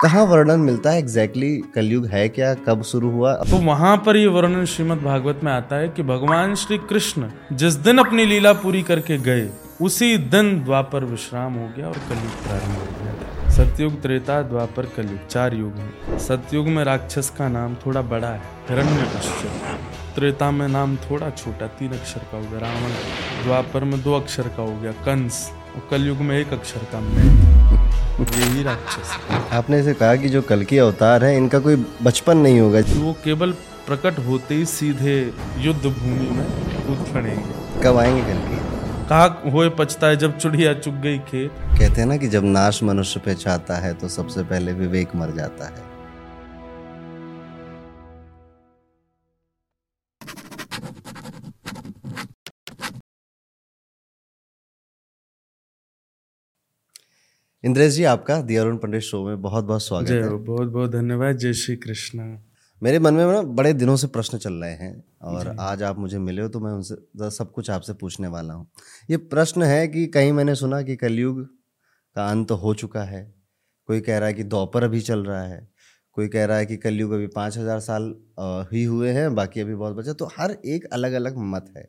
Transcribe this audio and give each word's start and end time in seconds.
कहाँ 0.00 0.24
वर्णन 0.24 0.60
मिलता 0.60 0.90
है 0.90 0.98
एग्जैक्टली 0.98 1.56
exactly? 1.56 1.74
कलयुग 1.74 2.06
है 2.06 2.28
क्या? 2.28 2.54
कब 2.54 2.82
शुरू 2.82 3.10
हुआ? 3.10 3.34
तो 3.34 3.56
वहाँ 3.56 3.96
पर 3.96 4.16
ये 4.16 4.26
वर्णन 4.26 4.64
श्रीमद् 4.64 5.02
भागवत 5.02 5.40
में 5.44 5.52
आता 5.52 5.76
है 5.76 5.88
कि 5.88 6.02
भगवान 6.02 6.54
श्री 6.54 6.78
कृष्ण 6.78 7.28
जिस 7.52 7.74
दिन 7.74 7.98
अपनी 7.98 8.24
लीला 8.24 8.52
पूरी 8.52 8.82
करके 8.82 9.18
गए, 9.18 9.48
उसी 9.82 10.16
दिन 10.18 10.64
द्वापर 10.64 11.04
विश्राम 11.04 11.54
हो 11.54 11.68
गया 11.76 11.86
और 11.86 11.94
कलयुग 11.94 12.42
प्रारंभ 12.42 12.76
हो 12.76 12.86
गया 13.02 13.50
सतयुग, 13.50 14.02
त्रेता, 14.02 14.42
द्वापर, 14.42 14.86
कलयुग, 14.86 15.26
चार 15.26 15.54
युग 15.54 15.72
हैं। 15.72 16.18
सतयुग 16.18 16.66
में 16.66 16.84
राक्षस 16.84 17.32
का 17.38 17.48
नाम 17.48 17.74
थोड़ा 17.74 18.02
बड़ा 18.02 18.28
है, 18.28 18.42
हिरण्य 18.68 19.06
त्रेता 20.14 20.50
में 20.50 20.68
नाम 20.68 20.96
थोड़ा 20.96 21.30
छोटा, 21.30 21.66
तीन 21.66 21.92
अक्षर 21.92 22.20
का 22.32 22.36
हो 22.36 22.42
गया, 22.42 22.58
रावण। 22.58 23.44
द्वापर 23.44 23.84
में 23.84 24.02
दो 24.02 24.14
अक्षर 24.14 24.48
का 24.48 24.62
हो 24.62 24.80
गया, 24.80 24.92
कंस। 24.92 25.50
और 25.76 25.88
कलयुग 25.90 26.18
में 26.18 26.38
एक 26.38 26.52
अक्षर 26.52 26.86
का 26.92 27.00
मैं 27.00 27.24
यही 28.20 28.62
राक्षस। 28.62 29.16
आपने 29.52 29.78
इसे 29.80 29.94
कहा 29.94 30.14
कि 30.16 30.28
जो 30.28 30.42
कल 30.42 30.62
की 30.64 30.78
अवतार 30.78 31.24
है 31.24 31.36
इनका 31.36 31.58
कोई 31.58 31.76
बचपन 32.02 32.38
नहीं 32.38 32.60
होगा। 32.60 32.80
वो 32.96 33.12
केवल 33.24 33.52
प्रकट 33.86 34.18
होते 34.18 34.54
ही 34.54 34.64
सीधे 34.66 35.18
युद्ध 35.58 35.82
भूमि 35.82 36.30
में 36.30 36.46
कूद 36.86 37.06
पड़ेंगे। 37.14 37.82
कब 37.84 37.96
आएँगे 37.96 38.22
कल 38.22 38.38
की? 38.38 38.56
कहा 39.08 39.50
होए 39.52 39.68
पछता 39.68 40.06
है 40.06 40.16
जब 40.16 40.38
चुड़िया 40.38 40.72
चुग 40.74 40.94
गई 40.94 41.18
खेत? 41.18 41.50
कहते 41.50 42.00
हैं 42.00 42.08
ना 42.08 42.16
कि 42.16 42.28
जब 42.28 42.44
नाश 42.44 42.82
मनुष्य 42.82 43.20
पे 43.20 43.34
चाहता 43.34 43.76
है 43.76 43.92
तो 43.94 44.08
सबसे 44.08 44.42
पहले 44.42 44.72
विवेक 44.72 45.14
मर 45.16 45.30
जाता 45.30 45.66
है। 45.66 45.85
इंद्रेश 57.66 57.92
जी 57.92 58.04
आपका 58.04 58.40
दी 58.40 58.56
अरुण 58.56 58.76
पंडित 58.76 59.02
शो 59.02 59.24
में 59.26 59.40
बहुत 59.42 59.64
बहुत 59.64 59.82
स्वागत 59.82 60.10
है। 60.10 60.28
बहुत 60.28 60.68
बहुत 60.68 60.90
धन्यवाद। 60.90 61.36
जय 61.36 61.52
श्री 61.52 61.74
कृष्ण। 61.76 62.26
मेरे 62.82 62.98
मन 62.98 63.14
में 63.14 63.24
ना 63.24 63.40
बड़े 63.42 63.72
दिनों 63.72 63.96
से 63.96 64.06
प्रश्न 64.06 64.38
चल 64.38 64.54
रहे 64.54 64.72
हैं 64.72 65.02
और 65.22 65.48
आज 65.60 65.82
आप 65.82 65.98
मुझे 65.98 66.18
मिले 66.18 66.42
हो 66.42 66.48
तो 66.48 66.60
मैं 66.60 66.72
उनसे 66.72 67.30
सब 67.30 67.50
कुछ 67.52 67.70
आपसे 67.70 67.92
पूछने 67.94 68.28
वाला 68.28 68.54
हूँ। 68.54 68.66
ये 69.10 69.16
प्रश्न 69.26 69.62
है 69.62 69.88
कि 69.88 70.06
कहीं 70.08 70.32
मैंने 70.32 70.54
सुना 70.54 70.80
कि 70.82 70.96
कलयुग 70.96 71.42
का 72.16 72.28
अंत 72.30 72.50
हो 72.52 72.74
चुका 72.74 73.02
है। 73.04 73.24
कोई 73.88 74.00
कह 74.00 74.18
रहा 74.18 74.28
है 74.28 74.34
कि 74.34 74.44
दोपहर 74.44 74.84
अभी 74.84 75.00
चल 75.00 75.24
रहा 75.24 75.42
है। 75.44 75.68
कोई 76.16 76.28
कह 76.28 76.44
रहा 76.44 76.58
है 76.58 76.66
कि 76.66 76.76
कलयुग 76.78 77.12
अभी 77.12 77.26
पाँच 77.34 77.58
हज़ार 77.58 77.80
साल 77.82 78.14
ही 78.72 78.84
हुए 78.84 79.10
हैं 79.10 79.34
बाकी 79.34 79.60
अभी 79.60 79.74
बहुत 79.74 79.96
बचा 79.96 80.12
तो 80.12 80.30
हर 80.38 80.56
एक 80.66 80.88
अलग 80.92 81.12
अलग 81.14 81.44
मत 81.50 81.72
है। 81.76 81.88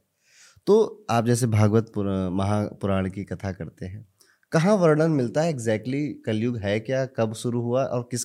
तो 0.68 1.06
आप 1.10 1.26
जैसे 1.26 1.48
भागवत 1.50 1.98
महापुराण 1.98 3.10
की 3.10 3.24
कथा 3.26 3.52
करते 3.54 3.86
हैं 3.86 4.06
कहाँ 4.52 4.76
वर्णन 4.76 5.12
मिलता 5.12 5.42
है? 5.42 5.50
एग्जैक्टली 5.50 5.98
exactly 5.98 6.26
कलयुग 6.26 6.58
है 6.58 6.80
क्या? 6.80 7.06
कब 7.06 7.34
शुरू 7.34 7.62
हुआ? 7.62 7.84
और 7.84 8.08
किस 8.12 8.24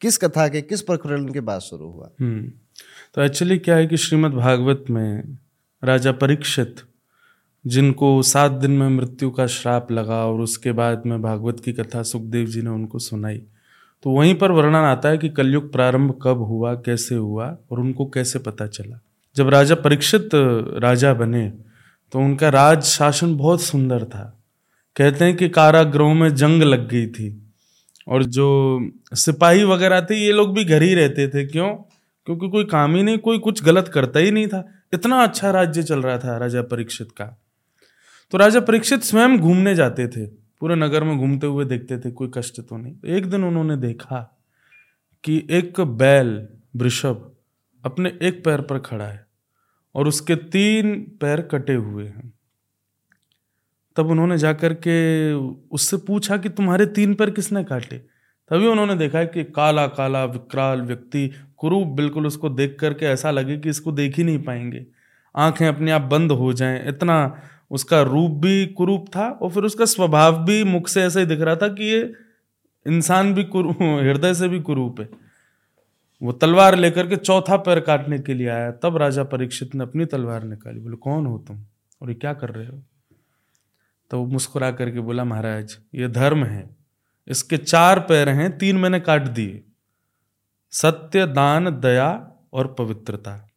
किस 0.00 0.16
कथा 0.18 0.48
के 0.48 0.60
किस 0.62 0.82
प्रकरण 0.82 1.28
के 1.28 1.40
बाद 1.40 1.60
शुरू 1.60 1.90
हुआ? 1.90 2.10
हम्म, 2.20 2.52
तो 3.14 3.22
एक्चुअली 3.22 3.58
क्या 3.58 3.76
है 3.76 3.86
कि 3.86 3.96
श्रीमद् 3.96 4.34
भागवत 4.34 4.84
में 4.90 5.38
राजा 5.84 6.12
परीक्षित 6.12 6.76
जिनको 7.66 8.22
सात 8.22 8.52
दिन 8.52 8.70
में 8.70 8.88
मृत्यु 8.88 9.30
का 9.30 9.46
श्राप 9.46 9.92
लगा 9.92 10.24
और 10.26 10.40
उसके 10.40 10.72
बाद 10.72 11.02
में 11.06 11.22
भागवत 11.22 11.60
की 11.64 11.72
कथा 11.72 12.02
सुखदेव 12.02 12.46
जी 12.46 12.62
ने 12.62 12.70
उनको 12.70 12.98
सुनाई 12.98 13.38
तो 14.02 14.10
वहीं 14.10 14.34
पर 14.34 14.50
वर्णन 14.50 14.74
आता 14.74 15.08
है 15.08 15.18
कि 15.18 15.28
कलयुग 15.28 15.72
प्रारंभ 15.72 16.18
कब 16.22 16.38
हुआ 16.38 16.74
कैसे 16.74 17.14
हुआ 17.14 17.58
और 17.70 17.80
उनको 17.80 18.06
कैसे 18.06 18.38
पता 18.38 18.66
चला। 18.66 19.00
जब 19.36 19.48
राजा 19.48 19.74
परीक्षित 19.74 20.28
राजा 20.78 21.14
बने 21.14 21.52
तो 22.12 22.18
उनका 22.18 22.48
राज 22.48 22.82
शासन 22.82 23.36
बहुत 23.36 23.62
सुंदर 23.62 24.04
था। 24.04 24.43
कहते 24.96 25.24
हैं 25.24 25.36
कि 25.36 25.48
कारागृहों 25.48 26.14
में 26.14 26.34
जंग 26.34 26.62
लग 26.62 26.88
गई 26.88 27.06
थी। 27.06 27.52
और 28.08 28.24
जो 28.24 28.80
सिपाही 29.14 29.64
वगैरह 29.64 30.00
थे, 30.00 30.14
ये 30.14 30.32
लोग 30.32 30.54
भी 30.54 30.64
घर 30.64 30.82
ही 30.82 30.94
रहते 30.94 31.28
थे। 31.28 31.46
क्यों? 31.46 31.68
क्योंकि 32.26 32.48
कोई 32.48 32.64
काम 32.64 32.94
ही 32.94 33.02
नहीं, 33.02 33.18
कोई 33.18 33.38
कुछ 33.38 33.64
गलत 33.64 33.88
करता 33.88 34.20
ही 34.20 34.30
नहीं 34.30 34.46
था। 34.46 34.68
इतना 34.94 35.22
अच्छा 35.22 35.50
राज्य 35.50 35.82
चल 35.82 36.02
रहा 36.02 36.18
था 36.18 36.36
राजा 36.36 36.62
परीक्षित 36.62 37.10
का। 37.10 37.42
तो 38.30 38.38
राजा 38.38 38.60
परीक्षित 38.60 39.00
स्वयं 39.00 39.38
घूमने 39.38 39.74
जाते 39.74 40.08
थे। 40.08 40.26
पूरे 40.26 40.74
नगर 40.74 41.04
में 41.04 41.18
घूमते 41.18 41.46
हुए 41.46 41.64
देखते 41.64 41.98
थे, 41.98 42.10
कोई 42.10 42.30
कष्ट 42.34 42.60
तो 42.60 42.76
नहीं। 42.76 42.94
एक 43.06 43.26
दिन 43.26 43.44
उन्होंने 43.44 43.76
देखा 43.76 44.40
कि 45.24 45.46
एक 45.50 45.80
बैल, 45.80 46.48
वृषभ, 46.76 47.32
अपने 47.84 48.18
एक 48.22 48.44
पैर 48.44 48.60
पर 48.60 48.78
खड़ा 48.78 49.04
है 49.04 49.26
और 49.94 50.08
उसके 50.08 50.36
तीन 50.36 51.00
पैर 51.20 51.40
कटे 51.40 51.74
हुए 51.74 52.04
हैं। 52.04 52.33
तब 53.96 54.06
उन्होंने 54.06 54.38
जाकर 54.38 54.74
के 54.74 55.32
उससे 55.70 55.96
पूछा 55.96 56.36
कि 56.36 56.48
तुम्हारे 56.48 56.86
तीन 56.86 57.14
पैर 57.14 57.30
किसने 57.30 57.64
काटे 57.64 57.98
तभी 58.50 58.66
उन्होंने 58.66 58.94
देखा 58.94 59.24
कि 59.24 59.44
काला 59.44 59.86
काला 59.86 60.24
विकराल 60.24 60.80
व्यक्ति 60.80 61.30
कुरूप 61.56 61.86
बिल्कुल 61.86 62.26
उसको 62.26 62.48
देख 62.48 62.76
करके 62.80 63.06
ऐसा 63.06 63.30
लगे 63.30 63.58
कि 63.58 63.68
इसको 63.68 63.92
देख 63.92 64.16
ही 64.18 64.24
नहीं 64.24 64.42
पाएँगे। 64.42 64.86
आँखें 65.36 65.66
अपने 65.68 65.90
आप 65.90 66.00
बंद 66.00 66.32
हो 66.32 66.52
जाएँ। 66.52 66.88
इतना 66.88 67.42
उसका 67.70 68.02
रूप 68.02 68.30
भी 68.30 68.66
कुरूप 68.66 69.06
था 69.08 69.28
और 69.28 69.50
फिर 69.50 69.62
उसका 69.62 69.84
स्वभाव 69.84 70.44
भी 70.44 70.64
मुख 70.64 70.88
से 70.88 71.02
ऐसे 71.02 71.20
ही 71.20 71.26
दिख 71.26 71.40
रहा 71.40 71.56
था 71.56 71.68
कि 71.68 71.84
ये 71.84 72.12
इंसान 72.86 73.34
भी 73.34 73.42
हृदय 74.08 74.34
से 74.34 74.48
भी 74.48 74.60
कुरूप 74.60 75.00
है। 75.00 75.08
वो 76.22 76.32
तलवार 76.32 76.76
लेकर 76.76 77.06
के 77.06 77.16
चौथा 77.16 77.56
पैर 77.56 77.80
काटने 77.80 78.18
के 78.18 78.34
लिए 78.34 78.48
आया। 78.48 78.70
तब 78.70 78.96
राजा 78.96 79.24
परीक्षित 79.24 79.74
ने 79.74 79.84
अपनी 79.84 80.04
तलवार 80.04 80.42
निकाली। 80.42 80.80
बोले, 80.80 80.96
कौन 80.96 81.26
हो 81.26 81.38
तुम? 81.38 81.64
और 82.02 82.08
ये 82.08 82.14
क्या 82.14 82.32
कर 82.32 82.48
रहे 82.48 82.66
हो? 82.66 82.82
तो 84.14 84.18
वो 84.18 84.26
मुस्कुरा 84.26 84.70
करके 84.70 85.00
बोला, 85.00 85.24
महाराज, 85.24 85.78
ये 85.94 86.08
धर्म 86.08 86.44
है। 86.44 86.76
इसके 87.28 87.56
चार 87.56 88.00
पैर 88.00 88.28
हैं, 88.28 88.58
तीन 88.58 88.76
मैंने 88.76 89.00
काट 89.00 89.22
दिए। 89.22 89.62
सत्य, 90.70 91.26
दान, 91.26 91.70
दया 91.70 92.32
और 92.52 92.74
पवित्रता। 92.78 93.50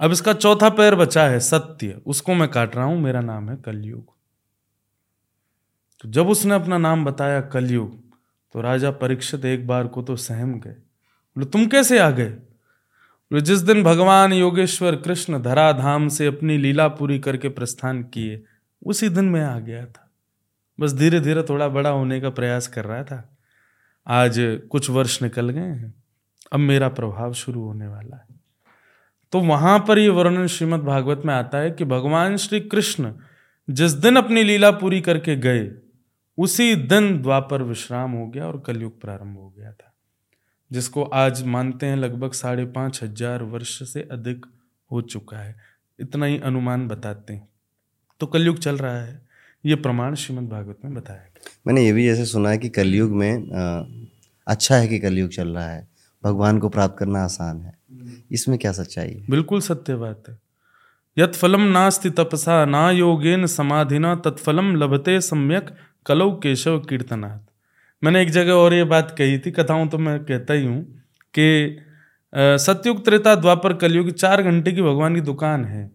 अब 0.00 0.12
इसका 0.12 0.32
चौथा 0.32 0.68
पैर 0.68 0.94
बचा 0.94 1.24
है, 1.24 1.40
सत्य। 1.40 2.00
उसको 2.06 2.34
मैं 2.34 2.48
काट 2.48 2.76
रहा 2.76 2.84
हूँ, 2.84 3.00
मेरा 3.00 3.20
नाम 3.20 3.50
है 3.50 3.56
कलयुग। 3.56 4.12
तो 6.00 6.08
जब 6.08 6.28
उसने 6.28 6.54
अपना 6.54 6.78
नाम 6.78 7.04
बताया 7.04 7.40
कलयुग 7.40 8.00
तो 8.52 8.60
राजा 8.60 8.90
परीक्षित 8.90 9.44
एक 9.44 9.66
बार 9.66 9.86
को 9.86 10.02
तो 10.02 10.16
सहम 10.16 10.60
गए। 10.60 10.70
बोले, 10.70 11.46
तुम 11.46 11.66
कैसे 11.66 11.98
आ 11.98 12.10
गए? 12.10 12.38
जिस 13.32 13.58
दिन 13.58 13.82
भगवान 13.82 14.32
योगेश्वर 14.32 14.96
कृष्ण 14.96 15.42
धराधाम 15.42 16.08
से 16.08 16.26
अपनी 16.26 16.58
लीला 16.58 16.88
पूरी 16.88 17.18
करके 17.18 17.48
प्रस्थान 17.48 18.02
किए 18.02 18.44
उसी 18.82 19.08
दिन 19.08 19.24
मैं 19.24 19.44
आ 19.44 19.58
गया 19.58 19.84
था। 19.86 20.08
बस 20.78 20.92
धीरे 20.92 21.20
धीरे 21.20 21.42
थोड़ा 21.42 21.68
बड़ा 21.68 21.90
होने 21.90 22.20
का 22.20 22.30
प्रयास 22.30 22.66
कर 22.68 22.84
रहा 22.84 23.02
था। 23.04 23.36
आज 24.06 24.36
कुछ 24.70 24.90
वर्ष 24.90 25.20
निकल 25.22 25.48
गए 25.48 25.60
हैं। 25.60 25.94
अब 26.52 26.60
मेरा 26.60 26.88
प्रभाव 26.88 27.32
शुरू 27.32 27.64
होने 27.64 27.86
वाला 27.86 28.16
है। 28.16 28.40
तो 29.32 29.40
वहाँ 29.40 29.78
पर 29.78 29.98
यह 29.98 30.10
वर्णन 30.10 30.46
श्रीमद् 30.46 30.82
भागवत 30.82 31.22
में 31.26 31.34
आता 31.34 31.58
है 31.58 31.70
कि 31.70 31.84
भगवान 31.84 32.36
श्री 32.36 32.60
कृष्ण 32.60 33.12
जिस 33.68 33.92
दिन 33.92 34.16
अपनी 34.16 34.42
लीला 34.42 34.70
पूरी 34.70 35.00
करके 35.00 35.36
गए, 35.36 35.70
उसी 36.38 36.74
दिन 36.76 37.20
द्वापर 37.22 37.62
विश्राम 37.62 38.12
हो 38.12 38.26
गया 38.26 38.46
और 38.46 38.62
कलयुग 38.66 39.00
प्रारंभ 39.00 39.36
हो 39.38 39.48
गया 39.50 39.72
था, 39.72 39.92
जिसको 40.70 41.02
आज 41.04 41.42
मानते 41.44 41.86
हैं 41.86 41.96
लगभग 41.96 42.32
साढ़े 42.32 42.64
पाँच 42.66 43.02
हज़ार 43.02 43.42
वर्ष 43.44 43.78
से 43.92 44.08
अधिक 44.12 44.46
हो 44.90 45.00
चुका 45.02 45.36
है। 45.36 45.56
इतना 45.98 46.26
ही 46.26 46.38
अनुमान 46.40 46.86
बताते 46.88 47.32
हैं। 47.32 47.48
तो 48.22 48.26
कलयुग 48.26 48.58
चल 48.58 48.76
रहा 48.76 48.96
है। 48.96 49.20
ये 49.64 49.74
प्रमाण 49.76 50.14
श्रीमद 50.14 50.48
भागवत 50.48 50.78
में 50.84 50.94
बताया 50.94 51.18
गया। 51.18 51.50
मैंने 51.66 51.84
ये 51.84 51.92
भी 51.92 52.08
ऐसे 52.08 52.24
सुना 52.24 52.50
है 52.50 52.58
कि 52.58 52.68
कलयुग 52.68 53.10
में 53.10 53.50
आ, 53.52 53.84
अच्छा 54.46 54.76
है 54.76 54.88
कि 54.88 54.98
कलयुग 54.98 55.30
चल 55.30 55.48
रहा 55.48 55.68
है। 55.68 55.88
भगवान 56.24 56.58
को 56.58 56.68
प्राप्त 56.68 56.96
करना 56.98 57.24
आसान 57.24 57.60
है। 57.62 57.74
इसमें 58.32 58.58
क्या 58.58 58.72
सच्चाई 58.72 59.08
है? 59.08 59.26
बिल्कुल 59.30 59.60
सत्य 59.60 59.94
बात 59.96 60.28
है। 60.28 60.38
यत 61.16 61.34
फलम 61.34 61.60
नास्ति 61.60 62.10
तपसा 62.10 62.64
ना 62.64 62.90
योगेन 62.90 63.46
समाधिना 63.46 64.14
तत्फलम 64.14 64.74
लभते 64.76 65.20
सम्यक 65.20 65.70
कलौ 66.06 66.30
केशव 66.32 66.78
कीर्तनाथ 66.78 67.38
मैंने 68.02 68.22
एक 68.22 68.30
जगह 68.30 68.52
और 68.52 68.74
ये 68.74 68.84
बात 68.84 69.14
कही 69.18 69.38
थी 69.38 69.50
कथाओं 69.50 69.86
तो 69.86 69.98
मैं 69.98 70.18
कहता 70.24 70.54
ही 70.54 70.64
हूँ 70.64 70.82
कि 71.34 71.78
सतयुग 72.32 73.04
त्रेता 73.04 73.34
द्वापर 73.34 73.74
कलयुग 73.74 74.10
चार 74.10 74.42
घंटे 74.42 74.72
की 74.72 74.82
भगवान 74.82 75.14
की 75.14 75.20
दुकान 75.20 75.64
है। 75.64 75.90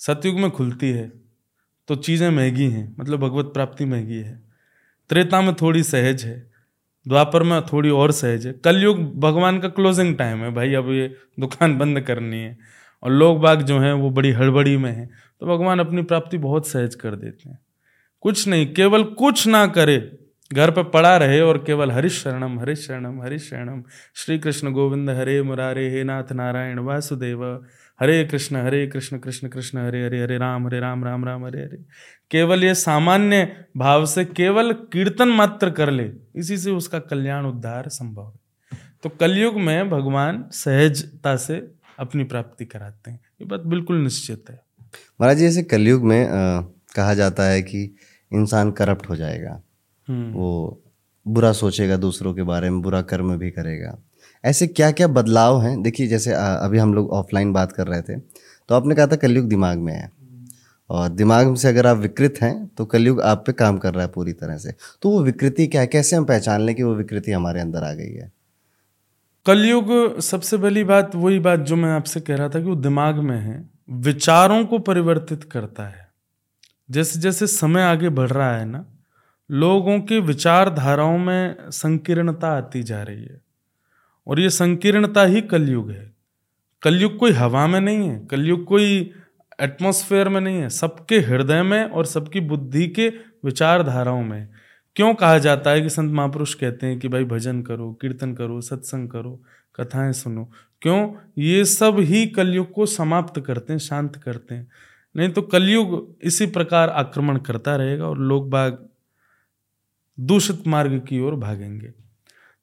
सतयुग 0.00 0.38
में 0.40 0.50
खुलती 0.50 0.90
है। 0.90 1.19
तो 1.90 1.94
चीज़ें 1.96 2.28
महँगी 2.30 2.68
हैं 2.70 2.94
मतलब 2.98 3.20
भगवत 3.20 3.46
प्राप्ति 3.54 3.84
महँगी 3.84 4.16
है। 4.16 4.34
त्रेता 5.10 5.40
में 5.42 5.54
थोड़ी 5.54 5.82
सहज 5.82 6.24
है, 6.24 6.34
द्वापर 7.06 7.42
में 7.42 7.60
थोड़ी 7.62 7.90
और 7.92 8.12
सहज 8.12 8.46
है। 8.46 8.52
कलयुग 8.64 8.98
भगवान 9.20 9.58
का 9.60 9.68
क्लोजिंग 9.70 10.14
टाइम 10.16 10.38
है 10.38 10.50
भाई, 10.54 10.74
अब 10.74 10.90
ये 10.90 11.08
दुकान 11.40 11.76
बंद 11.78 12.00
करनी 12.00 12.36
है 12.36 12.56
और 13.02 13.10
लोग 13.12 13.40
बाग 13.40 13.62
जो 13.62 13.78
हैं 13.78 13.92
वो 13.94 14.10
बड़ी 14.10 14.30
हड़बड़ी 14.32 14.76
में 14.76 14.90
हैं 14.90 15.08
तो 15.08 15.46
भगवान 15.46 15.80
अपनी 15.80 16.02
प्राप्ति 16.04 16.38
बहुत 16.38 16.68
सहज 16.68 16.94
कर 16.94 17.16
देते 17.16 17.48
हैं। 17.48 17.58
कुछ 18.24 18.46
नहीं, 18.48 18.72
केवल 18.74 19.04
कुछ 19.16 19.46
ना 19.46 19.66
करे, 19.68 19.98
घर 20.50 20.70
पर 20.70 20.82
पड़ा 20.84 21.16
रहे 21.16 21.40
और 21.40 21.58
केवल 21.58 21.90
हरिश 21.90 22.22
शरणम 22.22 22.58
हरिश 22.60 22.86
शरणम 22.86 23.20
हरिश 23.22 23.48
शरणम। 23.50 23.82
श्री 24.16 24.38
कृष्ण 24.38 24.72
गोविंद 24.72 25.10
हरे 25.10 25.40
मुरारे, 25.42 25.88
हे 25.90 26.04
नाथ 26.04 26.32
नारायण 26.32 26.78
वासुदेव। 26.80 27.44
हरे 28.00 28.24
कृष्ण 28.24 28.56
हरे 28.56 28.86
कृष्ण 28.86 29.18
कृष्ण 29.18 29.48
कृष्ण 29.48 29.78
हरे 29.78 30.04
हरे 30.06 30.22
हरे 30.22 30.38
राम 30.38 30.66
हरे 30.66 30.80
राम 30.80 31.04
राम 31.04 31.24
राम 31.24 31.44
हरे 31.46 31.62
हरे। 31.62 31.76
केवल 32.30 32.64
ये 32.64 32.74
सामान्य 32.74 33.66
भाव 33.76 34.06
से 34.06 34.24
केवल 34.24 34.72
कीर्तन 34.72 35.28
मात्र 35.28 35.70
कर 35.70 35.90
ले 35.90 36.10
इसी 36.36 36.56
से 36.56 36.70
उसका 36.70 36.98
कल्याण 36.98 37.46
उद्धार 37.46 37.88
संभव 37.88 38.26
है। 38.26 38.78
तो 39.02 39.08
कलयुग 39.08 39.60
में 39.60 39.90
भगवान 39.90 40.44
सहजता 40.52 41.36
से 41.36 41.74
अपनी 41.98 42.24
प्राप्ति 42.24 42.64
कराते 42.64 43.10
हैं। 43.10 43.20
ये 43.40 43.46
बात 43.46 43.60
बिल्कुल 43.60 43.96
निश्चित 43.96 44.44
है। 44.50 44.60
महाराज 45.20 45.38
जी 45.38 45.46
ऐसे 45.46 45.62
कलयुग 45.62 46.04
में 46.04 46.28
आ, 46.28 46.60
कहा 46.96 47.14
जाता 47.14 47.44
है 47.44 47.62
कि 47.62 47.96
इंसान 48.32 48.70
करप्ट 48.70 49.08
हो 49.08 49.16
जाएगा 49.16 49.62
हम्म। 50.08 50.32
वो 50.32 50.82
बुरा 51.26 51.52
सोचेगा 51.52 51.96
दूसरों 51.96 52.34
के 52.34 52.42
बारे 52.42 52.70
में 52.70 52.80
बुरा 52.82 53.02
कर्म 53.02 53.36
भी 53.36 53.50
करेगा। 53.50 53.98
ऐसे 54.44 54.66
क्या 54.66 54.90
क्या 54.90 55.06
बदलाव 55.08 55.60
हैं? 55.62 55.80
देखिए, 55.82 56.06
जैसे 56.06 56.32
अभी 56.32 56.78
हम 56.78 56.94
लोग 56.94 57.10
ऑफलाइन 57.12 57.52
बात 57.52 57.72
कर 57.72 57.86
रहे 57.86 58.02
थे 58.02 58.18
तो 58.18 58.74
आपने 58.74 58.94
कहा 58.94 59.06
था 59.06 59.16
कलयुग 59.16 59.48
दिमाग 59.48 59.78
में 59.78 59.92
है। 59.92 60.10
और 60.90 61.08
दिमाग 61.08 61.54
से 61.56 61.68
अगर 61.68 61.86
आप 61.86 61.96
विकृत 61.96 62.34
हैं 62.42 62.66
तो 62.68 62.84
कलयुग 62.84 63.20
आप 63.22 63.42
पे 63.46 63.52
काम 63.52 63.78
कर 63.78 63.94
रहा 63.94 64.04
है 64.04 64.10
पूरी 64.10 64.32
तरह 64.32 64.56
से। 64.56 64.74
तो 65.02 65.10
वो 65.10 65.22
विकृति 65.22 65.66
क्या 65.66 65.80
है? 65.80 65.86
कैसे 65.86 66.16
हम 66.16 66.24
पहचान 66.24 66.60
लें 66.60 66.74
कि 66.74 66.82
वो 66.82 66.94
विकृति 66.94 67.32
हमारे 67.32 67.60
अंदर 67.60 67.82
आ 67.82 67.92
गई 67.92 68.12
है? 68.12 68.30
कलयुग 69.46 70.20
सबसे 70.20 70.58
पहली 70.58 70.84
बात, 70.84 71.14
वही 71.14 71.38
बात 71.38 71.60
जो 71.60 71.76
मैं 71.76 71.90
आपसे 71.90 72.20
कह 72.20 72.36
रहा 72.36 72.48
था 72.48 72.60
कि 72.60 72.66
वो 72.66 72.74
दिमाग 72.76 73.16
में 73.16 73.36
है, 73.36 73.68
विचारों 73.90 74.64
को 74.64 74.78
परिवर्तित 74.78 75.44
करता 75.44 75.86
है। 75.88 76.08
जैसे 76.88 77.20
जैसे 77.20 77.46
समय 77.46 77.82
आगे 77.82 78.08
बढ़ 78.08 78.30
रहा 78.30 78.56
है 78.56 78.64
ना, 78.64 78.84
लोगों 79.50 79.98
की 80.00 80.18
विचारधाराओं 80.20 81.18
में 81.18 81.56
संकीर्णता 81.70 82.48
आती 82.48 82.82
जा 82.82 83.02
रही 83.02 83.22
है। 83.22 83.40
और 84.26 84.40
ये 84.40 84.50
संकीर्णता 84.50 85.24
ही 85.24 85.42
कलयुग 85.42 85.90
है। 85.90 86.12
कलयुग 86.82 87.16
कोई 87.16 87.30
हवा 87.30 87.66
में 87.66 87.80
नहीं 87.80 88.08
है, 88.08 88.26
कलयुग 88.30 88.64
कोई 88.64 89.10
एटमॉस्फेयर 89.60 90.28
में 90.28 90.40
नहीं 90.40 90.56
है, 90.56 90.68
सबके 90.68 91.20
हृदय 91.20 91.62
में 91.62 91.84
और 91.84 92.06
सबकी 92.06 92.40
बुद्धि 92.40 92.88
के 92.88 93.08
विचारधाराओं 93.44 94.22
में। 94.22 94.48
क्यों 94.96 95.14
कहा 95.14 95.38
जाता 95.38 95.70
है 95.70 95.80
कि 95.80 95.90
संत 95.90 96.12
महापुरुष 96.12 96.54
कहते 96.54 96.86
हैं 96.86 96.98
कि 96.98 97.08
भाई 97.08 97.24
भजन 97.24 97.62
करो, 97.62 97.92
कीर्तन 97.92 98.34
करो, 98.34 98.60
सत्संग 98.60 99.08
करो, 99.08 99.42
कथाएँ 99.76 100.12
सुनो? 100.12 100.52
क्यों? 100.82 101.14
ये 101.38 101.64
सब 101.64 101.96
ही 101.98 102.26
कलयुग 102.26 102.72
को 102.72 102.86
समाप्त 102.86 103.40
करते 103.40 103.72
हैं, 103.72 103.80
शांत 103.80 104.16
करते 104.16 104.54
हैं। 104.54 104.68
नहीं 105.16 105.28
तो 105.28 105.42
कलयुग 105.42 106.16
इसी 106.22 106.46
प्रकार 106.46 106.88
आक्रमण 106.88 107.38
करता 107.38 107.76
रहेगा 107.76 108.06
और 108.06 108.18
लोग 108.18 108.50
बाग 108.50 108.88
दूषित 110.20 110.66
मार्ग 110.66 111.06
की 111.08 111.20
ओर 111.20 111.34
भागेंगे। 111.34 111.99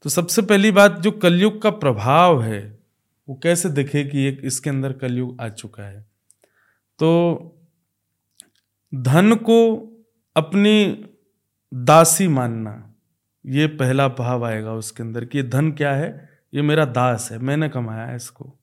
तो 0.03 0.09
सबसे 0.09 0.41
पहली 0.41 0.71
बात, 0.71 0.99
जो 0.99 1.11
कलयुग 1.11 1.61
का 1.61 1.69
प्रभाव 1.69 2.43
है, 2.43 2.79
वो 3.29 3.39
कैसे 3.43 3.69
दिखे 3.69 4.03
कि 4.03 4.23
एक 4.23 4.41
इसके 4.43 4.69
अंदर 4.69 4.93
कलयुग 4.93 5.41
आ 5.41 5.49
चुका 5.49 5.83
है? 5.83 6.01
तो 6.99 7.53
धन 8.95 9.35
को 9.35 9.57
अपनी 10.35 11.05
दासी 11.73 12.27
मानना, 12.27 12.93
ये 13.45 13.67
पहला 13.67 14.07
भाव 14.07 14.45
आएगा 14.45 14.73
उसके 14.73 15.03
अंदर 15.03 15.25
कि 15.25 15.43
धन 15.43 15.71
क्या 15.71 15.93
है? 15.93 16.29
ये 16.53 16.61
मेरा 16.61 16.85
दास 16.85 17.29
है, 17.31 17.39
मैंने 17.39 17.69
कमाया 17.69 18.05
है 18.05 18.15
इसको। 18.15 18.59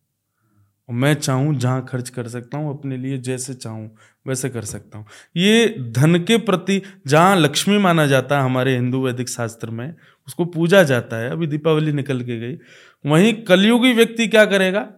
और 0.89 0.95
मैं 0.95 1.15
चाहूँ, 1.15 1.55
जहाँ 1.55 1.87
खर्च 1.89 2.09
कर 2.09 2.29
सकता 2.29 2.59
हूँ, 2.59 2.79
अपने 2.79 2.97
लिए 2.97 3.19
जैसे 3.19 3.55
चाहूँ, 3.55 3.97
वैसे 4.27 4.49
कर 4.49 4.63
सकता 4.63 4.99
हूँ। 4.99 5.07
ये 5.37 5.77
धन 5.91 6.25
के 6.25 6.37
प्रति, 6.37 6.83
जहाँ 7.07 7.37
लक्ष्मी 7.37 7.79
माना 7.79 8.07
जाता 8.07 8.39
है 8.39 8.45
हमारे 8.45 8.75
हिंदू 8.75 9.05
वैदिक 9.05 9.29
शास्त्र 9.29 9.71
में 9.71 9.95
उसको 10.29 10.45
पूजा 10.45 10.83
जाता 10.83 11.17
है, 11.17 11.31
अभी 11.31 11.47
दीपावली 11.47 11.93
निकल 11.93 12.21
के 12.21 12.39
गई। 12.41 12.59
वहीं 13.05 13.33
कलयुगी 13.45 13.93
व्यक्ति 13.93 14.27
क्या 14.29 14.45
करेगा? 14.45 14.89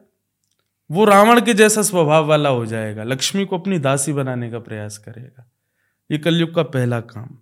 वो 0.90 1.04
रावण 1.04 1.40
के 1.40 1.54
जैसा 1.54 1.82
स्वभाव 1.82 2.26
वाला 2.26 2.48
हो 2.48 2.66
जाएगा। 2.66 3.02
लक्ष्मी 3.02 3.44
को 3.44 3.58
अपनी 3.58 3.78
दासी 3.78 4.12
बनाने 4.12 4.50
का 4.50 4.58
प्रयास 4.58 4.98
करेगा। 4.98 5.50
ये 6.10 6.18
कलयुग 6.18 6.54
का 6.54 6.62
पहला 6.62 7.00
काम। 7.00 7.38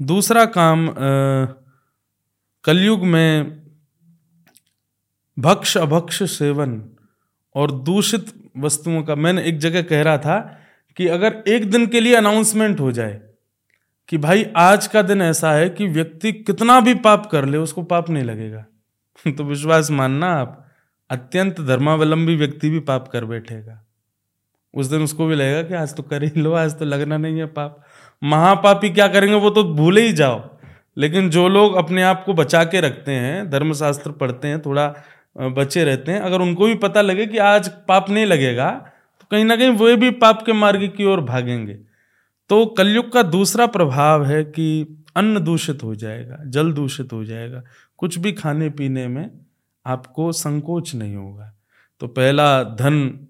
दूसरा 0.00 0.44
काम 0.44 0.88
कलयुग 2.64 3.04
में 3.04 3.62
भक्ष 5.38 5.76
अभक्ष 5.76 6.22
सेवन 6.22 6.82
और 7.54 7.72
दूषित 7.72 8.32
वस्तुओं 8.58 9.02
का, 9.02 9.14
मैंने 9.14 9.42
एक 9.42 9.58
जगह 9.58 9.82
कह 9.82 10.02
रहा 10.02 10.18
था 10.18 10.38
कि 10.96 11.06
अगर 11.06 11.42
एक 11.48 11.70
दिन 11.70 11.86
के 11.86 12.00
लिए 12.00 12.14
अनाउंसमेंट 12.14 12.80
हो 12.80 12.92
जाए 12.92 13.20
कि 14.12 14.18
भाई 14.18 14.46
आज 14.56 14.86
का 14.86 15.02
दिन 15.02 15.22
ऐसा 15.22 15.52
है 15.52 15.68
कि 15.68 15.86
व्यक्ति 15.86 16.32
कितना 16.32 16.80
भी 16.80 16.94
पाप 16.94 17.26
कर 17.26 17.44
ले, 17.44 17.58
उसको 17.58 17.82
पाप 17.82 18.10
नहीं 18.10 18.24
लगेगा। 18.24 18.64
तो 19.30 19.44
विश्वास 19.44 19.90
मानना 19.90 20.26
आप, 20.26 20.68
अत्यंत 21.10 21.60
धर्मावलंबी 21.60 22.36
व्यक्ति 22.36 22.70
भी 22.70 22.78
पाप 22.78 23.08
कर 23.08 23.24
बैठेगा। 23.24 23.84
उस 24.74 24.86
दिन 24.86 25.02
उसको 25.02 25.26
भी 25.26 25.34
लगेगा 25.34 25.62
कि 25.62 25.74
आज 25.74 25.96
तो 25.96 26.02
कर 26.02 26.22
ही 26.22 26.40
लो, 26.40 26.52
आज 26.52 26.78
तो 26.78 26.84
लगना 26.84 27.16
नहीं 27.16 27.38
है 27.38 27.46
पाप। 27.46 27.84
महापापी 28.24 28.90
क्या 28.90 29.08
करेंगे, 29.08 29.36
वो 29.36 29.50
तो 29.50 29.64
भूले 29.64 30.00
ही 30.00 30.12
जाओ। 30.12 30.58
लेकिन 30.96 31.30
जो 31.30 31.48
लोग 31.48 31.74
अपने 31.74 32.02
आप 32.02 32.24
को 32.24 32.34
बचा 32.34 32.64
के 32.64 32.80
रखते 32.80 33.12
हैं, 33.12 33.50
धर्मशास्त्र 33.50 34.10
पढ़ते 34.10 34.48
हैं, 34.48 34.60
थोड़ा 34.60 34.94
बचे 35.38 35.84
रहते 35.84 36.12
हैं, 36.12 36.20
अगर 36.20 36.40
उनको 36.40 36.66
भी 36.66 36.74
पता 36.74 37.00
लगे 37.00 37.26
कि 37.26 37.38
आज 37.38 37.68
पाप 37.68 38.10
नहीं 38.10 38.26
लगेगा 38.26 38.70
तो 39.20 39.26
कहीं 39.30 39.44
ना 39.44 39.56
कहीं 39.56 39.70
वे 39.70 39.96
भी 39.96 40.10
पाप 40.10 40.42
के 40.42 40.52
मार्ग 40.52 40.92
की 40.96 41.04
ओर 41.04 41.20
भागेंगे। 41.20 41.91
तो 42.52 42.66
कलयुग 42.66 43.12
का 43.12 43.22
दूसरा 43.22 43.66
प्रभाव 43.66 44.24
है 44.24 44.44
कि 44.44 44.96
अन्न 45.16 45.44
दूषित 45.44 45.82
हो 45.82 45.94
जाएगा 45.94 46.38
जल 46.46 46.72
दूषित 46.72 47.12
हो 47.12 47.24
जाएगा। 47.24 47.62
कुछ 47.98 48.18
भी 48.18 48.32
खाने 48.32 48.70
पीने 48.70 49.08
में 49.08 49.30
आपको 49.86 50.32
संकोच 50.32 50.94
नहीं 50.94 51.16
होगा। 51.16 51.54
तो 52.00 52.06
पहला 52.06 52.64
धन 52.64 53.26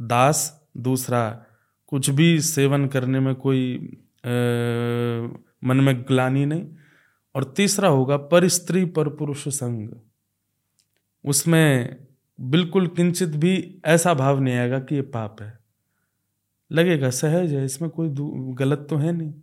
दास 0.00 0.66
दूसरा 0.76 1.42
कुछ 1.86 2.10
भी 2.10 2.40
सेवन 2.40 2.86
करने 2.86 3.20
में 3.20 3.34
कोई 3.34 3.76
आ, 4.26 4.30
मन 5.64 5.76
में 5.76 6.02
ग्लानी 6.02 6.46
नहीं 6.46 6.66
और 7.34 7.44
तीसरा 7.44 7.88
होगा 7.88 8.16
पर 8.16 8.48
स्त्री 8.48 8.84
पर 8.84 9.08
पुरुष 9.08 9.48
संग। 9.48 9.88
उसमें 11.24 11.96
बिल्कुल 12.40 12.86
किंचित 12.86 13.28
भी 13.28 13.80
ऐसा 13.84 14.14
भाव 14.14 14.40
नहीं 14.40 14.54
आएगा 14.54 14.78
कि 14.78 14.94
ये 14.94 15.02
पाप 15.02 15.42
है। 15.42 15.57
लगेगा, 16.72 17.10
सहज 17.10 17.52
है, 17.52 17.64
इसमें 17.64 17.90
कोई 17.90 18.08
गलत 18.54 18.86
तो 18.90 18.96
है 18.96 19.12
नहीं। 19.12 19.34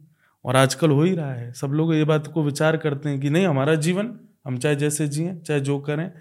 और 0.46 0.56
आजकल 0.56 0.90
हो 0.90 1.04
ही 1.04 1.16
रहा 1.16 1.34
है। 1.34 1.54
सब 1.54 1.68
लोग 1.68 1.96
ये 1.96 2.04
बात 2.04 2.28
को 2.28 2.44
विचार 2.44 2.78
करते 2.78 3.10
हैं 3.10 3.20
कि 3.20 3.30
नहीं, 3.30 3.48
हमारा 3.48 3.76
जीवन, 3.76 4.20
हम 4.48 4.58
चाहे 4.58 4.76
जैसे 4.76 5.08
जिए, 5.08 5.36
चाहे 5.36 5.60
जो 5.60 5.80
करें। 5.80 6.12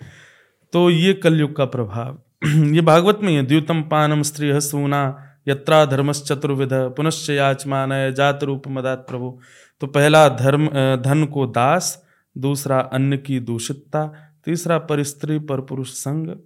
तो 0.72 0.90
ये 0.90 1.14
कलयुग 1.14 1.56
का 1.56 1.64
प्रभाव। 1.64 2.18
ये 2.74 2.80
भागवत 2.80 3.18
में 3.22 3.36
है, 3.36 3.46
द्युतम 3.46 3.82
पानम 3.82 4.22
स्त्री 4.22 4.60
सूना 4.60 5.30
यत्रा 5.48 5.84
धर्मश्चतुर्विध 5.84 6.68
पुनश्च 6.72 7.30
याचमान 7.30 7.88
जात 7.92 8.44
रूप 8.44 8.62
मदात 8.68 8.98
प्रभु। 8.98 9.40
तो 9.80 9.86
पहला 9.86 10.28
धर्म 10.28 10.66
धन 11.02 11.24
को 11.24 11.46
दास, 11.46 12.04
दूसरा 12.38 12.80
अन्न 12.80 13.16
की 13.16 13.40
दूषितता, 13.40 14.30
तीसरा 14.44 14.78
पर 14.78 15.02
स्त्री 15.02 15.38
पर 15.38 15.60
पुरुष 15.60 15.90
संग। 15.90 16.36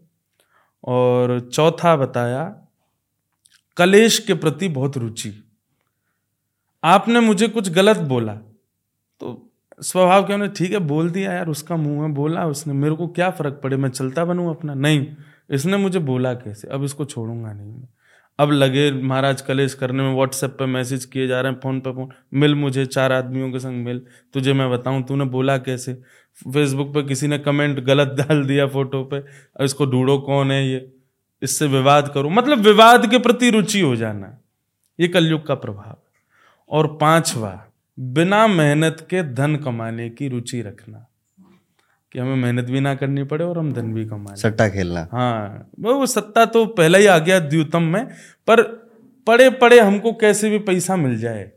और 0.84 1.50
चौथा 1.52 1.96
बताया 1.96 2.67
कलेश 3.78 4.18
के 4.18 4.34
प्रति 4.34 4.68
बहुत 4.68 4.96
रुचि। 4.96 5.44
आपने 6.84 7.20
मुझे 7.20 7.48
कुछ 7.48 7.70
गलत 7.70 7.96
बोला। 7.96 8.34
तो 9.20 9.52
स्वभाव 9.80 10.26
क्या 10.26 10.46
ठीक 10.46 10.72
है, 10.72 10.78
बोल 10.78 11.10
दिया 11.10 11.32
यार, 11.32 11.48
उसका 11.48 11.76
मुँह 11.76 12.06
है, 12.06 12.14
बोला 12.14 12.46
उसने, 12.46 12.74
मेरे 12.74 12.94
को 12.94 13.08
क्या 13.08 13.30
फ़र्क 13.30 13.60
पड़े, 13.62 13.76
मैं 13.76 13.88
चलता 13.88 14.24
बनूं 14.24 14.50
अपना? 14.50 14.74
नहीं, 14.74 15.06
इसने 15.50 15.76
मुझे 15.76 15.98
बोला 15.98 16.34
कैसे? 16.34 16.68
अब 16.68 16.84
इसको 16.84 17.04
छोड़ूँगा 17.04 17.52
नहीं 17.52 17.72
मैं। 17.72 17.88
अब 18.38 18.50
लगे 18.50 18.92
महाराज 18.92 19.40
कलेश 19.40 19.74
करने 19.74 20.02
में 20.02 20.14
व्हाट्सएप 20.14 20.50
पे 20.50 20.66
मैसेज 20.66 21.04
किए 21.04 21.26
जा 21.26 21.40
रहे 21.40 21.52
हैं, 21.52 21.60
फ़ोन 21.60 21.80
पे 21.80 21.92
फ़ोन, 21.92 22.08
मिल 22.34 22.54
मुझे, 22.54 22.86
चार 22.86 23.12
आदमियों 23.12 23.52
के 23.52 23.58
संग 23.58 23.84
मिल, 23.84 24.02
तुझे 24.34 24.52
मैं 24.52 24.70
बताऊँ, 24.70 25.02
तूने 25.02 25.24
बोला 25.24 25.58
कैसे? 25.58 25.94
फेसबुक 26.52 26.94
पे 26.94 27.02
किसी 27.02 27.26
ने 27.26 27.38
कमेंट 27.38 27.80
गलत 27.80 28.08
डाल 28.08 28.44
दिया 28.44 28.66
फ़ोटो 28.66 29.04
पे 29.04 29.24
इसको 29.64 29.86
ढूंढो 29.86 30.18
कौन 30.18 30.50
है 30.50 30.68
ये? 30.68 30.97
इससे 31.42 31.66
विवाद 31.66 32.08
करो। 32.08 32.30
मतलब 32.30 32.58
विवाद 32.58 33.10
के 33.10 33.18
प्रति 33.18 33.50
रुचि 33.50 33.80
हो 33.80 33.96
जाना। 33.96 34.38
ये 34.98 35.08
कलयुग 35.08 35.46
का 35.46 35.54
प्रभाव। 35.54 35.96
और 36.70 36.86
पांचवा 37.00 37.66
बिना 37.98 38.46
मेहनत 38.46 39.06
के 39.10 39.22
धन 39.34 39.56
कमाने 39.56 40.08
की 40.10 40.28
रुचि 40.28 40.62
रखना। 40.62 41.04
कि 42.12 42.18
हमें 42.18 42.36
मेहनत 42.36 42.64
भी 42.64 42.80
ना 42.80 42.94
करनी 42.94 43.24
पड़े 43.24 43.44
और 43.44 43.58
हम 43.58 43.72
धन 43.72 43.92
भी 43.94 44.04
कमा 44.06 44.34
सट्टा 44.34 44.68
खेलना। 44.68 45.08
हाँ 45.12 45.70
वो 45.80 46.06
सत्ता 46.06 46.44
तो 46.46 46.64
पहले 46.66 46.98
ही 46.98 47.06
आ 47.06 47.18
गया 47.18 47.38
द्यूतम 47.38 47.82
में 47.82 48.06
पर 48.48 48.62
पड़े 49.26 49.50
पड़े 49.50 49.80
हमको 49.80 50.12
कैसे 50.12 50.50
भी 50.50 50.58
पैसा 50.58 50.96
मिल 50.96 51.18
जाए। 51.18 51.50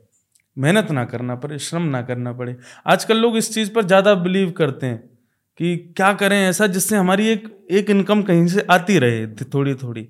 मेहनत 0.57 0.91
ना 0.91 1.05
करना 1.05 1.35
पड़े 1.35 1.59
श्रम 1.59 1.81
ना 1.81 2.01
करना 2.01 2.33
पड़े। 2.33 2.55
आजकल 2.87 3.17
लोग 3.17 3.37
इस 3.37 3.53
चीज़ 3.53 3.71
पर 3.73 3.85
ज़्यादा 3.85 4.13
बिलीव 4.15 4.51
करते 4.51 4.85
हैं। 4.85 5.10
कि 5.57 5.93
क्या 5.97 6.13
करें 6.13 6.37
ऐसा 6.37 6.67
जिससे 6.67 6.97
हमारी 6.97 7.27
एक 7.27 7.67
एक 7.71 7.89
इनकम 7.89 8.21
कहीं 8.21 8.47
से 8.47 8.61
आती 8.61 8.97
रहे 8.99 9.27
थोड़ी 9.27 9.75
थोड़ी 9.75 10.07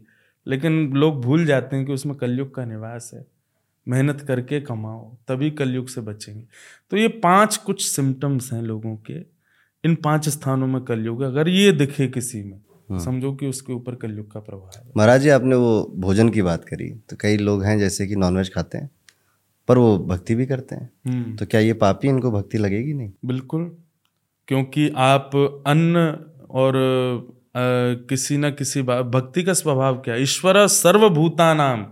लेकिन 0.47 0.93
लोग 0.93 1.21
भूल 1.21 1.45
जाते 1.45 1.75
हैं 1.75 1.85
कि 1.85 1.93
उसमें 1.93 2.15
कलयुग 2.15 2.55
का 2.55 2.65
निवास 2.65 3.11
है। 3.13 3.25
मेहनत 3.87 4.21
करके 4.21 4.61
कमाओ 4.61 5.17
तभी 5.27 5.51
कलयुग 5.51 5.87
से 5.87 6.01
बचेंगे। 6.01 6.43
तो 6.91 6.97
ये 6.97 7.07
पाँच 7.07 7.57
कुछ 7.57 7.85
सिम्टम्स 7.85 8.53
हैं 8.53 8.61
लोगों 8.61 8.95
के। 8.95 9.19
इन 9.83 9.95
पाँच 9.95 10.29
स्थानों 10.29 10.67
में 10.67 10.81
कलयुग 10.81 11.21
अगर 11.21 11.49
ये 11.49 11.71
दिखे 11.71 12.07
किसी 12.07 12.43
में 12.43 12.99
समझो 12.99 13.33
कि 13.33 13.47
उसके 13.47 13.73
ऊपर 13.73 13.95
कलयुग 13.95 14.31
का 14.31 14.39
प्रभाव 14.39 14.71
है। 14.75 14.91
महाराज 14.97 15.21
जी 15.21 15.29
आपने 15.29 15.55
वो 15.55 15.91
भोजन 15.95 16.29
की 16.29 16.41
बात 16.41 16.65
करी। 16.65 16.89
तो 17.09 17.15
कई 17.21 17.37
लोग 17.37 17.63
हैं 17.63 17.79
जैसे 17.79 18.07
कि 18.07 18.15
नॉनवेज 18.15 18.53
खाते 18.53 18.77
हैं 18.77 18.89
पर 19.67 19.77
वो 19.77 19.97
भक्ति 19.97 20.35
भी 20.35 20.45
करते 20.45 20.75
हैं। 20.75 20.89
हम्म। 21.07 21.35
तो 21.35 21.45
क्या 21.45 21.59
ये 21.59 21.73
पापी 21.73 22.07
इनको 22.07 22.31
भक्ति 22.31 22.57
लगेगी 22.57 22.93
नहीं? 22.93 23.11
बिल्कुल। 23.25 23.77
क्योंकि 24.47 24.89
आप 24.97 25.35
अन्न 25.67 26.07
और 26.51 26.75
अ, 26.75 27.59
किसी 28.09 28.37
न 28.37 28.49
किसी 28.51 28.81
भक्ति 28.81 29.43
का 29.43 29.53
स्वभाव 29.53 29.97
क्या? 29.97 30.15
ईश्वर 30.17 30.65
सर्वभूता 30.69 31.53
नाम 31.53 31.85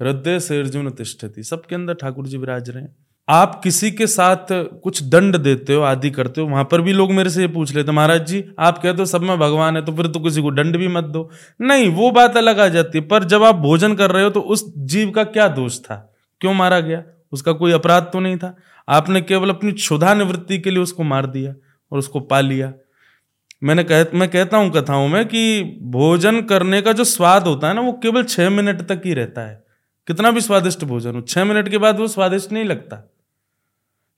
हृदय 0.00 0.38
से 0.40 0.58
अर्जुन 0.58 0.90
तिष्ठति। 0.90 1.42
सबके 1.42 1.74
अंदर 1.74 1.94
ठाकुर 1.94 2.26
जी 2.26 2.38
विराज 2.38 2.70
रहे 2.70 2.84
आप 3.28 3.60
किसी 3.64 3.90
के 3.90 4.06
साथ 4.06 4.46
कुछ 4.82 5.02
दंड 5.04 5.36
देते 5.36 5.74
हो 5.74 5.82
आदि 5.82 6.10
करते 6.10 6.40
हो 6.40 6.46
वहाँ 6.48 6.64
पर 6.64 6.80
भी 6.80 6.92
लोग 6.92 7.12
मेरे 7.12 7.30
से 7.30 7.40
ये 7.40 7.48
पूछ 7.48 7.74
लेते 7.74 7.92
महाराज 7.92 8.26
जी 8.26 8.42
आप 8.58 8.78
कहते 8.78 8.98
हो 8.98 9.04
सब 9.06 9.22
में 9.22 9.38
भगवान 9.38 9.76
है 9.76 9.84
तो 9.84 9.92
फिर 9.96 10.06
तो 10.06 10.20
किसी 10.20 10.42
को 10.42 10.50
दंड 10.50 10.76
भी 10.76 10.88
मत 10.88 11.04
दो। 11.06 11.28
नहीं 11.60 11.88
वो 11.90 12.10
बात 12.10 12.36
अलग 12.36 12.58
आ 12.58 12.66
जाती 12.68 12.98
है 12.98 13.04
पर 13.08 13.24
जब 13.24 13.42
आप 13.44 13.56
भोजन 13.58 13.94
कर 13.94 14.10
रहे 14.10 14.24
हो 14.24 14.30
तो 14.30 14.40
उस 14.40 14.64
जीव 14.78 15.10
का 15.10 15.24
क्या 15.26 15.48
दोष 15.50 15.78
था? 15.80 15.96
क्यों 16.40 16.54
मारा 16.54 16.80
गया? 16.80 17.02
उसका 17.32 17.52
कोई 17.52 17.72
अपराध 17.72 18.10
तो 18.12 18.20
नहीं 18.20 18.36
था? 18.36 18.54
आपने 18.88 19.20
केवल 19.22 19.50
अपनी 19.50 19.72
क्षुधा 19.72 20.14
निवृत्ति 20.14 20.58
के 20.58 20.70
लिए 20.70 20.82
उसको 20.82 21.02
मार 21.04 21.26
दिया। 21.26 21.54
और 21.92 21.98
उसको 21.98 22.20
पा 22.20 22.40
लिया। 22.40 22.72
मैंने 23.62 23.84
कह, 23.84 24.04
मैं 24.14 24.28
कहता 24.28 24.56
हूँ 24.56 24.70
कथाओं 24.70 25.08
में 25.08 25.24
कि 25.24 25.62
भोजन 25.82 26.40
करने 26.42 26.82
का 26.82 26.92
जो 26.92 27.04
स्वाद 27.04 27.46
होता 27.46 27.68
है 27.68 27.74
ना, 27.74 27.80
वो 27.80 27.92
केवल 27.92 28.24
छह 28.24 28.50
मिनट 28.50 28.80
तक 28.82 29.02
ही 29.04 29.14
रहता 29.14 29.40
है। 29.40 29.64
कितना 30.08 30.30
भी 30.30 30.40
स्वादिष्ट 30.40 30.84
भोजन 30.84 31.14
हो, 31.14 31.20
छह 31.20 31.44
मिनट 31.44 31.68
के 31.68 31.78
बाद 31.78 32.00
वो 32.00 32.08
स्वादिष्ट 32.08 32.52
नहीं 32.52 32.64
लगता। 32.64 33.08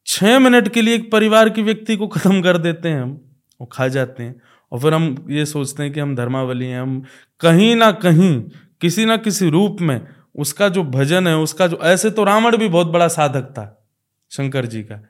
छह 0.07 0.39
मिनट 0.39 0.69
के 0.69 0.83
लिए 0.83 0.95
एक 0.95 1.11
परिवार 1.13 1.49
की 1.49 1.63
व्यक्ति 1.63 1.97
को 1.97 2.07
खत्म 2.07 2.43
कर 2.43 2.59
देते 2.59 2.89
हैं 2.89 3.03
हम, 3.03 3.21
वो 3.61 3.67
खा 3.67 3.89
जाते 3.89 4.23
हैं। 4.23 4.41
और 4.73 4.81
फिर 4.81 4.95
हम 4.95 5.27
ये 5.31 5.47
सोचते 5.47 5.83
हैं 5.83 5.93
कि 5.93 6.01
हम 6.01 6.15
धर्मावली 6.17 6.67
हैं, 6.67 6.81
हम 6.81 7.03
कहीं 7.41 7.77
ना 7.77 7.91
कहीं, 7.93 8.41
किसी 8.81 9.05
ना 9.05 9.17
किसी 9.17 9.51
रूप 9.51 9.77
में 9.81 10.01
उसका 10.35 10.69
जो 10.69 10.85
भजन 10.85 11.29
है, 11.29 11.37
उसका 11.37 11.67
जो, 11.67 11.77
ऐसे 11.77 12.11
तो 12.11 12.25
रावण 12.25 12.57
भी 12.57 12.69
बहुत 12.69 12.87
बड़ा 12.87 13.09
साधक 13.09 13.43
था, 13.43 13.87
शंकर 14.31 14.67
जी 14.67 14.83
का। 14.83 15.03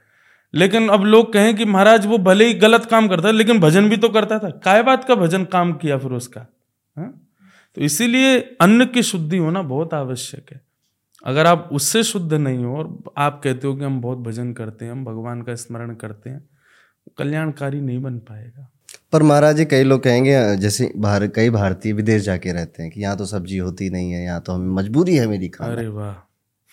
लेकिन 0.54 0.88
अब 0.88 1.04
लोग 1.04 1.32
कहें 1.32 1.54
कि 1.56 1.64
महाराज 1.64 2.06
वो 2.06 2.18
भले 2.18 2.46
ही 2.46 2.54
गलत 2.54 2.84
काम 2.84 3.08
करता 3.08 3.28
है 3.28 3.34
लेकिन 3.34 3.60
भजन 3.60 3.88
भी 3.88 3.96
तो 3.96 4.08
करता 4.08 4.38
था। 4.38 4.50
काय 4.64 4.82
बात 4.82 5.04
का 5.04 5.14
भजन 5.14 5.44
काम 5.44 5.72
किया 5.72 5.98
फिर 5.98 6.12
उसका? 6.12 6.46
हाँ? 6.96 7.12
तो 7.76 7.80
इसीलिए 7.80 8.38
अन्न 8.60 8.84
की 8.86 9.02
शुद्धि 9.02 9.36
होना 9.36 9.62
बहुत 9.62 9.94
आवश्यक 9.94 10.52
है। 10.52 10.60
अगर 11.26 11.46
आप 11.46 11.68
उससे 11.72 12.02
शुद्ध 12.02 12.32
नहीं 12.32 12.64
हो 12.64 12.76
और 12.76 12.98
आप 13.18 13.40
कहते 13.44 13.66
हो 13.66 13.74
कि 13.74 13.84
हम 13.84 14.00
बहुत 14.00 14.18
भजन 14.18 14.52
करते 14.52 14.84
हैं 14.84 14.92
हम 14.92 15.04
भगवान 15.04 15.42
का 15.42 15.54
स्मरण 15.54 15.94
करते 15.94 16.30
हैं 16.30 16.44
कल्याणकारी 17.18 17.80
नहीं 17.80 18.02
बन 18.02 18.18
पाएगा। 18.18 18.68
पर 19.12 19.22
महाराज 19.22 19.56
जी 19.56 19.64
कई 19.64 19.84
लोग 19.84 20.02
कहेंगे 20.02 20.56
जैसे 20.56 20.92
बाहर 20.96 21.26
कई 21.26 21.50
भारतीय 21.50 21.92
विदेश 21.92 22.22
जाके 22.22 22.52
रहते 22.52 22.82
हैं 22.82 22.92
कि 22.92 23.00
यहाँ 23.00 23.16
तो 23.16 23.24
सब्ज़ी 23.24 23.58
होती 23.58 23.90
नहीं 23.90 24.12
है 24.12 24.22
यहाँ 24.24 24.40
तो 24.40 24.52
हमें 24.52 24.74
मजबूरी 24.74 25.16
है 25.16 25.26
मेरी 25.26 25.48
खाना। 25.48 25.72
अरे 25.72 25.86
वाह। 25.88 26.14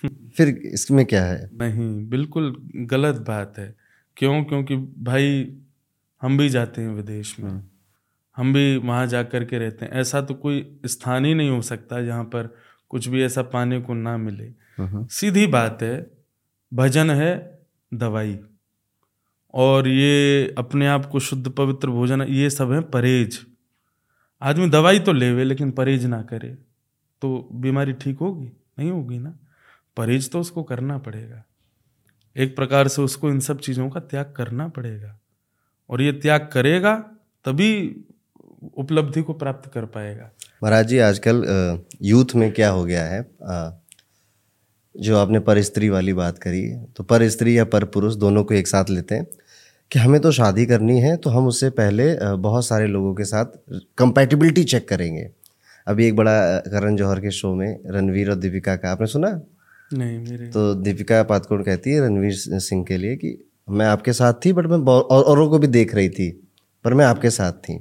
फिर 0.07 0.47
इसमें 0.47 1.05
क्या 1.05 1.25
है? 1.25 1.49
नहीं 1.53 2.09
बिल्कुल 2.09 2.69
गलत 2.75 3.15
बात 3.15 3.53
है। 3.57 3.75
क्यों? 4.17 4.43
क्योंकि 4.43 4.75
भाई 4.75 5.57
हम 6.21 6.37
भी 6.37 6.49
जाते 6.49 6.81
हैं 6.81 6.89
विदेश 6.89 7.39
में। 7.39 7.63
हम 8.37 8.53
भी 8.53 8.77
वहाँ 8.77 9.07
जा 9.07 9.23
कर 9.23 9.45
के 9.45 9.57
रहते 9.57 9.85
हैं। 9.85 9.91
ऐसा 9.91 10.21
तो 10.21 10.33
कोई 10.33 10.79
स्थान 10.85 11.25
ही 11.25 11.33
नहीं 11.33 11.49
हो 11.49 11.61
सकता 11.61 12.01
जहाँ 12.01 12.23
पर 12.23 12.55
कुछ 12.89 13.07
भी 13.07 13.23
ऐसा 13.23 13.41
पाने 13.41 13.81
को 13.81 13.93
ना 13.93 14.17
मिले। 14.17 14.45
हम्म, 14.77 15.07
सीधी 15.07 15.47
बात 15.47 15.77
है 15.81 16.11
भजन 16.73 17.09
है 17.09 17.59
दवाई। 17.93 18.39
और 19.53 19.87
ये 19.87 20.55
अपने 20.57 20.87
आप 20.87 21.05
को 21.05 21.19
शुद्ध 21.19 21.49
पवित्र 21.49 21.89
भोजन 21.89 22.21
ये 22.21 22.49
सब 22.49 22.71
है 22.71 22.81
परहेज। 22.81 23.45
आदमी 24.41 24.69
दवाई 24.69 24.99
तो 24.99 25.13
लेवे 25.13 25.43
लेकिन 25.43 25.71
परहेज 25.71 26.05
ना 26.05 26.21
करे। 26.21 26.49
तो 27.21 27.49
बीमारी 27.53 27.93
ठीक 27.93 28.17
होगी? 28.17 28.51
नहीं 28.79 28.91
होगी 28.91 29.19
ना? 29.19 29.37
परहेज 29.97 30.29
तो 30.31 30.39
उसको 30.39 30.63
करना 30.63 30.97
पड़ेगा। 30.97 31.43
एक 32.35 32.55
प्रकार 32.55 32.87
से 32.87 33.01
उसको 33.01 33.29
इन 33.29 33.39
सब 33.39 33.59
चीज़ों 33.59 33.89
का 33.89 33.99
त्याग 34.01 34.33
करना 34.37 34.67
पड़ेगा। 34.67 35.17
और 35.89 36.01
ये 36.01 36.11
त्याग 36.13 36.49
करेगा, 36.53 36.95
तभी 37.45 38.05
उपलब्धि 38.77 39.21
को 39.21 39.33
प्राप्त 39.33 39.71
कर 39.73 39.85
पाएगा। 39.87 40.29
महाराज 40.63 40.87
जी, 40.87 40.97
आजकल 40.99 41.83
यूथ 42.01 42.35
में 42.35 42.51
क्या 42.51 42.69
हो 42.69 42.83
गया 42.85 43.05
है? 43.05 43.21
जो 44.95 45.17
आपने 45.17 45.39
पर 45.39 45.61
स्त्री 45.61 45.89
वाली 45.89 46.13
बात 46.13 46.37
करी 46.37 46.61
तो 46.97 47.03
पर 47.03 47.27
स्त्री 47.29 47.57
या 47.57 47.65
पर 47.65 47.83
पुरुष 47.87 48.15
दोनों 48.15 48.43
को 48.43 48.53
एक 48.53 48.67
साथ 48.67 48.89
लेते 48.89 49.15
हैं 49.15 49.25
कि 49.91 49.99
हमें 49.99 50.19
तो 50.21 50.31
शादी 50.31 50.65
करनी 50.65 50.99
है 51.01 51.15
तो 51.17 51.29
हम 51.29 51.47
उससे 51.47 51.69
पहले 51.71 52.35
बहुत 52.37 52.65
सारे 52.65 52.87
लोगों 52.87 53.13
के 53.15 53.25
साथ 53.25 53.45
कंपैटिबिलिटी 53.97 54.63
चेक 54.63 54.87
करेंगे। 54.89 55.29
अभी 55.87 56.07
एक 56.07 56.15
बड़ा 56.15 56.33
करण 56.59 56.95
जौहर 56.95 57.19
के 57.19 57.31
शो 57.31 57.53
में 57.55 57.79
रणवीर 57.87 58.29
और 58.29 58.35
दीपिका 58.35 58.75
का, 58.75 58.91
आपने 58.91 59.07
सुना? 59.07 59.29
नहीं 59.93 60.17
मेरे 60.19 60.47
तो 60.47 60.73
दीपिका 60.75 61.21
पादुकोण 61.23 61.63
कहती 61.63 61.91
है 61.91 62.01
रणवीर 62.01 62.33
सिंह 62.61 62.83
के 62.83 62.97
लिए 62.97 63.15
कि 63.15 63.37
मैं 63.69 63.85
आपके 63.85 64.13
साथ 64.13 64.33
थी 64.45 64.53
बट 64.53 64.65
मैं 64.65 64.77
और 64.93 65.23
औरों 65.23 65.49
को 65.49 65.59
भी 65.59 65.67
देख 65.67 65.95
रही 65.95 66.09
थी 66.09 66.29
पर 66.85 66.93
मैं 66.93 67.05
आपके 67.05 67.29
साथ 67.29 67.53
थी। 67.63 67.77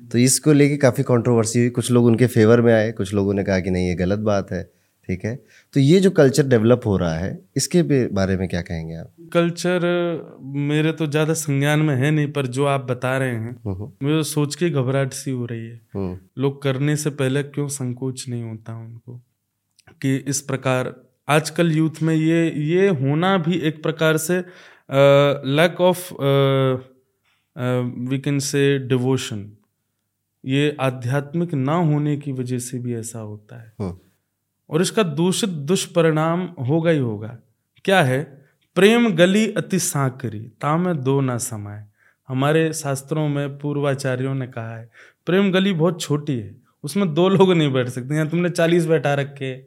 तो 0.00 0.18
इसको 0.18 0.52
लेके 0.52 0.76
काफ़ी 0.76 1.02
कंट्रोवर्सी 1.02 1.58
हुई। 1.60 1.68
कुछ 1.70 1.90
लोग 1.90 2.04
उनके 2.06 2.26
फेवर 2.26 2.60
में 2.60 2.72
आए 2.74 2.90
कुछ 2.92 3.12
लोगों 3.14 3.34
ने 3.34 3.44
कहा 3.44 3.58
कि 3.60 3.70
नहीं 3.70 3.88
ये 3.88 3.94
गलत 3.94 4.18
बात 4.18 4.52
है 4.52 4.62
ठीक 5.08 5.24
है? 5.24 5.34
तो 5.74 5.80
ये 5.80 6.00
जो 6.00 6.10
कल्चर 6.10 6.46
डेवलप 6.46 6.80
हो 6.86 6.96
रहा 6.96 7.14
है 7.14 7.38
इसके 7.56 7.82
बारे 8.08 8.36
में 8.36 8.48
क्या 8.48 8.60
कहेंगे 8.62 8.94
आप? 8.94 9.12
कल्चर 9.32 9.80
मेरे 10.68 10.92
तो 10.92 11.06
ज़्यादा 11.06 11.34
संज्ञान 11.34 11.80
में 11.80 11.94
है 11.96 12.10
नहीं 12.10 12.32
पर 12.32 12.46
जो 12.48 12.64
आप 12.66 12.84
बता 12.90 13.16
रहे 13.18 13.30
हैं 13.30 13.56
हम्म, 13.66 13.90
मुझे 14.02 14.22
सोच 14.30 14.54
के 14.54 14.70
घबराहट 14.70 15.12
सी 15.12 15.30
हो 15.30 15.46
रही 15.46 15.66
है। 15.66 15.80
हम्म, 15.94 16.16
लोग 16.38 16.62
करने 16.62 16.96
से 16.96 17.10
पहले 17.10 17.42
क्यों 17.42 17.68
संकोच 17.68 18.24
नहीं 18.28 18.42
होता 18.42 18.76
उनको? 18.78 19.20
कि 20.02 20.16
इस 20.28 20.40
प्रकार 20.40 20.94
आजकल 21.30 21.72
यूथ 21.72 22.02
में 22.02 22.14
ये 22.14 22.50
ये 22.66 22.88
होना 23.00 23.36
भी 23.38 23.58
एक 23.68 23.82
प्रकार 23.82 24.16
से 24.16 24.38
lack 25.48 25.80
of 25.80 26.12
we 28.10 28.18
can 28.18 28.38
say 28.38 28.62
devotion 28.88 29.50
ये 30.44 30.76
आध्यात्मिक 30.80 31.54
ना 31.54 31.74
होने 31.74 32.16
की 32.16 32.32
वजह 32.32 32.58
से 32.58 32.78
भी 32.78 32.94
ऐसा 32.94 33.18
होता 33.18 33.60
है। 33.62 33.72
हम्म, 33.80 33.96
और 34.70 34.82
इसका 34.82 35.02
दूषित 35.02 35.50
दुष्परिणाम 35.70 36.42
होगा 36.68 36.90
ही 36.90 36.98
होगा। 36.98 37.36
क्या 37.84 38.02
है? 38.02 38.22
प्रेम 38.76 39.08
गली 39.16 39.46
अति 39.52 39.78
साकरी 39.78 40.40
तामे 40.60 40.94
दो 40.94 41.20
ना 41.20 41.36
समाए 41.38 41.84
हमारे 42.28 42.72
शास्त्रों 42.72 43.28
में 43.28 43.58
पूर्वाचार्यों 43.58 44.34
ने 44.34 44.46
कहा 44.46 44.76
है 44.76 44.90
प्रेम 45.26 45.50
गली 45.52 45.72
बहुत 45.74 46.00
छोटी 46.00 46.38
है 46.38 46.54
उसमें 46.84 47.12
दो 47.14 47.28
लोग 47.28 47.52
नहीं 47.52 47.72
बैठ 47.72 47.88
सकते 47.88 48.14
यहाँ 48.14 48.28
तुमने 48.28 48.48
चालीस 48.50 48.86
बैठा 48.86 49.14
रखे। 49.14 49.44
हैं, 49.44 49.66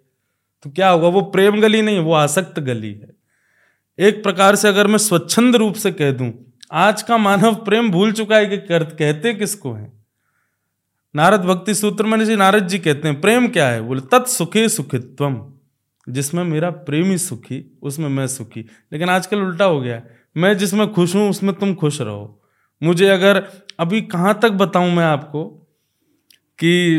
तो 0.63 0.69
क्या 0.69 0.89
होगा? 0.89 1.07
वो 1.07 1.21
प्रेम 1.21 1.61
गली 1.61 1.81
नहीं, 1.81 1.99
वो 1.99 2.13
आसक्त 2.13 2.59
गली 2.59 2.93
है। 2.93 3.09
एक 3.99 4.23
प्रकार 4.23 4.55
से 4.55 4.67
अगर 4.67 4.87
मैं 4.87 4.97
स्वच्छंद 4.97 5.55
रूप 5.55 5.73
से 5.73 5.91
कह 5.91 6.11
दूँ, 6.11 6.33
आज 6.71 7.01
का 7.01 7.17
मानव 7.17 7.55
प्रेम 7.55 7.91
भूल 7.91 8.11
चुका 8.11 8.35
है 8.35 8.45
कि 8.45 8.57
कहते 8.81 9.33
किसको 9.33 9.73
है? 9.73 9.93
नारद 11.15 11.41
भक्ति 11.41 11.75
सूत्र 11.75 12.05
में 12.05 12.25
जी 12.25 12.35
नारद 12.35 12.67
जी 12.67 12.79
कहते 12.79 13.07
हैं, 13.07 13.21
प्रेम 13.21 13.47
क्या 13.47 13.67
है? 13.67 13.81
बोले, 13.81 14.01
तत् 14.01 14.27
सुखे 14.27 14.69
सुखित्वम। 14.69 15.53
जिसमें 16.09 16.43
मेरा 16.43 16.69
प्रेम 16.69 17.05
ही 17.05 17.17
सुखी, 17.17 17.79
उसमें 17.81 18.09
मैं 18.09 18.27
सुखी। 18.27 18.59
लेकिन 18.93 19.09
आजकल 19.09 19.39
उल्टा 19.39 19.65
हो 19.65 19.81
गया 19.81 20.01
मैं 20.37 20.57
जिसमें 20.57 20.93
खुश 20.93 21.15
हूँ, 21.15 21.29
उसमें 21.29 21.55
तुम 21.55 21.73
खुश 21.73 22.01
रहो। 22.01 22.43
मुझे 22.83 23.07
अगर 23.07 23.47
अभी 23.79 24.01
कहाँ 24.01 24.39
तक 24.41 24.49
बताऊँ 24.49 24.91
मैं 24.91 25.05
आपको 25.05 25.62
कि 26.63 26.97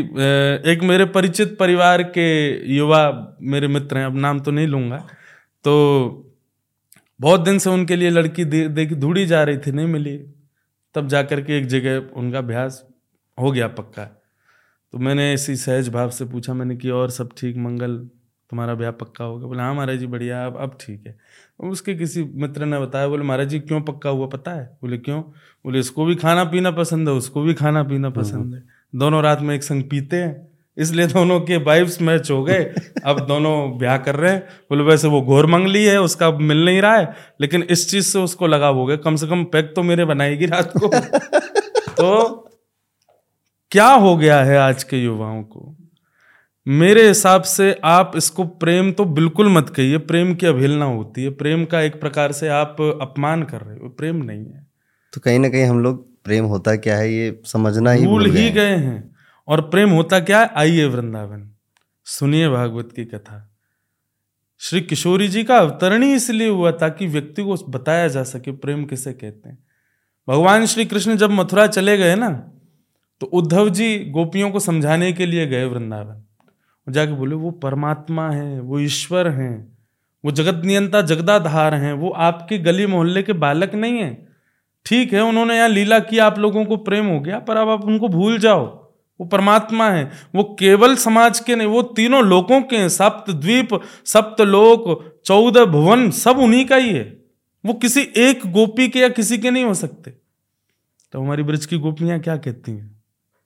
एक 0.71 0.79
मेरे 0.83 1.05
परिचित 1.05 1.57
परिवार 1.59 2.03
के 2.03 2.57
युवा 2.75 3.35
मेरे 3.41 3.67
मित्र 3.67 3.97
हैं 3.97 4.05
अब 4.05 4.15
नाम 4.15 4.39
तो 4.39 4.51
नहीं 4.51 4.67
लूँगा। 4.67 4.97
तो 5.63 6.21
बहुत 7.21 7.41
दिन 7.41 7.57
से 7.57 7.69
उनके 7.69 7.95
लिए 7.95 8.09
लड़की 8.09 8.45
दे- 8.45 8.71
देखी 8.71 8.95
ढूंढी 8.95 9.25
जा 9.25 9.43
रही 9.43 9.57
थी 9.57 9.71
नहीं 9.71 9.87
मिली। 9.87 10.17
तब 10.95 11.07
जाकर 11.07 11.41
के 11.41 11.57
एक 11.57 11.65
जगह 11.65 12.09
उनका 12.15 12.37
अभ्यास 12.37 12.87
हो 13.41 13.51
गया 13.51 13.67
पक्का। 13.67 14.21
तो 14.91 14.97
मैंने 14.97 15.33
इसी 15.33 15.55
सहज 15.55 15.89
भाव 15.89 16.09
से 16.09 16.25
पूछा 16.25 16.53
मैंने 16.53 16.75
कि 16.75 16.89
और 16.89 17.09
सब 17.09 17.29
ठीक 17.37 17.57
मंगल 17.57 18.09
तुम्हारा 18.49 18.75
ब्याह 18.75 18.91
पक्का 18.91 19.25
हो 19.25 19.37
गया? 19.37 19.47
बोले 19.47 19.61
हाँ 19.61 19.75
महाराज 19.75 19.97
जी 19.97 20.07
बढ़िया 20.07 20.45
अब 20.45 20.57
अब 20.57 20.77
ठीक 20.81 21.03
है। 21.07 21.17
उसके 21.59 21.95
किसी 21.95 22.23
मित्र 22.23 22.65
ने 22.65 22.79
बताया 22.79 23.07
बोले 23.07 23.23
महाराज 23.23 23.49
जी 23.49 23.59
क्यों 23.59 23.81
पक्का 23.81 24.09
हुआ 24.09 24.27
पता 24.27 24.51
है? 24.51 24.77
बोले 24.81 24.97
क्यों? 24.97 25.21
बोले 25.65 25.79
इसको 25.79 26.05
भी 26.05 26.15
खाना 26.15 26.43
पीना 26.43 26.71
पसंद 26.71 27.09
है 27.09 27.15
उसको 27.15 27.41
भी 27.41 27.53
खाना 27.53 27.83
पीना 27.83 28.09
पसंद 28.09 28.55
है। 28.55 28.74
दोनों 28.95 29.23
रात 29.23 29.41
में 29.41 29.55
एक 29.55 29.63
संग 29.63 29.83
पीते 29.83 30.15
हैं। 30.15 30.47
इसलिए 30.77 31.07
दोनों 31.07 31.41
के 31.41 31.57
वाइब्स 31.57 32.01
मैच 32.01 32.31
हो 32.31 32.43
गए। 32.43 32.73
अब 33.05 33.27
दोनों 33.27 33.77
ब्याह 33.77 33.97
कर 33.97 34.15
रहे 34.15 34.33
हैं। 34.33 34.39
बोले 34.41 34.83
वैसे 34.83 35.07
वो 35.07 35.21
घोर 35.21 35.45
मंगली 35.45 35.85
है 35.85 36.01
उसका 36.01 36.31
मिल 36.31 36.65
नहीं 36.65 36.81
रहा 36.81 36.97
है। 36.97 37.13
लेकिन 37.41 37.63
इस 37.63 37.91
चीज़ 37.91 38.05
से 38.05 38.19
उसको 38.19 38.47
लगाव 38.47 38.75
हो 38.75 38.85
गया। 38.85 38.97
कम 38.97 39.15
से 39.15 39.27
कम 39.27 39.43
पैक 39.43 39.73
तो 39.75 39.83
मेरे 39.83 40.05
बनाएगी 40.05 40.45
रात 40.45 40.73
को। 40.77 40.87
तो 41.91 42.29
क्या 43.71 43.87
हो 43.87 44.17
गया 44.17 44.43
है 44.43 44.57
आज 44.57 44.83
के 44.83 44.97
युवाओं 44.97 45.43
को? 45.43 45.75
मेरे 46.67 47.07
हिसाब 47.07 47.41
से 47.41 47.79
आप 47.83 48.11
इसको 48.15 48.43
प्रेम 48.43 48.91
तो 48.91 49.05
बिल्कुल 49.05 49.49
मत 49.49 49.69
कहिए। 49.69 49.97
प्रेम 49.97 50.35
की 50.35 50.45
अवहेलना 50.45 50.85
होती 50.85 51.23
है। 51.23 51.29
प्रेम 51.29 51.65
का 51.65 51.81
एक 51.81 52.01
प्रकार 52.01 52.31
से 52.31 52.47
आप 52.47 52.97
अपमान 53.01 53.43
कर 53.43 53.61
रहे 53.61 53.77
हो। 53.77 53.89
प्रेम 53.89 54.15
नहीं 54.15 54.45
है। 54.45 54.67
तो 55.13 55.21
कहीं 55.21 55.39
ना 55.39 55.49
कहीं 55.49 55.63
हम 55.63 55.79
लोग 55.79 56.14
प्रेम 56.25 56.45
होता 56.45 56.75
क्या 56.75 56.97
है 56.97 57.13
ये 57.13 57.41
समझना 57.45 57.91
ही 57.91 58.05
भूल 58.07 58.25
ही 58.25 58.43
हैं। 58.43 58.53
गए 58.53 58.75
हैं। 58.75 59.15
और 59.47 59.61
प्रेम 59.61 59.89
होता 59.89 60.19
क्या 60.19 60.39
है? 60.39 60.49
आइए 60.55 60.85
वृंदावन। 60.85 61.49
सुनिए 62.05 62.49
भागवत 62.49 62.89
की 62.95 63.05
कथा। 63.05 63.57
श्री 64.59 64.81
किशोरी 64.81 65.27
जी 65.27 65.43
का 65.43 65.57
अवतरण 65.57 66.03
ही 66.03 66.13
इसलिए 66.13 66.49
हुआ 66.49 66.71
ताकि 66.71 67.07
व्यक्ति 67.07 67.43
को 67.43 67.55
बताया 67.69 68.07
जा 68.07 68.23
सके 68.23 68.51
प्रेम 68.51 68.85
किसे 68.85 69.13
कहते 69.13 69.49
हैं। 69.49 69.57
भगवान 70.27 70.65
श्री 70.65 70.85
कृष्ण 70.85 71.15
जब 71.15 71.31
मथुरा 71.31 71.67
चले 71.67 71.97
गए 71.97 72.15
ना 72.15 72.29
तो 73.21 73.25
उद्धव 73.25 73.69
जी 73.69 73.97
गोपियों 74.09 74.51
को 74.51 74.59
समझाने 74.59 75.13
के 75.13 75.25
लिए 75.25 75.47
गए 75.47 75.65
वृंदावन। 75.65 76.23
जाके 76.87 77.11
बोले 77.11 77.35
वो 77.35 77.51
परमात्मा 77.51 78.29
है 78.31 78.59
वो 78.59 78.79
ईश्वर 78.79 79.27
हैं 79.27 79.77
वो 80.25 80.31
जगत 80.31 80.65
नियंता 80.65 81.01
जगदाधार 81.01 81.73
हैं 81.73 81.93
वो 81.93 82.09
आपके 82.09 82.57
गली 82.57 82.85
मोहल्ले 82.85 83.23
के 83.23 83.33
बालक 83.33 83.75
नहीं 83.75 83.99
है 83.99 84.34
ठीक 84.85 85.13
है, 85.13 85.21
उन्होंने 85.21 85.57
यहाँ 85.57 85.69
लीला 85.69 85.99
किया 85.99 86.25
आप 86.25 86.39
लोगों 86.39 86.65
को 86.65 86.77
प्रेम 86.77 87.05
हो 87.05 87.19
गया, 87.19 87.39
पर 87.39 87.57
अब 87.57 87.69
आप 87.69 87.85
उनको 87.85 88.07
भूल 88.07 88.39
जाओ। 88.39 88.85
वो 89.19 89.27
परमात्मा 89.27 89.89
है, 89.89 90.11
वो 90.35 90.43
केवल 90.59 90.95
समाज 90.95 91.39
के 91.39 91.55
नहीं, 91.55 91.67
वो 91.67 91.81
तीनों 91.81 92.23
लोगों 92.23 92.61
के 92.61 92.77
हैं, 92.77 92.89
सप्त 92.89 93.31
द्वीप, 93.31 93.69
सप्त 94.05 94.41
लोक, 94.41 95.21
चौदह 95.25 95.65
भुवन, 95.65 96.11
सब 96.11 96.37
उन्हीं 96.37 96.65
का 96.65 96.75
ही 96.75 96.89
है। 96.89 97.17
वो 97.65 97.73
किसी 97.73 98.01
एक 98.17 98.51
गोपी 98.51 98.87
के 98.87 98.99
या 98.99 99.09
किसी 99.09 99.37
के 99.37 99.51
नहीं 99.51 99.63
हो 99.63 99.73
सकते। 99.73 100.11
तो 101.11 101.21
हमारी 101.21 101.43
ब्रज 101.43 101.65
की 101.65 101.77
गोपियाँ 101.77 102.19
क्या 102.19 102.37
कहती 102.37 102.71
हैं? 102.71 103.03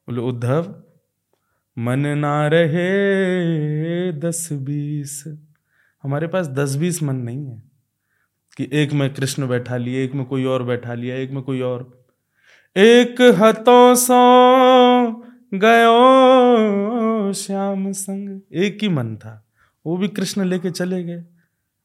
बोले, 0.09 0.21
उद्धव, 0.21 0.75
मन 1.77 1.99
ना 1.99 2.47
रहे 2.47 4.11
दस 4.11 4.49
बीस, 4.51 5.23
हमारे 6.03 6.27
पास 6.27 6.47
दस 6.47 6.75
बीस 6.75 7.03
मन 7.03 7.15
नहीं 7.15 7.47
है। 7.47 7.68
कि 8.59 8.69
एक 8.73 8.93
में 8.93 9.13
कृष्ण 9.13 9.47
बैठा 9.47 9.77
लिए 9.77 10.03
एक 10.03 10.13
में 10.13 10.25
कोई 10.25 10.45
और 10.45 10.63
बैठा 10.63 10.93
लिया, 10.93 11.15
एक 11.15 11.31
में 11.31 11.43
कोई 11.43 11.61
और। 11.61 12.05
एक 12.77 13.21
हतो 13.21 13.95
सो 13.95 14.13
गयो 15.53 17.33
श्याम 17.33 17.91
संग। 17.91 18.41
एक 18.53 18.77
ही 18.81 18.89
मन 18.89 19.15
था। 19.15 19.45
वो 19.85 19.97
भी 19.97 20.07
कृष्ण 20.07 20.45
लेके 20.45 20.71
चले 20.71 21.03
गए। 21.03 21.25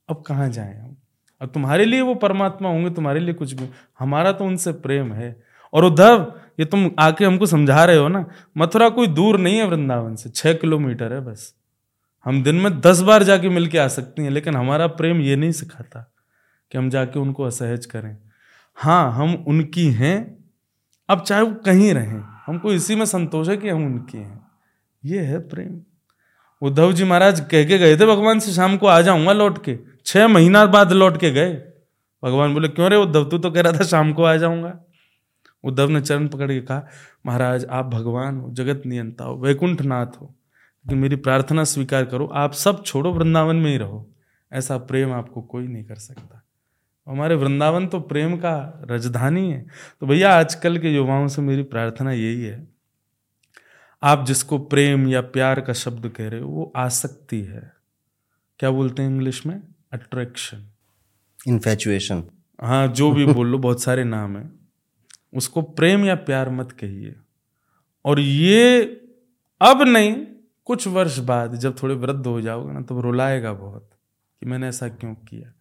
अब 0.08 0.22
कहाँ 0.26 0.48
जाए 0.48 0.80
हम? 0.80 0.96
अब 1.40 1.48
तुम्हारे 1.48 1.84
लिए 1.84 2.00
वो 2.00 2.14
परमात्मा 2.14 2.68
होंगे, 2.68 2.90
तुम्हारे 2.90 3.20
लिए 3.20 3.34
कुछ 3.34 3.52
भी। 3.52 3.68
हमारा 3.98 4.32
तो 4.32 4.44
उनसे 4.44 4.72
प्रेम 4.72 5.12
है। 5.12 5.42
और 5.72 5.84
उद्धव, 5.84 6.34
ये 6.60 6.66
तुम 6.66 6.90
आके 6.98 7.24
हमको 7.24 7.46
समझा 7.46 7.84
रहे 7.84 7.96
हो 7.96 8.08
ना? 8.08 8.26
मथुरा 8.56 8.88
कोई 8.88 9.06
दूर 9.06 9.38
नहीं 9.38 9.56
है 9.56 9.68
वृंदावन 9.68 10.14
से। 10.14 10.30
छह 10.30 10.52
किलोमीटर 10.52 11.12
है 11.12 11.20
बस। 11.20 11.54
हम 12.24 12.42
दिन 12.42 12.54
में 12.54 12.80
दस 12.80 13.00
बार 13.00 13.22
जाके 13.22 13.48
मिल 13.48 13.66
के 13.66 13.78
आ 13.78 13.88
सकती 13.88 14.22
हैं, 14.22 14.30
लेकिन 14.30 14.56
हमारा 14.56 14.86
प्रेम 14.86 15.20
ये 15.20 15.36
नहीं 15.36 15.52
सिखाता। 15.52 16.10
कि 16.74 16.78
हम 16.78 16.90
जाके 16.90 17.18
उनको 17.18 17.42
असहज 17.42 17.86
करें। 17.86 18.16
हाँ 18.74 19.12
हम 19.12 19.44
उनकी 19.48 19.90
हैं। 19.90 20.44
अब 21.08 21.20
चाहे 21.20 21.42
वो 21.42 21.54
कहीं 21.54 21.94
रहें, 21.94 22.20
हमको 22.46 22.72
इसी 22.72 22.94
में 22.94 23.04
संतोष 23.06 23.48
है 23.48 23.56
कि 23.56 23.68
हम 23.68 23.86
उनकी 23.86 24.18
हैं। 24.18 24.46
ये 25.04 25.20
है 25.20 25.38
प्रेम। 25.38 25.80
उद्धव 26.62 26.92
जी 26.92 27.04
महाराज 27.04 27.40
कह 27.40 27.64
के 27.64 27.78
गए 27.78 27.96
थे 27.96 28.06
भगवान 28.06 28.38
से, 28.38 28.52
शाम 28.52 28.76
को 28.76 28.86
आ 28.86 29.00
जाऊँगा 29.00 29.32
लौट 29.32 29.64
के। 29.64 29.78
छह 30.06 30.28
महीना 30.28 30.66
बाद 30.66 30.92
लौट 30.92 31.20
के 31.20 31.30
गए। 31.30 31.54
भगवान 32.24 32.54
बोले, 32.54 32.68
क्यों 32.68 32.90
रे 32.90 32.96
उद्धव, 32.96 33.24
तू 33.24 33.38
तो 33.38 33.50
कह 33.50 33.60
रहा 33.60 33.72
था 33.72 33.84
शाम 33.84 34.12
को 34.12 34.22
आ 34.24 34.36
जाऊँगा। 34.36 34.80
उद्धव 35.64 35.88
ने 35.88 36.00
चरण 36.00 36.28
पकड़ 36.28 36.52
के 36.52 36.60
कहा, 36.60 36.86
महाराज, 37.26 37.64
आप 37.64 37.86
भगवान 37.86 38.40
हो, 38.40 38.50
जगत 38.50 38.82
नियंता 38.86 39.24
हो 39.24 39.36
वैकुंठ 39.36 39.82
नाथ 39.82 40.06
हो। 40.06 40.34
लेकिन 40.86 40.98
मेरी 40.98 41.16
प्रार्थना 41.16 41.64
स्वीकार 41.64 42.04
करो, 42.04 42.26
आप 42.26 42.52
सब 42.52 42.84
छोड़ो 42.84 43.12
वृंदावन 43.12 43.56
में 43.56 43.70
ही 43.70 43.76
रहो। 43.76 44.10
ऐसा 44.52 44.78
प्रेम 44.78 45.12
आपको 45.12 45.42
कोई 45.42 45.66
नहीं 45.66 45.84
कर 45.84 45.94
सकता। 45.94 46.43
हमारे 47.08 47.34
वृंदावन 47.34 47.86
तो 47.86 48.00
प्रेम 48.00 48.36
का 48.36 48.82
राजधानी 48.90 49.50
है। 49.50 49.66
तो 50.00 50.06
भैया 50.06 50.34
आजकल 50.34 50.78
के 50.78 50.94
युवाओं 50.94 51.28
से 51.28 51.42
मेरी 51.42 51.62
प्रार्थना 51.62 52.12
यही 52.12 52.42
है। 52.42 52.68
आप 54.02 54.26
जिसको 54.26 54.58
प्रेम 54.58 55.08
या 55.08 55.20
प्यार 55.20 55.60
का 55.60 55.72
शब्द 55.72 56.08
कह 56.08 56.28
रहे 56.28 56.40
हो 56.40 56.48
वो 56.48 56.72
आसक्ति 56.76 57.40
है। 57.40 57.72
क्या 58.58 58.70
बोलते 58.70 59.02
हैं 59.02 59.10
इंग्लिश 59.10 59.46
में? 59.46 59.62
अट्रैक्शन 59.92 60.68
इन्फेचुएशन 61.48 62.24
हाँ 62.62 62.88
जो 62.88 63.12
भी 63.12 63.26
बोल 63.32 63.46
लो 63.46 63.58
बहुत 63.58 63.82
सारे 63.82 64.04
नाम 64.04 64.36
है। 64.36 64.50
उसको 65.34 65.62
प्रेम 65.62 66.04
या 66.04 66.14
प्यार 66.14 66.50
मत 66.50 66.72
कहिए। 66.72 67.16
और 68.04 68.20
ये 68.20 68.82
अब 69.60 69.82
नहीं 69.82 70.26
कुछ 70.64 70.86
वर्ष 70.86 71.18
बाद 71.18 71.54
जब 71.54 71.82
थोड़े 71.82 71.94
वृद्ध 71.94 72.26
हो 72.26 72.40
जाओगे 72.40 72.72
ना 72.72 72.80
तो 72.80 73.00
रुलाएगा 73.00 73.52
बहुत 73.52 73.90
कि 74.40 74.46
मैंने 74.46 74.68
ऐसा 74.68 74.88
क्यों 74.88 75.14
किया? 75.14 75.52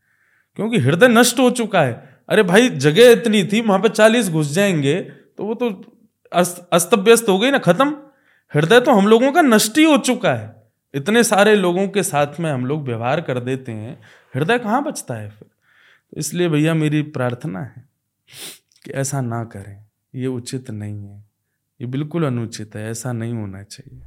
क्योंकि 0.56 0.78
हृदय 0.78 1.08
नष्ट 1.08 1.40
हो 1.40 1.50
चुका 1.50 1.82
है। 1.82 2.22
अरे 2.30 2.44
भाई 2.44 2.70
जगह 2.70 3.12
इतनी 3.12 3.44
थी 3.44 3.62
वहाँ 3.62 3.80
पे 3.80 3.90
चालीस 3.90 4.30
घुस 4.30 4.52
जाएँगे 4.52 5.02
तो 5.38 5.46
वो 5.46 5.54
तो 5.54 5.70
अस्त 6.32 6.94
व्यस्त 6.94 7.30
हो 7.30 7.40
गई 7.40 7.52
ना 7.52 7.58
खत्म। 7.58 7.96
हृदय 8.54 8.80
तो 8.80 8.92
हम 8.92 9.08
लोगों 9.08 9.32
का 9.32 9.42
नष्ट 9.42 9.78
ही 9.78 9.84
हो 9.84 9.98
चुका 9.98 10.34
है। 10.34 10.64
इतने 10.94 11.24
सारे 11.24 11.56
लोगों 11.56 11.88
के 11.88 12.04
साथ 12.04 12.40
में 12.40 12.52
हम 12.52 12.66
लोग 12.66 12.84
व्यवहार 12.84 13.22
कर 13.22 13.40
देते 13.40 13.72
हैं। 13.72 14.00
हृदय 14.36 14.60
कहाँ 14.60 14.84
बचता 14.84 15.14
है 15.14 15.30
फिर? 15.30 15.48
तो 16.12 16.20
इसलिए 16.20 16.50
भैया 16.50 16.74
मेरी 16.74 17.02
प्रार्थना 17.02 17.60
है 17.60 17.84
कि 18.86 18.92
ऐसा 18.92 19.22
ना 19.22 19.44
करें। 19.44 19.86
ये 20.16 20.28
उचित 20.28 20.72
नहीं 20.72 21.08
है। 21.08 21.26
ये 21.82 21.88
बिल्कुल 21.88 22.26
अनुचित 22.26 22.76
है। 22.76 22.90
ऐसा 22.92 23.12
नहीं 23.12 23.34
होना 23.34 23.64
चाहिए। 23.64 24.02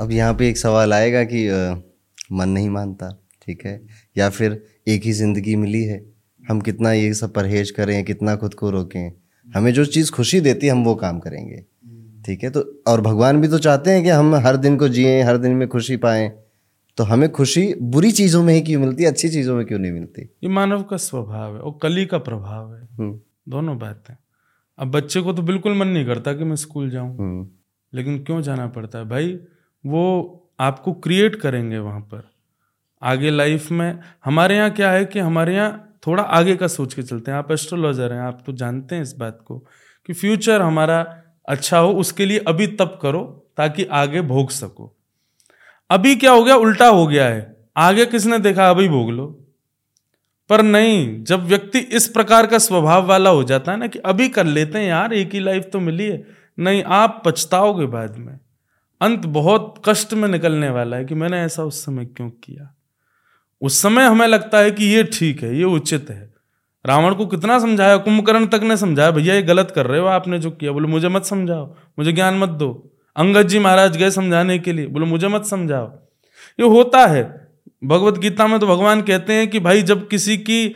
अब 0.00 0.10
यहाँ 0.10 0.34
पे 0.34 0.48
एक 0.48 0.58
सवाल 0.58 0.92
आएगा 0.92 1.24
कि 1.24 1.48
आ, 1.48 1.74
मन 2.32 2.48
नहीं 2.48 2.70
मानता। 2.70 3.21
ठीक 3.42 3.66
है? 3.66 3.86
या 4.18 4.28
फिर 4.30 4.66
एक 4.88 5.02
ही 5.02 5.12
ज़िंदगी 5.12 5.56
मिली 5.56 5.84
है? 5.84 6.12
हम 6.48 6.60
कितना 6.60 6.92
ये 6.92 7.14
सब 7.14 7.32
परहेज 7.32 7.70
करें 7.70 8.04
कितना 8.04 8.36
खुद 8.36 8.54
को 8.54 8.70
रोकें? 8.70 9.12
हमें 9.56 9.72
जो 9.72 9.84
चीज़ 9.84 10.12
खुशी 10.12 10.40
देती 10.40 10.66
है 10.66 10.72
हम 10.72 10.84
वो 10.84 10.94
काम 10.94 11.18
करेंगे। 11.18 11.64
ठीक 12.26 12.44
है? 12.44 12.50
तो 12.50 12.82
और 12.86 13.00
भगवान 13.00 13.40
भी 13.40 13.48
तो 13.48 13.58
चाहते 13.58 13.90
हैं 13.90 14.02
कि 14.02 14.08
हम 14.08 14.34
हर 14.34 14.56
दिन 14.56 14.76
को 14.76 14.88
जिए 14.88 15.22
हर 15.22 15.36
दिन 15.36 15.52
में 15.52 15.68
खुशी 15.68 15.96
पाएँ। 15.96 16.32
तो 16.96 17.04
हमें 17.04 17.32
खुशी 17.32 17.74
बुरी 17.82 18.12
चीज़ों 18.12 18.42
में 18.42 18.54
ही 18.54 18.60
क्यों 18.60 18.80
मिलती 18.80 19.02
है 19.02 19.10
अच्छी 19.10 19.28
चीज़ों 19.28 19.56
में 19.56 19.66
क्यों 19.66 19.78
नहीं 19.78 19.92
मिलती? 19.92 20.22
ये 20.22 20.48
मानव 20.48 20.82
का 20.82 20.96
स्वभाव 20.96 21.54
है 21.54 21.60
और 21.60 21.78
कली 21.82 22.06
का 22.06 22.18
प्रभाव 22.18 22.74
है। 22.74 22.88
हम्म। 22.92 23.20
दोनों 23.48 23.78
बातें। 23.78 24.16
अब 24.78 24.90
बच्चे 24.90 25.20
को 25.20 25.32
तो 25.32 25.42
बिल्कुल 25.42 25.76
मन 25.76 25.86
नहीं 25.86 26.06
करता 26.06 26.32
कि 26.32 26.44
मैं 26.44 26.56
स्कूल 26.56 26.90
जाऊँ। 26.90 27.18
हम्म। 27.18 27.48
लेकिन 27.94 28.18
क्यों 28.18 28.42
जाना 28.42 28.66
पड़ता 28.66 28.98
है? 28.98 29.08
भाई 29.08 29.40
वो 29.86 30.38
आपको 30.60 30.92
क्रिएट 30.92 31.36
करेंगे 31.36 31.78
वहाँ 31.78 32.00
पर। 32.00 32.31
आगे 33.02 33.30
लाइफ 33.30 33.70
में, 33.70 33.98
हमारे 34.24 34.56
यहाँ 34.56 34.70
क्या 34.70 34.90
है 34.90 35.04
कि 35.04 35.18
हमारे 35.18 35.54
यहाँ 35.54 35.98
थोड़ा 36.06 36.22
आगे 36.22 36.56
का 36.56 36.66
सोच 36.66 36.94
के 36.94 37.02
चलते 37.02 37.30
हैं। 37.30 37.38
आप 37.38 37.52
एस्ट्रोलॉजर 37.52 38.12
हैं, 38.12 38.20
आप 38.20 38.42
तो 38.46 38.52
जानते 38.52 38.94
हैं 38.94 39.02
इस 39.02 39.14
बात 39.16 39.40
को 39.44 39.58
कि 40.06 40.12
फ्यूचर 40.12 40.62
हमारा 40.62 41.22
अच्छा 41.48 41.78
हो, 41.78 41.92
उसके 41.92 42.26
लिए 42.26 42.38
अभी 42.38 42.66
तब 42.66 42.98
करो 43.02 43.50
ताकि 43.56 43.84
आगे 43.84 44.20
भोग 44.20 44.50
सको। 44.50 44.96
अभी 45.90 46.16
क्या 46.16 46.32
हो 46.32 46.44
गया? 46.44 46.56
उल्टा 46.56 46.88
हो 46.88 47.06
गया 47.06 47.26
है। 47.26 47.56
आगे 47.76 48.06
किसने 48.06 48.38
देखा? 48.38 48.70
अभी 48.70 48.88
भोग 48.88 49.10
लो। 49.10 49.38
पर 50.48 50.62
नहीं, 50.62 51.24
जब 51.24 51.40
व्यक्ति 51.40 51.78
इस 51.78 52.08
प्रकार 52.08 52.46
का 52.46 52.58
स्वभाव 52.58 53.06
वाला 53.06 53.30
हो 53.30 53.44
जाता 53.44 53.72
है 53.72 53.78
ना 53.78 53.86
कि 53.86 53.98
अभी 53.98 54.28
कर 54.28 54.46
लेते 54.46 54.78
हैं 54.78 54.86
यार, 54.86 55.12
एक 55.12 55.34
ही 55.34 55.40
लाइफ 55.40 55.70
तो 55.72 55.80
मिली 55.80 56.04
है। 56.04 56.26
नहीं, 56.58 56.84
आप 56.84 57.22
पछताओगे 57.26 57.86
बाद 57.86 58.16
में। 58.16 58.38
अंत 59.00 59.26
बहुत 59.26 59.82
कष्ट 59.84 60.14
में 60.14 60.28
निकलने 60.28 60.70
वाला 60.70 60.96
है 60.96 61.04
कि 61.04 61.14
मैंने 61.14 61.40
ऐसा 61.40 61.64
उस 61.64 61.84
समय 61.84 62.04
क्यों 62.04 62.30
किया? 62.30 62.74
उस 63.62 63.80
समय 63.82 64.04
हमें 64.04 64.26
लगता 64.26 64.58
है 64.58 64.70
कि 64.70 64.84
ये 64.84 65.02
ठीक 65.12 65.42
है, 65.42 65.56
ये 65.58 65.64
उचित 65.64 66.10
है। 66.10 66.30
रावण 66.84 67.14
को 67.14 67.26
कितना 67.26 67.58
समझाया, 67.58 67.96
कुंभकर्ण 67.96 68.46
तक 68.46 68.60
ने 68.62 68.76
समझाया, 68.76 69.10
भैया, 69.10 69.34
ये 69.34 69.42
गलत 69.42 69.70
कर 69.70 69.86
रहे 69.86 70.00
हो 70.00 70.06
आपने 70.06 70.38
जो 70.38 70.50
किया। 70.50 70.72
बोले, 70.72 70.88
मुझे 70.88 71.08
मत 71.08 71.24
समझाओ, 71.24 71.66
मुझे 71.98 72.12
ज्ञान 72.12 72.38
मत 72.38 72.48
दो। 72.48 72.70
अंगद 73.16 73.48
जी 73.48 73.58
महाराज 73.58 73.96
गए 73.96 74.10
समझाने 74.10 74.58
के 74.58 74.72
लिए। 74.72 74.86
बोले, 74.86 75.06
मुझे 75.06 75.28
मत 75.28 75.44
समझाओ। 75.44 75.86
ये 76.60 76.66
होता 76.68 77.06
है। 77.06 77.22
भगवत 77.84 78.18
गीता 78.18 78.46
में 78.46 78.58
तो 78.60 78.66
भगवान 78.66 79.02
कहते 79.02 79.32
हैं 79.32 79.48
कि, 79.50 79.60
भाई, 79.60 79.82
जब 79.82 80.06
किसी 80.08 80.36
की 80.38 80.74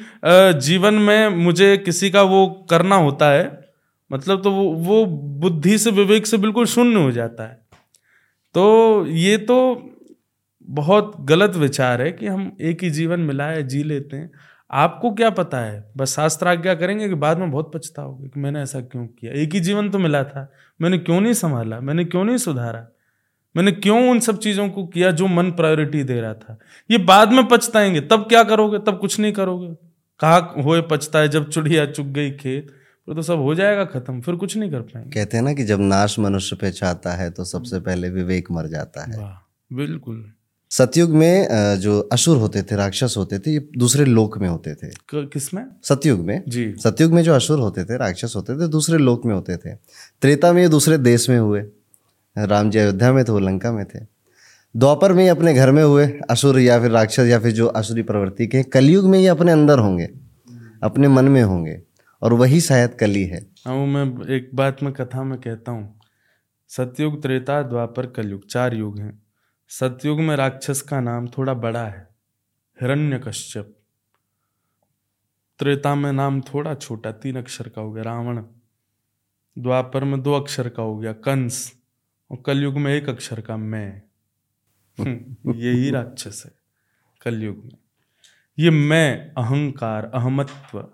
जीवन 0.61 0.95
में 0.95 1.29
मुझे 1.37 1.77
किसी 1.77 2.11
का 2.11 2.23
वो 2.23 2.47
करना 2.71 2.97
होता 2.97 3.31
है 3.31 3.65
मतलब 4.11 4.43
तो 4.43 4.51
वो 4.51 4.65
वो 4.77 5.05
बुद्धि 5.41 5.77
से, 5.79 5.91
विवेक 5.91 6.27
से 6.27 6.37
बिल्कुल 6.37 6.67
शून्य 6.67 7.03
हो 7.03 7.11
जाता 7.11 7.45
है। 7.45 7.59
तो 8.55 9.07
ये 9.07 9.37
तो 9.39 9.57
बहुत 10.69 11.13
गलत 11.21 11.57
विचार 11.57 12.03
है 12.03 12.13
कि 12.13 12.27
हम 12.27 12.57
एक 12.61 12.83
ही 12.83 12.91
जीवन 12.91 13.21
मिला 13.21 13.45
है 13.45 13.69
जी 13.69 13.83
लेते 13.83 14.17
हैं। 14.17 14.31
आपको 14.71 15.15
क्या 15.15 15.31
पता 15.31 15.59
है? 15.59 15.93
बस 15.97 16.17
शास्त्र 16.17 16.49
आज्ञा 16.49 16.75
करेंगे 16.75 17.09
कि 17.09 17.15
बाद 17.15 17.39
में 17.39 17.51
बहुत 17.51 17.73
पछताओगे 17.75 18.29
कि 18.29 18.41
मैंने 18.41 18.63
ऐसा 18.63 18.81
क्यों 18.81 19.07
किया? 19.07 19.33
एक 19.33 19.55
ही 19.55 19.61
जीवन 19.61 19.91
तो 19.91 19.99
मिला 19.99 20.25
था। 20.25 20.53
मैंने 20.81 20.99
क्यों 20.99 21.21
नहीं 21.21 21.33
संभाला? 21.33 21.81
मैंने 21.81 22.05
क्यों 22.05 22.25
नहीं 22.25 22.37
सुधारा? 22.37 22.89
मैंने 23.57 23.73
क्यों 23.73 24.11
उन 24.11 24.21
सब 24.21 24.39
चीज़ों 24.39 24.69
को 24.69 24.87
किया 24.87 25.11
जो 25.11 25.27
मन 25.27 25.51
प्रायोरिटी 25.51 26.03
दे 26.03 26.21
रहा 26.21 26.35
था? 26.35 26.59
ये 26.91 26.99
बाद 26.99 27.33
में 27.33 27.47
पछताएँगे। 27.47 28.01
तब 28.01 28.21
क्या 28.21 28.45
करोगे? 28.45 28.79
तब 28.79 28.99
कुछ 28.99 29.21
नहीं 29.21 29.33
करोगे। 29.33 29.75
कहा 30.21 30.37
हुए 30.37 30.83
पछता 30.83 31.19
है 31.19 31.29
जब 31.29 31.51
चुड़िया 31.51 31.87
चुग 31.87 32.07
गई 32.07 32.31
खेत 32.31 32.67
फिर 33.07 33.15
तो 33.15 33.23
सब 33.23 33.37
हो 33.37 33.55
जाएगा 33.55 33.85
खत्म। 33.85 34.21
फिर 34.21 34.37
कुछ 34.37 34.57
नहीं 34.57 34.71
कर 34.71 34.81
पाएँगे। 34.81 35.11
कहते 35.11 35.37
हैं 35.37 35.45
ना 35.45 35.53
कि 35.53 35.65
जब 35.65 35.81
नाश 35.81 36.19
मनुष्य 36.19 36.57
पे 36.57 36.71
चाहता 36.71 37.11
है 37.11 37.31
तो 37.31 37.45
सबसे 37.45 37.81
पहले 37.81 38.11
विवेक 38.11 38.51
मर 38.51 38.67
जाता 38.67 39.05
है। 39.05 39.35
बिल्कुल। 39.73 40.33
सतयुग 40.79 41.11
में 41.11 41.79
जो 41.81 41.99
असुर 42.13 42.37
होते 42.37 42.63
थे 42.63 42.77
राक्षस 42.77 43.15
होते 43.17 43.39
थे 43.39 43.51
ये 43.51 43.69
दूसरे 43.79 44.05
लोक 44.05 44.37
में 44.39 44.49
होते 44.49 44.75
थे। 44.75 44.91
किसमें 45.13 45.65
सतयुग 45.85 46.21
में। 46.21 46.43
जी। 46.49 46.75
सतयुग 46.85 47.13
में 47.13 47.23
जो 47.23 47.35
असुर 47.35 47.59
होते 47.59 47.85
थे 47.85 47.97
राक्षस 47.97 48.33
होते 48.37 48.55
थे 48.55 48.69
दूसरे 48.69 48.99
लोक 48.99 49.25
में 49.27 49.35
होते 49.35 49.57
थे। 49.57 49.75
त्रेता 50.23 50.53
में 50.53 50.63
ये 50.63 50.69
दूसरे 50.69 50.99
देश 50.99 51.29
में 51.31 51.39
हुए। 51.39 51.61
राम 52.37 52.71
जी 52.71 52.79
अयोध्या 52.79 53.13
में 53.13 53.25
थे 53.25 53.33
वो 53.33 53.39
लंका 53.39 53.73
में 53.73 53.85
थे। 53.85 54.05
द्वापर 54.75 55.13
में 55.13 55.29
अपने 55.31 55.55
घर 55.55 55.71
में 55.71 55.83
हुए 55.85 56.07
असुर 56.31 56.59
या 56.59 56.81
फिर 56.81 56.91
राक्षस 56.91 57.27
या 57.27 57.39
फिर 57.41 57.53
जो 57.53 57.67
असुरी 57.67 58.03
प्रवृत्ति 58.03 58.47
के 58.47 58.63
कलयुग 58.63 59.05
में 59.05 59.19
ये 59.19 59.27
अपने 59.27 59.53
अंदर 59.53 59.79
होंगे 59.79 60.09
अपने 60.83 61.09
मन 61.09 61.25
में 61.25 61.43
होंगे 61.43 61.81
और 62.23 62.33
वही 62.33 62.61
शायद 62.61 62.95
कली 62.95 63.25
है। 63.25 63.47
हाँ 63.67 63.87
मैं 63.87 64.05
एक 64.37 64.51
बात 64.55 64.83
मैं 64.83 64.93
कथा 64.93 65.23
में 65.25 65.39
कहता 65.39 65.73
हूँ। 65.73 65.95
सतयुग 66.71 67.23
त्रेता 67.23 67.63
द्वापर 67.63 68.07
कलयुग 68.07 68.47
चार 68.51 68.75
युग 68.75 68.99
हैं। 68.99 69.26
सतयुग 69.69 70.21
में 70.21 70.37
राक्षस 70.37 70.83
का 70.83 71.01
नाम 71.01 71.29
थोड़ा 71.29 71.55
बड़ा 71.55 71.87
है। 71.87 72.09
हिरण्य 72.81 73.19
कश्यप 73.19 73.77
त्रेता 75.59 75.95
में 75.95 76.13
नाम 76.13 76.41
थोड़ा 76.41 76.75
छोटा, 76.75 77.13
तीन 77.13 77.37
अक्षर 77.37 77.69
का 77.69 77.81
हो 77.81 77.93
गया। 77.93 78.05
रावण। 78.05 78.43
द्वापर 79.59 80.05
में 80.05 80.23
दो 80.23 80.33
अक्षर 80.33 80.69
का 80.69 80.83
हो 80.83 80.99
गया। 80.99 81.13
कंस। 81.13 81.79
और 82.31 82.43
कलयुग 82.47 82.79
में 82.79 82.95
एक 82.95 83.09
अक्षर 83.09 83.41
का 83.41 83.57
मैं। 83.57 84.03
यही 85.55 85.91
राक्षस 85.91 86.43
है 86.47 86.53
कलयुग 87.23 87.65
में। 87.65 87.79
ये 88.59 88.71
मैं, 88.71 89.31
अहंकार, 89.31 90.05
अहमत्व, 90.05 90.89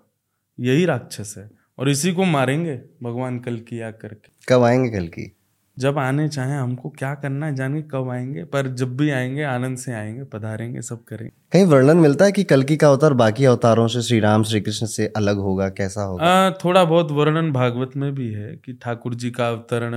यही 0.60 0.84
राक्षस 0.84 1.34
है। 1.38 1.50
और 1.78 1.88
इसी 1.88 2.12
को 2.12 2.24
मारेंगे 2.24 2.76
भगवान 3.02 3.38
कल 3.38 3.60
की 3.60 3.80
आ 3.80 3.90
करके 3.90 4.30
कब 4.48 4.62
आएँगे 4.62 4.90
कल 4.90 5.08
की? 5.08 5.36
जब 5.82 5.98
आने 5.98 6.28
चाहें 6.28 6.56
हमको 6.56 6.88
क्या 6.88 7.14
करना 7.14 7.46
है 7.46 7.54
जाने 7.54 7.82
कब 7.82 8.08
आएँगे 8.10 8.44
पर 8.44 8.66
जब 8.74 8.96
भी 8.96 9.10
आएँगे 9.10 9.42
आनंद 9.42 9.78
से 9.78 9.92
आएँगे 9.92 10.24
पधारेंगे 10.24 10.82
सब 10.82 11.04
करेंगे। 11.04 11.32
कहीं 11.52 11.64
वर्णन 11.66 11.96
मिलता 11.96 12.24
है 12.24 12.32
कि 12.32 12.44
कलकी 12.44 12.76
का 12.76 12.88
अवतार 12.88 13.12
बाकी 13.12 13.44
अवतारों 13.44 13.86
से 13.88 14.02
श्री 14.02 14.20
राम 14.20 14.42
श्री 14.42 14.60
कृष्ण 14.60 14.86
से 14.86 15.06
अलग 15.16 15.36
होगा 15.36 15.68
कैसा 15.68 16.02
होगा? 16.02 16.24
आ, 16.24 16.50
थोड़ा 16.50 16.84
बहुत 16.84 17.12
वर्णन 17.12 17.52
भागवत 17.52 17.90
में 17.96 18.14
भी 18.14 18.32
है 18.32 18.56
कि 18.56 18.72
ठाकुर 18.72 19.14
जी 19.14 19.30
का 19.30 19.48
अवतरण 19.48 19.94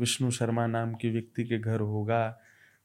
विष्णु 0.00 0.30
शर्मा 0.30 0.66
नाम 0.66 0.92
के 0.92 1.10
व्यक्ति 1.10 1.44
के 1.44 1.58
घर 1.58 1.80
होगा। 1.80 2.38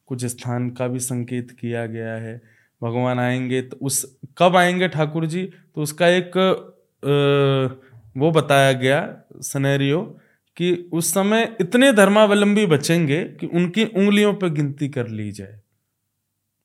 कुछ 0.08 0.26
स्थान 0.26 0.69
का 0.69 0.88
भी 0.88 1.00
संकेत 1.00 1.52
किया 1.52 1.86
गया 1.86 2.13
है। 2.13 2.41
भगवान 2.82 3.19
आएँगे 3.19 3.62
तो 3.62 3.78
उस 3.82 4.06
कब 4.38 4.56
आएँगे 4.56 4.88
ठाकुर 4.88 5.26
जी? 5.26 5.43
तो 5.43 5.82
उसका 5.82 6.08
एक 6.08 6.38
आ, 6.38 7.82
वो 8.17 8.32
बताया 8.32 8.71
गया 8.71 9.00
सनेरियो 9.41 10.17
कि 10.58 10.90
उस 10.94 11.14
समय 11.14 11.58
इतने 11.62 11.94
धर्मावलंबी 11.94 12.66
बचेंगे 12.66 13.24
कि 13.24 13.46
उनकी 13.48 13.86
उंगलियों 13.86 14.34
पर 14.34 14.50
गिनती 14.50 14.90
कर 14.90 15.08
ली 15.08 15.32
जाए। 15.32 15.60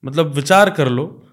मतलब 0.05 0.27
विचार 0.27 0.71
कर 0.71 0.89
लो, 0.89 1.27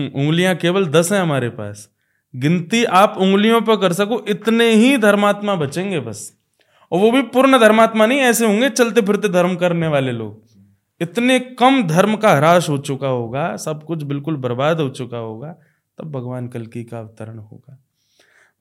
उंगलियाँ 0.00 0.54
केवल 0.54 0.86
दस 0.86 1.12
हैं 1.12 1.20
हमारे 1.20 1.48
पास। 1.48 1.88
गिनती 2.36 2.84
आप 2.84 3.14
उंगलियों 3.18 3.60
पर 3.60 3.76
कर 3.76 3.92
सको, 3.92 4.24
इतने 4.28 4.74
ही 4.74 4.98
धर्मात्मा 4.98 5.54
बचेंगे 5.54 6.00
बस। 6.00 6.38
और 6.92 6.98
वो 6.98 7.10
भी 7.10 7.22
पूर्ण 7.22 7.58
धर्मात्मा 7.58 8.06
नहीं, 8.06 8.20
ऐसे 8.20 8.46
होंगे 8.46 8.70
चलते 8.70 9.00
फिरते 9.00 9.28
धर्म 9.28 9.56
करने 9.56 9.86
वाले 9.86 10.12
लोग। 10.12 10.44
इतने 11.00 11.40
कम 11.40 11.82
धर्म 11.82 12.16
का 12.16 12.32
ह्रास 12.32 12.68
हो 12.68 12.78
चुका 12.78 13.08
होगा, 13.08 13.56
सब 13.56 13.84
कुछ 13.84 14.02
बिल्कुल 14.02 14.36
बर्बाद 14.36 14.80
हो 14.80 14.88
चुका 14.88 15.18
होगा, 15.18 15.56
तब 15.98 16.12
भगवान 16.12 16.48
कलकी 16.48 16.84
का 16.84 16.98
अवतरण 16.98 17.38
होगा। 17.38 17.84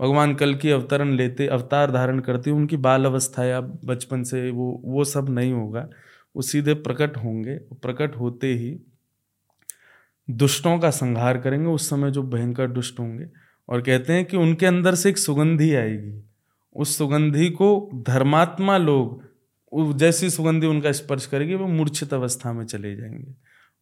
भगवान 0.02 0.36
कल 0.36 0.56
की 0.56 0.70
अवतरण 0.70 1.12
लेते, 1.12 1.48
अवतार 1.48 1.92
धारण 1.92 2.20
करते, 2.20 2.52
उनकी 2.52 2.78
बाल 2.78 3.06
अवस्था 3.06 3.44
या 3.44 3.62
बचपन 3.62 4.24
से 4.24 4.52
वो 4.52 4.82
वो 4.86 5.04
सब 5.04 5.30
नहीं 5.30 5.54
होगा। 5.54 5.90
वो 6.36 6.42
सीधे 6.42 6.74
प्रकट 6.74 7.18
होंगे 7.18 7.58
प्रकट 7.58 8.16
होते 8.16 8.54
ही 8.54 8.80
दुष्टों 10.30 10.80
का 10.80 10.90
संहार 10.90 11.38
करेंगे, 11.38 11.70
उस 11.70 11.90
समय 11.90 12.12
जो 12.12 12.24
भयंकर 12.24 12.68
दुष्ट 12.68 13.00
होंगे। 13.00 13.26
और 13.70 13.82
कहते 13.82 14.14
हैं 14.14 14.26
कि 14.26 14.38
उनके 14.38 14.66
अंदर 14.66 14.96
से 14.96 15.10
एक 15.10 15.18
सुगंधी 15.18 15.76
आएगी। 15.76 16.24
उस 16.76 16.98
सुगंधी 16.98 17.50
को 17.50 17.90
धर्मात्मा 18.08 18.78
लोग 18.78 19.32
जैसी 19.98 20.30
सुगंधी 20.30 20.68
उनका 20.68 20.92
स्पर्श 20.92 21.26
करेगी, 21.26 21.56
वो 21.56 21.68
मूर्छित 21.68 22.14
अवस्था 22.14 22.54
में 22.54 22.66
चले 22.66 22.96
जाएँगे। 22.96 23.36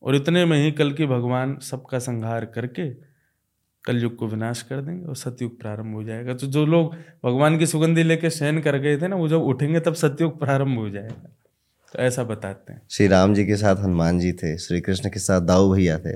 और 0.03 0.15
इतने 0.15 0.45
में 0.45 0.65
ही 0.65 0.71
कल 0.71 0.91
की 0.91 1.05
भगवान 1.05 1.58
सबका 1.58 1.99
संहार 1.99 2.45
करके 2.45 3.09
कलयुग 3.86 4.15
को 4.15 4.28
विनाश 4.28 4.62
कर 4.62 4.82
देंगे 4.82 5.06
और 5.06 5.15
सतयुग 5.15 5.60
प्रारंभ 5.60 5.94
हो 5.94 6.04
जाएगा। 6.04 6.34
तो 6.34 6.48
जो 6.48 6.65
लोग 6.65 6.94
भगवान 7.26 7.58
की 7.58 7.65
सुगंधी 7.65 8.04
लेके 8.04 8.30
शयन 8.30 8.60
कर 8.62 8.78
गए 8.78 8.98
थे 8.98 9.08
ना 9.08 9.15
वो 9.15 9.28
जब 9.28 9.42
उठेंगे 9.44 9.80
तब 9.80 9.94
सतयुग 9.94 10.39
प्रारंभ 10.39 10.78
हो 10.78 10.89
जाएगा। 10.89 11.36
तो 11.94 12.00
ऐसा 12.00 12.24
बताते 12.24 12.74
हैं। 12.74 12.82
श्री 12.89 13.08
राम 13.08 13.34
जी 13.34 13.46
के 13.46 13.56
साथ 13.56 13.76
हनुमान 13.76 14.20
जी 14.20 14.32
थे 14.34 14.58
श्री 14.58 14.82
कृष्ण 14.82 15.10
के 15.10 15.20
साथ 15.20 15.42
दाऊ 15.42 15.74
भैया 15.74 16.00
थे। 16.00 16.15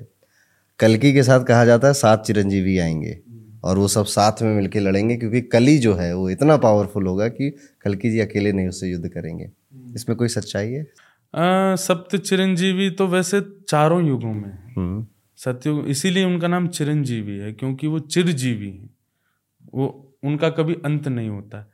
कलकी 0.79 1.13
के 1.13 1.23
साथ 1.23 1.43
कहा 1.43 1.65
जाता 1.65 1.87
है 1.87 1.93
सात 1.93 2.25
चिरंजीवी 2.25 2.77
आएँगे 2.77 3.19
और 3.63 3.77
वो 3.77 3.87
सब 3.87 4.05
साथ 4.05 4.41
में 4.41 4.55
मिलकर 4.55 4.79
लड़ेंगे 4.79 5.17
क्योंकि 5.17 5.41
कली 5.41 5.77
जो 5.77 5.93
है 5.93 6.15
वो 6.15 6.29
इतना 6.29 6.57
पावरफुल 6.57 7.07
होगा 7.07 7.27
कि 7.27 7.49
कलकी 7.81 8.11
जी 8.11 8.19
अकेले 8.19 8.51
नहीं 8.51 8.67
उससे 8.67 8.87
युद्ध 8.87 9.07
करेंगे। 9.07 9.49
इसमें 9.95 10.17
कोई 10.17 10.27
सच्चाई 10.27 10.71
है? 10.71 10.85
सप्त 11.75 12.15
चिरंजीवी 12.15 12.89
तो 12.89 13.07
वैसे 13.07 13.41
चारों 13.67 14.07
युगों 14.07 14.33
में 14.33 14.73
हम्म। 14.77 15.07
सत्युग 15.45 15.87
इसीलिए 15.87 16.25
उनका 16.25 16.47
नाम 16.47 16.67
चिरंजीवी 16.67 17.37
है, 17.37 17.51
क्योंकि 17.53 17.87
वो 17.87 17.99
चिरजीवी 17.99 18.69
हैं। 18.69 18.89
वो 19.73 20.15
उनका 20.23 20.49
कभी 20.49 20.73
अंत 20.85 21.07
नहीं 21.07 21.29
होता। 21.29 21.65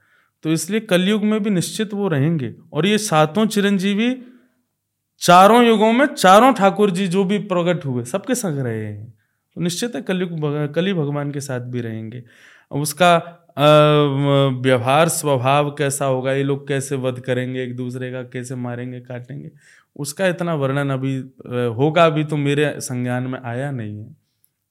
तो 0.43 0.51
इसलिए 0.51 0.79
कलयुग 0.79 1.23
में 1.23 1.41
भी 1.43 1.49
निश्चित 1.49 1.93
वो 1.93 2.07
रहेंगे। 2.07 2.53
और 2.73 2.85
ये 2.87 2.97
सातों 2.97 3.45
चिरंजीवी 3.45 4.15
चारों 5.21 5.63
युगों 5.63 5.91
में 5.93 6.05
चारों 6.05 6.53
ठाकुर 6.53 6.91
जी 6.91 7.07
जो 7.07 7.23
भी 7.23 7.37
प्रकट 7.47 7.85
हुए, 7.85 8.03
सबके 8.03 8.35
संग 8.35 8.59
रहे 8.59 8.85
हैं। 8.85 9.13
तो 9.55 9.61
निश्चित 9.61 9.95
है 9.95 10.01
कलयुग 10.01 10.73
कली 10.75 10.93
भगवान 10.93 11.31
के 11.31 11.39
साथ 11.39 11.61
भी 11.61 11.81
रहेंगे। 11.81 12.23
उसका 12.71 13.15
व्यवहार, 14.61 15.09
स्वभाव 15.09 15.69
कैसा 15.71 16.05
होगा, 16.05 16.33
ये 16.33 16.43
लोग 16.43 16.67
कैसे 16.67 16.95
वध 16.95 17.19
करेंगे, 17.19 17.63
एक 17.63 17.75
दूसरे 17.75 18.11
का 18.11 18.21
कैसे 18.23 18.55
मारेंगे, 18.55 18.99
काटेंगे? 18.99 19.51
उसका 19.99 20.27
इतना 20.27 20.53
वर्णन 20.53 20.89
अभी 20.89 21.15
होगा 21.75 22.05
अभी 22.05 22.23
तो 22.23 22.37
मेरे 22.37 22.73
संज्ञान 22.79 23.23
में 23.23 23.39
आया 23.45 23.71
नहीं 23.71 23.97
है 23.99 24.11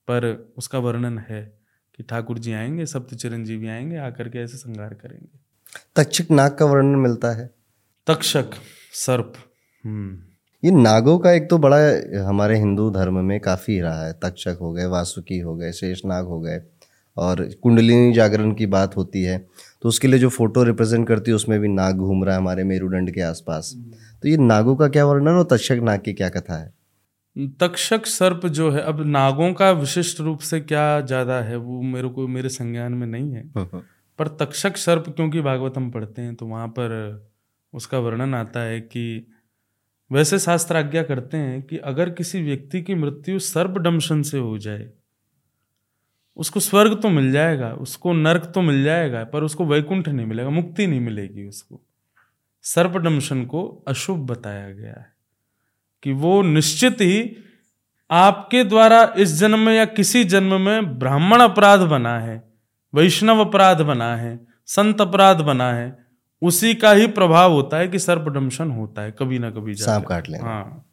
पर 0.09 0.53
उसका 0.59 0.79
वर्णन 0.79 1.19
है 1.19 1.43
कि 1.97 2.03
ठाकुर 2.03 2.39
जी 2.39 2.53
आएँगे 2.53 2.87
सप्त 2.87 3.15
चिरंजीवी 3.15 3.69
आएँगे 3.69 3.97
आकर 3.97 4.29
के 4.29 4.39
ऐसे 4.39 4.57
संगार 4.57 4.95
करेंगे। 4.95 5.39
तक्षक 5.97 6.31
नाग 6.31 6.51
का 6.51 6.65
वर्णन 6.65 6.97
मिलता 6.97 7.31
है। 7.31 7.51
तक्षक 8.07 8.51
सर्प 8.93 9.33
हम्म। 9.85 10.19
ये 10.65 10.71
नागों 10.71 11.19
का 11.19 11.33
एक 11.33 11.51
तो 11.51 11.59
बड़ा 11.59 11.79
हमारे 12.29 12.59
हिंदू 12.59 12.91
धर्म 12.91 13.25
में 13.25 13.39
काफ़ी 13.41 13.81
रहा 13.81 14.07
है। 14.07 14.13
तक्षक 14.13 14.59
हो 14.61 14.73
गए 14.73 14.85
वासुकी 14.87 15.39
हो 15.39 15.55
गए 15.57 15.73
शेष 15.73 16.05
नाग 16.05 16.25
हो 16.25 16.41
गए 16.41 16.61
और 17.17 17.43
कुंडलिनी 17.63 18.13
जागरण 18.13 18.53
की 18.55 18.67
बात 18.67 18.97
होती 18.97 19.23
है। 19.23 19.39
तो 19.83 19.89
उसके 19.89 20.09
लिए 20.09 20.19
जो 20.21 20.29
फ़ोटो 20.29 20.63
रिप्रेजेंट 20.63 21.07
करती 21.09 21.31
है 21.31 21.35
उसमें 21.35 21.59
भी 21.61 21.69
नाग 21.69 21.97
घूम 21.97 22.25
रहा 22.25 22.35
है 22.35 22.41
हमारे 22.41 22.65
मेरुदंड 22.65 23.11
के 23.11 23.21
आसपास। 23.21 23.75
तो 24.23 24.29
ये 24.29 24.37
नागों 24.37 24.77
का 24.77 24.89
क्या 24.89 25.05
वर्णन 25.07 25.29
और 25.29 25.45
तक्षक 25.45 25.81
नाग 25.83 26.01
की 26.01 26.13
क्या 26.13 26.29
कथा 26.29 26.57
है? 26.57 26.73
तक्षक 27.61 28.07
सर्प 28.07 28.47
जो 28.47 28.71
है 28.71 28.81
अब 28.81 29.07
नागों 29.07 29.53
का 29.53 29.71
विशिष्ट 29.71 30.21
रूप 30.21 30.39
से 30.41 30.61
क्या 30.61 31.01
ज़्यादा 31.01 31.41
है 31.41 31.57
वो 31.57 31.83
मेरे 31.83 32.09
को 32.09 32.27
मेरे 32.29 32.49
संज्ञान 32.49 32.93
में 32.93 33.07
नहीं 33.07 33.33
है। 33.33 33.43
हाँ, 33.57 33.69
हाँ। 33.73 33.83
पर 34.19 34.29
तक्षक 34.29 34.77
सर्प 34.77 35.09
क्योंकि 35.09 35.41
भागवत 35.41 35.77
हम 35.77 35.91
पढ़ते 35.91 36.23
हैं 36.23 36.35
तो 36.35 36.47
वहाँ 36.47 36.69
पर 36.69 36.95
उसका 37.75 37.99
वर्णन 37.99 38.35
आता 38.35 38.61
है 38.61 38.81
कि 38.81 39.27
वैसे 40.11 40.39
शास्त्र 40.39 40.77
आज्ञा 40.77 41.03
करते 41.03 41.37
हैं 41.37 41.63
कि 41.63 41.77
अगर 41.77 42.11
किसी 42.11 42.43
व्यक्ति 42.43 42.83
की 42.83 42.95
मृत्यु 42.95 43.39
सर्प 43.39 43.71
डमशन 43.71 44.23
से 44.23 44.39
हो 44.39 44.59
जाए 44.59 44.91
उसको 46.37 46.61
स्वर्ग 46.61 47.03
तो 47.03 47.09
मिल 47.09 47.33
जाएगा 47.33 47.73
उसको 47.73 48.13
नरक 48.13 48.53
तो 48.55 48.61
मिल 48.61 48.85
जाएगा 48.85 49.25
पर 49.25 49.43
उसको 49.43 49.65
वैकुंठ 49.67 50.09
नहीं 50.09 50.27
मिलेगा 50.27 50.51
मुक्ति 50.51 50.87
नहीं 50.87 51.01
मिलेगी 51.01 51.49
उसको। 51.49 51.81
सर्पडमशन 52.69 53.45
को 53.45 53.63
अशुभ 53.89 54.27
बताया 54.27 54.71
गया 54.71 54.95
है 54.99 55.07
कि 56.03 56.13
वो 56.13 56.41
निश्चित 56.43 57.01
ही 57.01 57.21
आपके 58.11 58.65
द्वारा 58.65 59.03
इस 59.19 59.33
जन्म 59.35 59.59
में 59.59 59.75
या 59.75 59.85
किसी 59.85 60.25
जन्म 60.25 60.61
में 60.61 60.99
ब्राह्मण 60.99 61.41
अपराध 61.41 61.81
बना 61.81 62.19
है 62.19 62.43
वैष्णव 62.95 63.41
अपराध 63.41 63.81
बना 63.81 64.15
है 64.17 64.39
संत 64.67 65.01
अपराध 65.01 65.41
बना 65.41 65.73
है 65.73 65.97
उसी 66.43 66.75
का 66.75 66.93
ही 66.93 67.07
प्रभाव 67.07 67.53
होता 67.53 67.77
है 67.77 67.89
कि 67.89 67.99
सर्पडमशन 67.99 68.71
होता 68.71 69.03
है 69.03 69.15
कभी 69.19 69.39
ना 69.39 69.51
कभी 69.51 69.75
सांप 69.75 70.07
काट 70.07 70.29
ले 70.29 70.39
हाँ। 70.39 70.85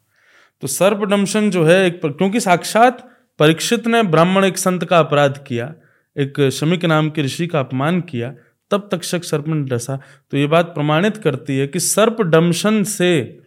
तो 0.62 0.66
सर्पडमशन 0.66 1.50
जो 1.50 1.64
है 1.64 1.84
एक 1.86 2.00
क्योंकि 2.02 2.40
साक्षात 2.40 3.06
परीक्षित 3.38 3.86
ने 3.86 4.02
ब्राह्मण 4.02 4.44
एक 4.44 4.58
संत 4.58 4.84
का 4.84 4.98
अपराध 4.98 5.44
किया 5.46 5.72
एक 6.16 6.40
शमिक 6.52 6.84
नाम 6.84 7.10
के 7.10 7.22
ऋषि 7.22 7.46
का 7.46 7.60
अपमान 7.60 8.00
किया 8.00 8.34
तब 8.70 8.88
तक्षक 8.92 9.24
सर्प 9.24 9.48
ने 9.48 9.62
डसा। 9.66 9.96
तो 10.30 10.36
ये 10.36 10.46
बात 10.46 10.66
प्रमाणित 10.66 11.16
करती 11.16 11.56
है 11.58 11.66
कि 11.66 11.80
सर्प 11.80 12.22
डमशन 12.22 12.82
से 12.84 13.40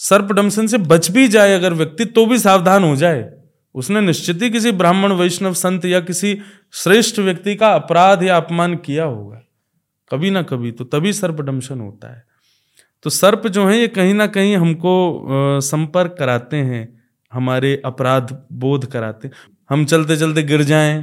सर्प 0.00 0.32
डमशन 0.32 0.66
से 0.66 0.78
बच 0.78 1.10
भी 1.10 1.26
जाए 1.28 1.54
अगर 1.54 1.74
व्यक्ति 1.74 2.04
तो 2.04 2.24
भी 2.26 2.38
सावधान 2.38 2.84
हो 2.84 2.94
जाए। 2.96 3.28
उसने 3.74 4.00
निश्चित 4.00 4.42
ही 4.42 4.50
किसी 4.50 4.72
ब्राह्मण, 4.72 5.12
वैष्णव, 5.12 5.52
संत 5.54 5.84
या 5.84 6.00
किसी 6.00 6.38
श्रेष्ठ 6.74 7.18
व्यक्ति 7.18 7.54
का 7.56 7.72
अपराध 7.72 8.22
या 8.22 8.36
अपमान 8.36 8.76
किया 8.76 9.04
होगा। 9.04 9.40
कभी 10.10 10.30
ना 10.30 10.42
कभी 10.42 10.70
तो 10.72 10.84
तभी 10.84 11.12
सर्प 11.12 11.40
डमशन 11.40 11.80
होता 11.80 12.14
है। 12.14 12.24
तो 13.04 13.10
सर्प 13.10 13.46
जो 13.46 13.66
है, 13.68 13.78
ये 13.78 13.88
कहीं 13.88 14.14
ना 14.14 14.26
कहीं 14.26 14.56
हमको 14.56 15.60
संपर्क 15.62 16.14
कराते 16.18 16.56
हैं, 16.56 16.86
हमारे 17.32 17.80
अपराध 17.84 18.36
बोध 18.52 18.86
कराते 18.86 19.30
हम 19.70 19.84
चलते 19.84 20.16
चलते 20.16 20.42
गिर 20.42 20.62
जाएँ, 20.62 20.96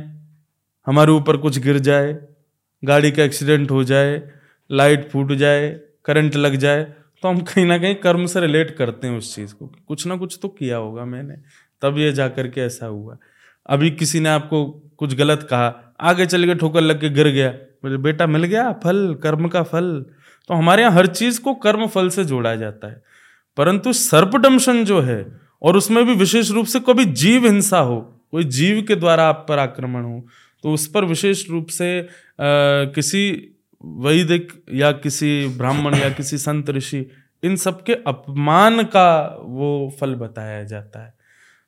हमारे 0.88 1.12
ऊपर 1.12 1.38
कुछ 1.38 1.60
गिर 1.60 1.80
जाए 1.80 2.14
गाड़ी 2.86 3.12
का 3.12 3.24
एक्सीडेंट 3.24 3.72
हो 3.72 3.84
जाए, 3.84 4.22
लाइट 4.70 5.10
फूट 5.10 5.32
जाए, 5.34 5.70
करंट 6.06 6.36
लग 6.36 6.56
जाए 6.56 6.84
तो 7.24 7.30
हम 7.30 7.40
कहीं 7.40 7.66
ना 7.66 7.78
कहीं 7.78 7.96
कर्म 7.96 8.26
से 8.26 8.40
रिलेट 8.42 8.72
करते 8.72 9.08
हैं 9.08 9.18
उस 9.18 9.36
चीज़ 9.36 9.54
को। 9.54 9.68
कुछ 9.88 10.06
ना 10.08 10.16
कुछ 10.18 10.38
तो 10.42 10.48
किया 10.50 10.78
होगा 10.78 11.06
मैंने, 11.06 11.36
तब 11.82 11.98
ये 11.98 12.12
जा 12.12 12.28
करके 12.28 12.62
ऐसा 12.62 12.86
हुआ। 12.86 13.18
अभी 13.70 13.90
किसी 13.92 14.20
ने 14.20 14.30
आपको 14.30 14.66
कुछ 14.98 15.16
गलत 15.16 15.48
कहा, 15.50 15.96
आगे 16.02 16.26
चल 16.26 16.46
के 16.46 16.56
ठोकर 16.56 16.82
लग 16.82 17.00
के 17.02 17.10
गिर 17.10 17.28
गया, 17.28 17.50
बोले, 17.50 17.98
बेटा, 17.98 18.28
मिल 18.28 18.44
गया 18.44 18.72
फल, 18.84 19.16
कर्म 19.24 19.48
का 19.48 19.64
फल। 19.64 20.06
तो 20.50 20.54
हमारे 20.54 20.82
यहाँ 20.82 20.94
हर 20.94 21.08
चीज़ 21.08 21.40
को 21.42 21.54
कर्म 21.56 21.86
फल 21.88 22.10
से 22.10 22.26
जोड़ा 22.26 22.56
जाता 22.56 22.88
है। 22.88 23.02
परंतु 23.58 23.94
सर्पडम्शन 23.94 24.84
जो 24.86 25.00
है, 25.02 25.26
और 25.62 25.78
उसमें 25.78 26.06
भी 26.06 26.16
विशेष 26.16 26.52
रूप 26.52 26.66
से 26.66 26.80
कभी 26.80 27.06
जीव 27.06 27.46
हिंसा 27.46 27.80
हो, 27.80 28.00
कोई 28.32 28.44
जीव 28.44 28.82
के 28.82 28.96
द्वारा 28.96 29.26
आप 29.26 29.46
पर 29.50 29.60
आक्रमण 29.60 30.04
हो 30.04 30.26
तो 30.64 30.72
उस 30.72 30.86
पर 30.88 31.06
विशेष 31.06 31.50
रूप 31.50 31.68
से 31.68 31.88
किसी 32.42 33.52
वैदिक 33.86 34.66
या 34.74 34.92
किसी 34.92 35.48
ब्राह्मण 35.48 35.96
या 35.96 36.10
किसी 36.10 36.38
संत 36.38 36.70
ऋषि, 36.70 37.10
इन 37.44 37.56
सबके 37.56 37.94
अपमान 37.94 38.84
का 38.84 39.38
वो 39.42 39.98
फल 40.00 40.16
बताया 40.16 40.64
जाता 40.64 41.06
है। 41.06 41.14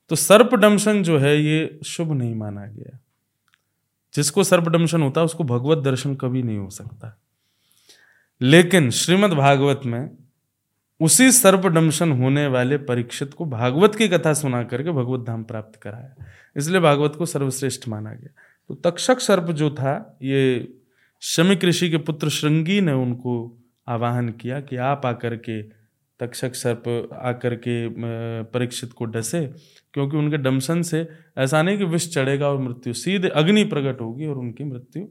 तो 0.09 0.15
सर्पडम्शन 0.15 1.03
जो 1.03 1.17
है, 1.17 1.41
ये 1.41 1.79
शुभ 1.85 2.13
नहीं 2.13 2.35
माना 2.35 2.65
गया। 2.65 2.99
जिसको 4.15 4.43
सर्पडम्शन 4.43 5.01
होता 5.01 5.21
है 5.21 5.25
उसको 5.25 5.43
भगवत 5.43 5.77
दर्शन 5.77 6.15
कभी 6.15 6.43
नहीं 6.43 6.57
हो 6.57 6.69
सकता। 6.69 7.21
लेकिन 8.41 8.89
श्रीमद् 8.89 9.33
भागवत 9.33 9.81
में 9.85 10.09
उसी 11.01 11.31
सर्पडम्शन 11.31 12.11
होने 12.11 12.47
वाले 12.47 12.77
परीक्षित 12.77 13.33
को 13.33 13.45
भागवत 13.45 13.95
की 13.95 14.07
कथा 14.07 14.33
सुना 14.33 14.63
करके 14.63 14.91
भगवत 14.91 15.19
धाम 15.19 15.43
प्राप्त 15.43 15.79
कराया। 15.81 16.25
इसलिए 16.55 16.81
भागवत 16.81 17.15
को 17.15 17.25
सर्वश्रेष्ठ 17.25 17.87
माना 17.87 18.13
गया। 18.13 18.29
तो 18.69 18.75
तक्षक 18.75 19.19
सर्प 19.19 19.51
जो 19.51 19.69
था 19.69 20.17
ये 20.23 20.73
शमिक 21.21 21.63
ऋषि 21.65 21.89
के 21.89 21.97
पुत्र 21.97 22.29
श्रृंगी 22.29 22.79
ने 22.81 22.91
उनको 22.91 23.35
आवाहन 23.87 24.29
किया 24.31 24.59
कि 24.61 24.75
आप 24.75 25.05
आकर 25.05 25.35
के 25.35 25.61
तक्षक 26.19 26.55
सर्प 26.55 26.87
आकर 27.13 27.55
के 27.55 27.87
परीक्षित 28.43 28.93
को 28.93 29.05
डसे 29.05 29.41
क्योंकि 29.93 30.17
उनके 30.17 30.37
डमसन 30.37 30.81
से 30.81 31.07
ऐसा 31.37 31.61
नहीं 31.61 31.77
कि 31.77 31.83
विष 31.83 32.09
चढ़ेगा 32.13 32.49
और 32.49 32.57
मृत्यु 32.57 32.93
सीधे 32.93 33.29
अग्नि 33.35 33.63
प्रकट 33.63 34.01
होगी 34.01 34.25
और 34.25 34.37
उनकी 34.37 34.63
मृत्यु 34.63 35.03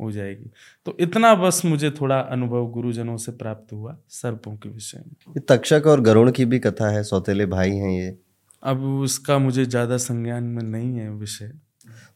हो 0.00 0.10
जाएगी। 0.12 0.50
तो 0.86 0.96
इतना 1.00 1.34
बस 1.34 1.60
मुझे 1.64 1.90
थोड़ा 1.90 2.18
अनुभव 2.18 2.66
गुरुजनों 2.66 3.16
से 3.16 3.32
प्राप्त 3.32 3.72
हुआ 3.72 3.96
सर्पों 4.10 4.56
के 4.56 4.68
विषय 4.68 4.98
में। 4.98 5.34
ये 5.34 5.40
तक्षक 5.48 5.86
और 5.86 6.00
गरुण 6.00 6.30
की 6.30 6.44
भी 6.44 6.58
कथा 6.58 6.88
है 6.90 7.02
सौतेले 7.02 7.46
भाई 7.46 7.70
हैं 7.70 7.90
ये। 7.90 8.16
अब 8.62 8.84
उसका 8.84 9.38
मुझे 9.38 9.64
ज़्यादा 9.64 9.96
संज्ञान 9.96 10.44
में 10.44 10.62
नहीं 10.62 10.96
है 10.96 11.10
विषय। 11.10 11.52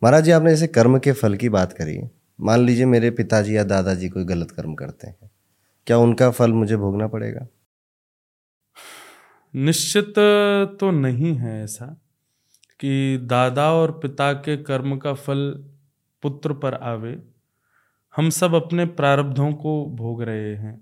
महाराज 0.03 0.25
जी, 0.25 0.31
आपने 0.31 0.51
जैसे 0.51 0.67
कर्म 0.69 0.99
के 0.99 1.13
फल 1.13 1.35
की 1.35 1.49
बात 1.49 1.73
करी, 1.73 1.99
मान 2.39 2.61
लीजिए 2.61 2.87
मेरे 2.87 3.11
पिताजी 3.13 3.57
या 3.57 3.63
दादाजी 3.65 4.09
कोई 4.09 4.25
गलत 4.25 4.51
कर्म 4.51 4.75
करते 4.75 5.07
हैं, 5.07 5.31
क्या 5.87 5.99
उनका 5.99 6.31
फल 6.31 6.53
मुझे 6.53 6.77
भोगना 6.77 7.07
पड़ेगा? 7.09 7.47
निश्चित 9.55 10.15
तो 10.81 10.91
नहीं 10.93 11.35
है 11.35 11.63
ऐसा 11.65 11.87
कि 12.81 13.19
दादा 13.25 13.71
और 13.73 13.99
पिता 13.99 14.33
के 14.35 14.57
कर्म 14.63 14.97
का 14.97 15.13
फल 15.15 15.51
पुत्र 16.23 16.53
पर 16.55 16.75
आवे। 16.75 17.17
हम 18.15 18.31
सब 18.33 18.55
अपने 18.55 18.85
प्रारब्धों 18.95 19.53
को 19.55 19.85
भोग 19.97 20.23
रहे 20.23 20.55
हैं। 20.57 20.81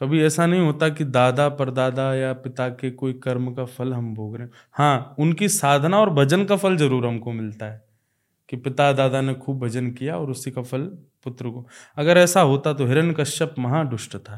कभी 0.00 0.22
ऐसा 0.24 0.46
नहीं 0.46 0.60
होता 0.60 0.88
कि 0.88 1.04
दादा, 1.06 1.48
परदादा 1.50 2.14
या 2.14 2.32
पिता 2.34 2.68
के 2.70 2.90
कोई 2.92 3.12
कर्म 3.22 3.52
का 3.54 3.64
फल 3.66 3.92
हम 3.92 4.14
भोग 4.14 4.36
रहे 4.36 4.46
हैं। 4.46 4.52
हाँ 4.72 5.14
उनकी 5.18 5.48
साधना 5.50 5.98
और 5.98 6.10
भजन 6.14 6.44
का 6.44 6.56
फल 6.56 6.76
ज़रूर 6.76 7.06
हमको 7.06 7.32
मिलता 7.32 7.66
है। 7.66 7.80
कि 8.52 8.56
पिता 8.58 8.92
दादा 8.92 9.20
ने 9.20 9.34
खूब 9.34 9.58
भजन 9.58 9.90
किया 9.90 10.16
और 10.16 10.30
उसी 10.30 10.50
का 10.50 10.62
फल 10.62 10.82
पुत्र 11.24 11.50
को। 11.50 11.64
अगर 11.96 12.18
ऐसा 12.18 12.40
होता 12.40 12.72
तो 12.72 12.86
हिरण 12.86 13.12
कश्यप 13.12 13.54
महादुष्ट 13.58 14.16
था, 14.18 14.36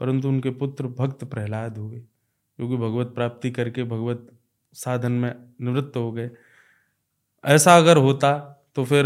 परंतु 0.00 0.28
उनके 0.28 0.50
पुत्र 0.52 0.86
भक्त 0.88 1.24
प्रहलाद 1.24 1.78
हुए 1.78 1.98
क्योंकि 1.98 2.76
भगवत 2.76 3.12
प्राप्ति 3.14 3.50
करके 3.50 3.84
भगवत 3.84 4.26
साधन 4.74 5.12
में 5.12 5.32
निवृत्त 5.60 5.96
हो 5.96 6.10
गए। 6.12 6.30
ऐसा 7.44 7.76
अगर 7.76 7.96
होता 7.96 8.32
तो 8.76 8.84
फिर 8.84 9.04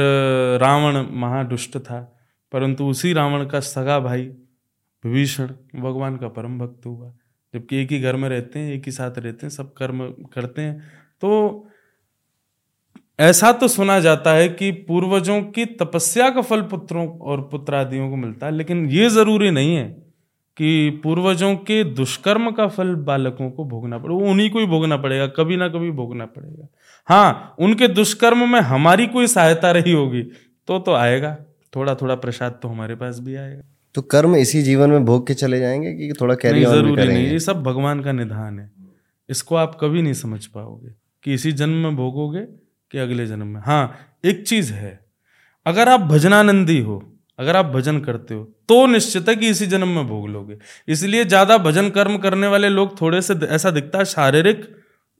रावण 0.60 0.96
महादुष्ट 1.12 1.78
था, 1.78 2.00
परंतु 2.52 2.86
उसी 2.86 3.12
रावण 3.12 3.46
का 3.46 3.60
सगा 3.60 3.98
भाई 4.00 4.26
विभीषण 5.04 5.52
भगवान 5.76 6.16
का 6.16 6.28
परम 6.30 6.58
भक्त 6.58 6.86
हुआ। 6.86 7.12
जबकि 7.54 7.76
एक 7.76 7.92
ही 7.92 8.00
घर 8.00 8.16
में 8.16 8.28
रहते 8.28 8.58
हैं, 8.58 8.72
एक 8.72 8.86
ही 8.86 8.92
साथ 8.92 9.18
रहते 9.18 9.46
हैं, 9.46 9.50
सब 9.50 9.72
कर्म 9.74 10.06
करते 10.34 10.62
हैं 10.62 10.80
तो 11.22 11.68
ऐसा 13.18 13.52
तो 13.52 13.68
सुना 13.68 13.98
जाता 14.00 14.32
है 14.32 14.48
कि 14.48 14.70
पूर्वजों 14.88 15.40
की 15.42 15.64
तपस्या 15.64 16.30
का 16.30 16.42
फल 16.42 16.62
पुत्रों 16.62 17.06
और 17.08 17.40
पुत्रादियों 17.42 18.08
को 18.10 18.16
मिलता 18.16 18.46
है 18.46 18.52
लेकिन 18.52 18.86
ये 18.90 19.08
ज़रूरी 19.08 19.50
नहीं 19.50 19.76
है 19.76 19.84
कि 20.56 21.00
पूर्वजों 21.04 21.54
के 21.56 21.82
दुष्कर्म 21.84 22.50
का 22.50 22.66
फल 22.68 22.94
बालकों 22.94 23.50
को 23.50 23.64
भोगना 23.64 23.98
पड़े। 23.98 24.14
वो 24.14 24.30
उन्हीं 24.30 24.50
को 24.50 24.58
ही 24.58 24.66
भोगना 24.66 24.96
पड़ेगा 24.96 25.26
कभी 25.26 25.56
ना 25.56 25.68
कभी 25.68 25.90
भोगना 25.90 26.24
पड़ेगा। 26.26 26.66
हाँ 27.08 27.54
उनके 27.58 27.88
दुष्कर्म 27.88 28.48
में 28.48 28.60
हमारी 28.60 29.06
कोई 29.06 29.26
सहायता 29.26 29.70
रही 29.70 29.92
होगी 29.92 30.22
तो 30.68 30.78
तो 30.78 30.92
आएगा। 30.92 31.36
थोड़ा 31.76 31.94
थोड़ा 31.94 32.14
प्रसाद 32.14 32.58
तो 32.62 32.68
हमारे 32.68 32.94
पास 32.94 33.18
भी 33.18 33.34
आएगा। 33.36 33.62
तो 33.94 34.02
कर्म 34.02 34.36
इसी 34.36 34.62
जीवन 34.62 34.90
में 34.90 35.04
भोग 35.04 35.26
के 35.26 35.34
चले 35.34 35.58
जाएँगे 35.60 35.92
कि 35.92 36.12
थोड़ा 36.20 36.34
कैरी 36.34 36.60
नहीं, 36.60 36.72
ज़रूरी 36.72 37.06
नहीं 37.08 37.26
ये 37.26 37.38
सब 37.38 37.62
भगवान 37.62 38.00
का 38.00 38.12
निधान 38.12 38.58
है। 38.58 38.70
इसको 39.28 39.56
आप 39.56 39.78
कभी 39.80 40.02
नहीं 40.02 40.12
समझ 40.12 40.44
पाओगे 40.46 40.94
कि 41.24 41.34
इसी 41.34 41.52
जन्म 41.52 41.74
में 41.74 41.96
भोगोगे 41.96 42.46
कि 42.94 43.00
अगले 43.00 43.26
जन्म 43.26 43.46
में। 43.46 43.60
हाँ 43.62 44.18
एक 44.24 44.46
चीज़ 44.46 44.72
है। 44.72 44.98
अगर 45.66 45.88
आप 45.88 46.00
भजनानंदी 46.02 46.78
हो, 46.80 47.02
अगर 47.38 47.56
आप 47.56 47.66
भजन 47.66 47.98
करते 48.00 48.34
हो 48.34 48.42
तो 48.68 48.86
निश्चित 48.86 49.28
है 49.28 49.34
कि 49.36 49.48
इसी 49.48 49.66
जन्म 49.66 49.88
में 49.88 50.06
भोग 50.08 50.28
लोगे। 50.28 50.56
इसलिए 50.88 51.24
ज़्यादा 51.24 51.56
भजन 51.60 51.88
कर्म 51.90 52.16
करने 52.18 52.46
वाले 52.46 52.68
लोग 52.70 53.00
थोड़े 53.00 53.22
से 53.22 53.34
ऐसा 53.46 53.70
दिखता 53.70 53.98
है, 53.98 54.04
शारीरिक 54.06 54.68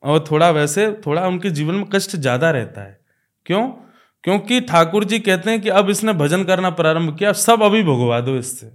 और 0.02 0.24
थोड़ा 0.30 0.50
वैसे, 0.50 0.90
थोड़ा 1.06 1.26
उनके 1.26 1.50
जीवन 1.50 1.74
में 1.74 1.84
कष्ट 1.88 2.16
ज़्यादा 2.16 2.50
रहता 2.50 2.82
है। 2.82 2.98
क्यों? 3.46 3.66
क्योंकि 4.24 4.60
ठाकुर 4.62 5.04
जी 5.04 5.18
कहते 5.20 5.50
हैं 5.50 5.60
कि 5.60 5.68
अब 5.70 5.90
इसने 5.90 6.12
भजन 6.14 6.44
करना 6.44 6.70
प्रारंभ 6.72 7.16
किया 7.18 7.32
सब 7.34 7.62
अभी 7.62 7.82
भोगवा 7.82 8.20
दो 8.20 8.36
इससे। 8.38 8.66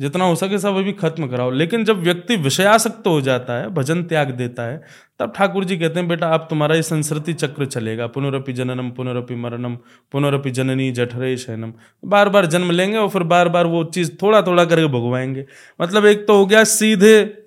जितना 0.00 0.24
हो 0.24 0.34
सके 0.34 0.58
सब 0.58 0.76
अभी 0.76 0.92
खत्म 0.92 1.26
कराओ। 1.26 1.50
लेकिन 1.50 1.84
जब 1.84 1.98
व्यक्ति 1.98 2.36
विषयासक्त 2.36 3.06
हो 3.06 3.20
जाता 3.20 3.52
है, 3.52 3.68
भजन 3.68 4.02
त्याग 4.02 4.30
देता 4.30 4.62
है, 4.62 4.82
तब 5.18 5.32
ठाकुर 5.36 5.64
जी 5.64 5.76
कहते 5.76 6.00
हैं, 6.00 6.08
बेटा, 6.08 6.28
अब 6.28 6.46
तुम्हारा 6.50 6.74
ये 6.74 6.82
संस्कृति 6.82 7.32
चक्र 7.32 7.66
चलेगा। 7.66 8.06
पुनरपि 8.06 8.52
जननम, 8.52 8.90
पुनरपि 8.90 9.34
मरणम, 9.34 9.74
पुनरपि 10.12 10.50
जननी 10.50 10.90
जठरे 10.92 11.36
शयनम। 11.36 11.72
बार 12.04 12.28
बार 12.28 12.46
जन्म 12.46 12.70
लेंगे 12.70 12.96
और 12.96 13.08
फिर 13.08 13.22
बार 13.22 13.48
बार 13.48 13.66
वो 13.66 13.84
चीज़ 13.84 14.12
थोड़ा 14.22 14.42
थोड़ा 14.42 14.64
करके 14.64 14.86
भगवाएँगे। 14.86 15.46
मतलब 15.80 16.06
एक 16.06 16.26
तो 16.26 16.34
हो 16.34 16.46
गया 16.46 16.64
सीधे 16.64 17.38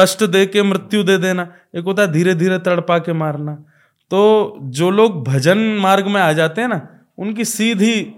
कष्ट 0.00 0.24
दे 0.24 0.46
के 0.46 0.62
मृत्यु 0.62 1.02
दे 1.02 1.18
देना, 1.18 1.52
एक 1.76 1.84
होता 1.84 2.02
है 2.02 2.12
धीरे 2.12 2.34
धीरे 2.34 2.58
तड़पा 2.58 2.98
के 2.98 3.12
मारना। 3.12 3.54
तो 4.10 4.56
जो 4.62 4.90
लोग 4.90 5.28
भजन 5.28 5.58
मार्ग 5.58 6.06
में 6.06 6.20
आ 6.20 6.32
जाते 6.32 6.60
हैं 6.60 6.68
ना, 6.68 6.88
उनकी 7.18 7.44
सीधी 7.44 8.14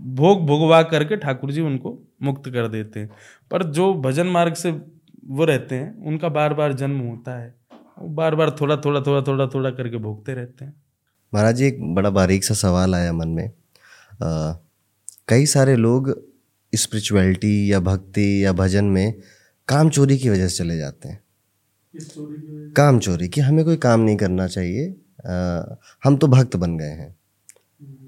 भोग 0.00 0.46
भोगवा 0.46 0.82
करके 0.82 1.16
ठाकुर 1.16 1.50
जी 1.50 1.60
उनको 1.60 2.09
मुक्त 2.22 2.50
कर 2.50 2.68
देते 2.68 3.00
हैं। 3.00 3.10
पर 3.50 3.62
जो 3.62 3.94
भजन 3.94 4.26
मार्ग 4.26 4.54
से 4.54 4.70
वो 5.26 5.44
रहते 5.44 5.74
हैं 5.74 6.06
उनका 6.06 6.28
बार 6.28 6.54
बार 6.54 6.72
जन्म 6.72 6.98
होता 6.98 7.40
है। 7.40 7.54
बार 8.02 8.34
बार 8.34 8.56
थोड़ा 8.60 8.76
थोड़ा 8.76 9.00
थोड़ा 9.00 9.22
थोड़ा 9.22 9.46
थोड़ा 9.46 9.70
करके 9.70 9.96
भोगते 9.96 10.34
रहते 10.34 10.64
हैं। 10.64 10.82
महाराज 11.34 11.56
जी 11.56 11.66
एक 11.66 11.94
बड़ा 11.94 12.10
बारीक 12.10 12.44
सा 12.44 12.54
सवाल 12.54 12.94
आया 12.94 13.12
मन 13.12 13.28
में। 13.28 13.52
आ, 14.22 14.52
कई 15.28 15.46
सारे 15.46 15.76
लोग 15.76 16.22
स्पिरिचुअलिटी 16.74 17.72
या 17.72 17.80
भक्ति 17.80 18.44
या 18.44 18.52
भजन 18.52 18.84
में 18.84 19.14
काम 19.68 19.90
चोरी 19.90 20.18
की 20.18 20.28
वजह 20.28 20.48
से 20.48 20.56
चले 20.56 20.76
जाते 20.76 21.08
हैं। 21.08 21.20
काम 22.72 22.98
चोरी 22.98 23.28
कि 23.28 23.40
हमें 23.40 23.64
कोई 23.64 23.76
काम 23.76 24.00
नहीं 24.00 24.16
करना 24.16 24.46
चाहिए। 24.46 24.96
आ, 25.26 25.62
हम 26.04 26.16
तो 26.16 26.26
भक्त 26.26 26.56
बन 26.56 26.78
गए 26.78 26.86
हैं। 26.86 27.19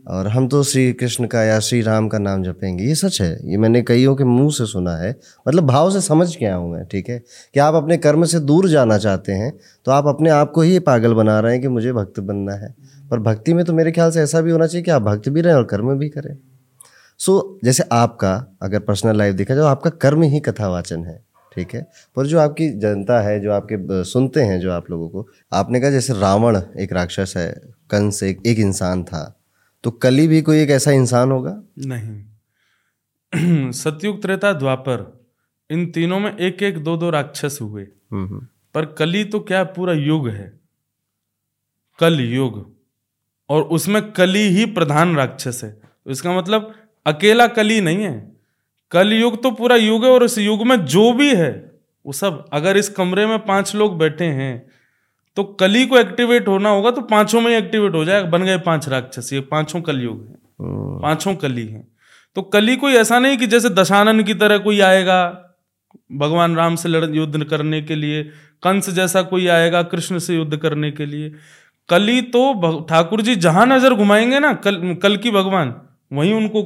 और 0.07 0.27
हम 0.29 0.47
तो 0.49 0.63
श्री 0.63 0.93
कृष्ण 0.93 1.27
का 1.27 1.43
या 1.45 1.59
श्री 1.61 1.81
राम 1.83 2.09
का 2.09 2.19
नाम 2.19 2.43
जपेंगे। 2.43 2.85
ये 2.85 2.95
सच 2.95 3.21
है। 3.23 3.31
ये 3.51 3.57
मैंने 3.57 3.83
कईयों 3.83 4.15
के 4.17 4.25
मुँह 4.25 4.51
से 4.51 4.67
सुना 4.67 4.97
है। 4.97 5.11
मतलब 5.49 5.67
भाव 5.67 5.91
से 5.91 6.01
समझ 6.01 6.35
के 6.37 6.47
हूँ 6.47 6.71
मैं 6.73 6.85
ठीक 6.87 7.09
है? 7.09 7.19
कि 7.55 7.61
आप 7.61 7.75
अपने 7.75 7.97
कर्म 7.97 8.25
से 8.25 8.41
दूर 8.41 8.69
जाना 8.69 8.99
चाहते 8.99 9.33
हैं 9.33 9.53
तो 9.87 9.93
आप 9.93 10.07
अपने 10.07 10.31
आप 10.31 10.51
को 10.51 10.61
ही 10.61 10.79
पागल 10.81 11.15
बना 11.15 11.39
रहे 11.41 11.53
हैं 11.53 11.61
कि 11.63 11.69
मुझे 11.69 11.93
भक्त 11.93 12.21
बनना 12.21 12.55
है। 12.55 12.75
पर 13.11 13.19
भक्ति 13.21 13.55
में 13.55 13.65
तो 13.65 13.73
मेरे 13.73 13.93
ख्याल 13.93 14.11
से 14.11 14.21
ऐसा 14.21 14.41
भी 14.41 14.51
होना 14.51 14.67
चाहिए 14.67 14.85
कि 14.85 14.91
आप 14.91 15.03
भक्त 15.03 15.29
भी 15.29 15.41
रहें 15.41 15.55
और 15.55 15.65
कर्म 15.65 15.95
भी 15.99 16.09
करें। 16.09 16.37
सो 17.21 17.59
जैसे 17.65 17.85
आपका 17.93 18.35
अगर 18.63 18.81
पर्सनल 18.81 19.19
लाइफ 19.19 19.35
देखा 19.35 19.55
जाए 19.55 19.65
आपका 19.65 19.91
कर्म 19.91 20.23
ही 20.23 20.41
कथावाचन 20.41 21.05
है 21.05 21.23
ठीक 21.57 21.75
है? 21.75 21.83
पर 22.17 22.27
जो 22.27 22.39
आपकी 22.39 22.69
जनता 22.79 23.21
है 23.21 23.39
जो 23.41 23.53
आपके 23.53 24.05
सुनते 24.05 24.43
हैं 24.43 24.59
जो 24.61 24.73
आप 24.73 24.91
लोगों 24.91 25.09
को 25.09 25.27
आपने 25.53 25.81
कहा 25.81 25.91
जैसे 25.91 26.13
रावण 26.13 26.61
एक 26.79 26.93
राक्षस 26.93 27.35
है 27.37 27.51
कंस 27.91 28.23
एक, 28.23 28.43
एक 28.47 28.59
इंसान 28.59 29.03
था। 29.05 29.23
तो 29.85 29.91
कली 29.91 30.29
भी 30.29 30.43
कोई 30.43 30.61
एक 30.61 30.71
ऐसा 30.71 30.91
इंसान 30.91 31.31
होगा? 31.31 31.63
नहीं। 31.79 32.25
सतयुग 33.73 34.23
त्रेता 34.23 34.53
द्वापर 34.53 35.27
इन 35.71 35.87
तीनों 35.87 36.21
में 36.21 36.37
एक 36.37 36.63
एक 36.63 36.79
दो 36.79 36.97
दो 36.97 37.11
राक्षस 37.11 37.59
हुए। 37.63 37.87
पर 38.75 38.85
कली 38.85 39.25
तो 39.25 39.41
क्या 39.41 39.65
पूरा 39.65 39.93
युग 39.93 40.29
है? 40.29 40.61
कल 41.99 42.21
युग। 42.21 42.77
और 43.49 43.63
उसमें 43.63 44.13
कली 44.13 44.49
ही 44.49 44.67
प्रधान 44.67 45.17
राक्षस 45.17 45.61
है। 45.65 45.71
तो 46.05 46.11
इसका 46.11 46.33
मतलब 46.33 46.75
अकेला 47.07 47.47
कली 47.47 47.81
नहीं 47.81 48.05
है। 48.05 48.37
कल 48.91 49.13
युग 49.13 49.43
तो 49.43 49.51
पूरा 49.51 49.77
युग 49.77 50.05
है 50.05 50.11
और 50.11 50.25
इस 50.25 50.39
युग 50.39 50.67
में 50.67 50.85
जो 50.85 51.13
भी 51.13 51.35
है 51.35 51.81
वो 52.07 52.13
सब 52.13 52.49
अगर 52.53 52.77
इस 52.77 52.89
कमरे 52.89 53.27
में 53.27 53.39
पाँच 53.39 53.75
लोग 53.75 53.99
बैठे 53.99 54.25
हैं 54.25 54.67
तो 55.37 55.45
कली 55.61 55.87
को 55.87 55.99
एक्टिवेट 55.99 56.49
होना 56.49 56.69
होगा 56.69 56.91
तो 56.91 57.01
पाँचों 57.03 57.41
में 57.41 57.51
एक्टिवेट 57.51 57.95
हो 57.95 58.05
जाएगा। 58.05 58.29
बन 58.29 58.43
गए 58.43 58.59
पाँच 58.59 58.89
राक्षस 58.89 59.33
ये 59.33 59.41
पाँचों 59.41 59.81
कलयुग 59.81 60.27
हैं। 60.29 61.01
पाँचों 61.03 61.35
कली 61.35 61.67
हैं। 61.67 61.87
तो 62.37 62.43
कली 62.43 62.77
कोई 62.77 62.93
ऐसा 62.93 63.19
नहीं 63.19 63.37
कि 63.37 63.47
जैसे 63.47 63.69
दशानन 63.71 64.23
की 64.23 64.35
तरह 64.35 64.59
कोई 64.59 64.81
आएगा 64.81 65.23
भगवान 66.13 66.57
राम 66.57 66.77
से 66.77 66.89
लड़ 66.89 67.05
युद्ध 67.05 67.45
करने 67.45 67.81
के 67.83 67.95
लिए 67.95 68.23
कंस 68.63 68.91
जैसा 68.91 69.23
कोई 69.23 69.47
आएगा 69.47 69.83
कृष्ण 69.83 70.19
से 70.19 70.35
युद्ध 70.35 70.57
करने 70.57 70.91
के 70.91 71.07
लिए। 71.07 71.33
कली 71.89 72.21
तो 72.23 72.87
ठाकुर 72.89 73.21
जी 73.21 73.35
जहाँ 73.37 73.67
नज़र 73.67 73.95
घुमाएँगे 73.95 74.39
ना 74.39 74.53
कल 74.55 74.95
कल 74.95 75.17
की 75.17 75.31
भगवान 75.31 75.75
वहीं 76.13 76.35
उनको 76.35 76.63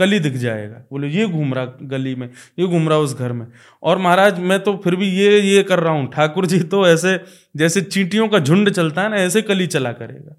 कली 0.00 0.18
दिख 0.18 0.36
जाएगा। 0.38 0.82
बोले 0.92 1.08
ये 1.08 1.26
घूम 1.26 1.54
रहा 1.54 1.64
गली 1.88 2.14
में 2.14 2.28
ये 2.58 2.66
घूम 2.66 2.88
रहा 2.88 2.98
उस 2.98 3.16
घर 3.18 3.32
में। 3.32 3.46
और 3.82 3.98
महाराज 3.98 4.38
मैं 4.40 4.62
तो 4.62 4.76
फिर 4.84 4.96
भी 4.96 5.08
ये 5.10 5.40
ये 5.40 5.62
कर 5.62 5.80
रहा 5.80 5.92
हूँ। 5.92 6.10
ठाकुर 6.12 6.46
जी 6.46 6.60
तो 6.66 6.86
ऐसे 6.86 7.18
जैसे 7.56 7.80
चींटियों 7.82 8.28
का 8.28 8.38
झुंड 8.38 8.70
चलता 8.70 9.02
है 9.02 9.10
ना 9.10 9.16
ऐसे 9.18 9.42
कली 9.42 9.66
चला 9.68 9.92
करेगा। 9.94 10.36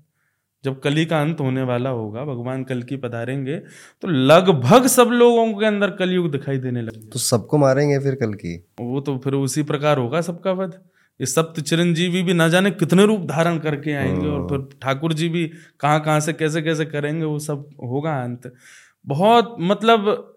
जब 0.64 0.80
कली 0.80 1.06
का 1.06 1.22
अंत 1.22 1.40
होने 1.40 1.62
वाला 1.64 1.90
होगा 1.90 2.24
भगवान 2.26 2.64
कल 2.64 2.82
की 2.84 2.98
पधारेंगे 2.98 3.56
तो 3.56 4.08
लगभग 4.08 4.86
सब 4.88 5.10
लोगों 5.12 5.46
के 5.54 5.66
अंदर 5.66 5.92
कलयुग 5.92 6.32
दिखाई 6.32 6.58
देने 6.58 6.82
लगे। 6.82 7.08
तो 7.08 7.20
सबको 7.20 7.58
मारेंगे 7.58 8.00
फिर 8.00 8.16
कल 8.16 8.34
की? 8.34 8.56
वो 8.82 9.00
तो 9.02 9.18
फिर 9.18 9.34
उसी 9.36 9.64
प्रकार 9.64 9.98
होगा 9.98 10.22
सबका 10.22 10.52
वध। 10.54 10.80
ये 11.20 11.26
सप्त 11.26 11.60
चिरंजीवी 11.62 12.22
भी 12.24 12.34
ना 12.34 12.48
जाने 12.48 12.72
कितने 12.72 13.06
रूप 13.06 13.26
धारण 13.26 13.58
करके 13.60 13.94
आएँगे 13.94 14.28
और 14.28 14.48
फिर 14.48 14.68
ठाकुर 14.82 15.14
जी 15.14 15.30
भी 15.30 15.46
कहाँ 15.80 16.00
कहाँ 16.00 16.20
से 16.20 16.34
कैसे 16.34 16.62
कैसे 16.62 16.86
करेंगे 16.86 17.26
वो 17.26 17.40
सब 17.40 17.66
होगा 17.84 18.16
अंत। 18.24 18.52
बहुत 19.06 19.56
मतलब 19.62 20.28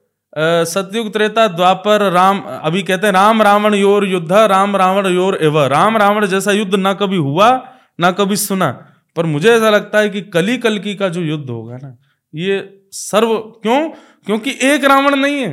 सतयुग 0.67 1.13
त्रेता 1.13 1.47
द्वापर 1.49 2.03
राम, 2.13 2.41
अभी 2.41 2.83
कहते 2.83 3.07
हैं 3.07 3.13
राम 3.15 3.43
रावण 3.43 3.75
योर 3.75 4.05
युद्ध, 4.07 4.33
राम 4.33 4.77
रावण 4.77 5.07
योर 5.07 5.39
एव। 5.43 5.59
राम 5.67 5.97
रावण 5.97 6.27
जैसा 6.27 6.53
युद्ध 6.53 6.75
ना 6.77 6.93
कभी 6.95 7.17
हुआ, 7.19 7.51
ना 7.99 8.11
कभी 8.13 8.37
सुना, 8.39 8.71
पर 9.17 9.27
मुझे 9.27 9.51
ऐसा 9.51 9.71
लगता 9.71 9.99
है 9.99 10.09
कि 10.11 10.21
कली 10.31 10.57
कलकी 10.59 10.95
का 10.95 11.09
जो 11.09 11.21
युद्ध 11.23 11.49
होगा 11.51 11.77
ना, 11.77 11.97
ये 12.35 12.57
सर्व, 12.93 13.37
क्यों? 13.63 13.89
क्योंकि 14.27 14.57
एक 14.65 14.85
रावण 14.85 15.17
नहीं 15.17 15.37
है, 15.37 15.53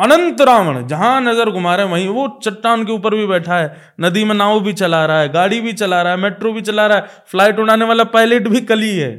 अनंत 0.00 0.40
रावण, 0.40 0.86
जहाँ 0.86 1.20
नज़र 1.20 1.50
घुमा 1.50 1.74
रहे 1.74 1.86
हैं 1.86 1.92
वहीं, 1.92 2.08
वो 2.08 2.28
चट्टान 2.44 2.84
के 2.84 2.92
ऊपर 2.92 3.14
भी 3.14 3.26
बैठा 3.26 3.58
है, 3.58 3.74
नदी 4.00 4.24
में 4.24 4.34
नाव 4.34 4.60
भी 4.60 4.72
चला 4.74 5.04
रहा 5.06 5.20
है, 5.20 5.32
गाड़ी 5.32 5.60
भी 5.60 5.72
चला 5.74 6.02
रहा 6.02 6.12
है, 6.12 6.18
मेट्रो 6.18 6.52
भी 6.52 6.60
चला 6.62 6.86
रहा 6.86 6.98
है, 6.98 7.06
फ़्लाइट 7.26 7.58
उड़ाने 7.58 7.84
वाला 7.84 8.04
पायलट 8.12 8.48
भी 8.48 8.60
कली 8.62 8.90
है, 8.90 9.10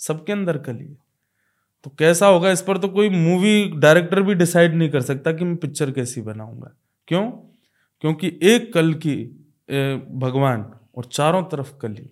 सबके 0.00 0.32
अंदर 0.32 0.58
कली 0.58 0.84
है। 0.84 1.05
तो 1.84 1.90
कैसा 1.98 2.26
होगा? 2.26 2.50
इस 2.50 2.62
पर 2.62 2.78
तो 2.78 2.88
कोई 2.88 3.08
मूवी 3.08 3.64
डायरेक्टर 3.76 4.22
भी 4.22 4.34
डिसाइड 4.34 4.74
नहीं 4.74 4.88
कर 4.90 5.00
सकता 5.00 5.32
कि 5.32 5.44
मैं 5.44 5.56
पिक्चर 5.56 5.90
कैसी 5.90 6.20
बनाऊँगा। 6.20 6.72
क्यों? 7.08 7.22
क्योंकि 8.04 8.38
एक 8.44 8.72
कल 8.74 8.92
की 8.96 9.16
भगवान 10.18 10.66
और 10.96 11.04
चारों 11.04 11.42
तरफ़ 11.42 11.72
कली। 11.82 12.10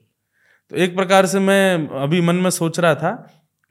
तो 0.70 0.77
एक 0.77 0.94
प्रकार 0.96 1.27
से 1.27 1.40
मैं 1.40 1.88
अभी 1.98 2.20
मन 2.20 2.37
में 2.37 2.50
सोच 2.50 2.81
रहा 2.81 2.94
था 2.94 3.11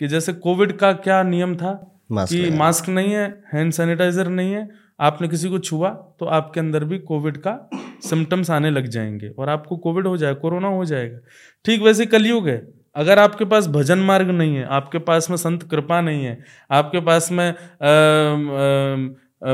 कि 0.02 0.08
जैसे 0.08 0.34
कोविड 0.34 0.78
का 0.78 0.92
क्या 0.94 1.22
नियम 1.24 1.56
था 1.56 1.72
मास्क 2.12 2.34
कि। 2.34 2.50
मास्क 2.52 2.90
नहीं 2.90 3.14
है 3.14 3.28
हैंड 3.54 3.72
सैनिटाइजर 3.72 4.28
नहीं 4.28 4.54
है 4.54 4.70
आपने 5.00 5.28
किसी 5.28 5.50
को 5.50 5.60
छुआ 5.60 5.90
तो 6.20 6.26
आपके 6.26 6.60
अंदर 6.60 6.84
भी 6.84 7.00
कोविड 7.00 7.38
का 7.38 7.58
सिम्टम्स 8.04 8.50
आने 8.52 8.70
लग 8.70 8.88
जाएँगे 8.88 9.30
और 9.30 9.50
आपको 9.50 9.78
कोविड 9.78 10.08
हो 10.08 10.16
जाए 10.18 10.34
कोरोना 10.34 10.68
हो 10.68 10.86
जाएगा। 10.86 11.18
ठीक 11.66 11.82
वैसे 11.82 12.06
कलयुग 12.06 12.48
है। 12.48 12.58
अगर 12.96 13.20
आपके 13.20 13.46
पास 13.46 13.68
भजन 13.68 14.00
मार्ग 14.02 14.30
नहीं 14.30 14.56
है, 14.56 14.64
आपके 14.66 15.00
पास 15.02 15.30
में 15.30 15.38
संत 15.38 15.64
कृपा 15.72 16.00
नहीं 16.02 16.26
है, 16.26 16.38
आपके 16.72 17.00
पास 17.02 17.32
में 17.32 17.54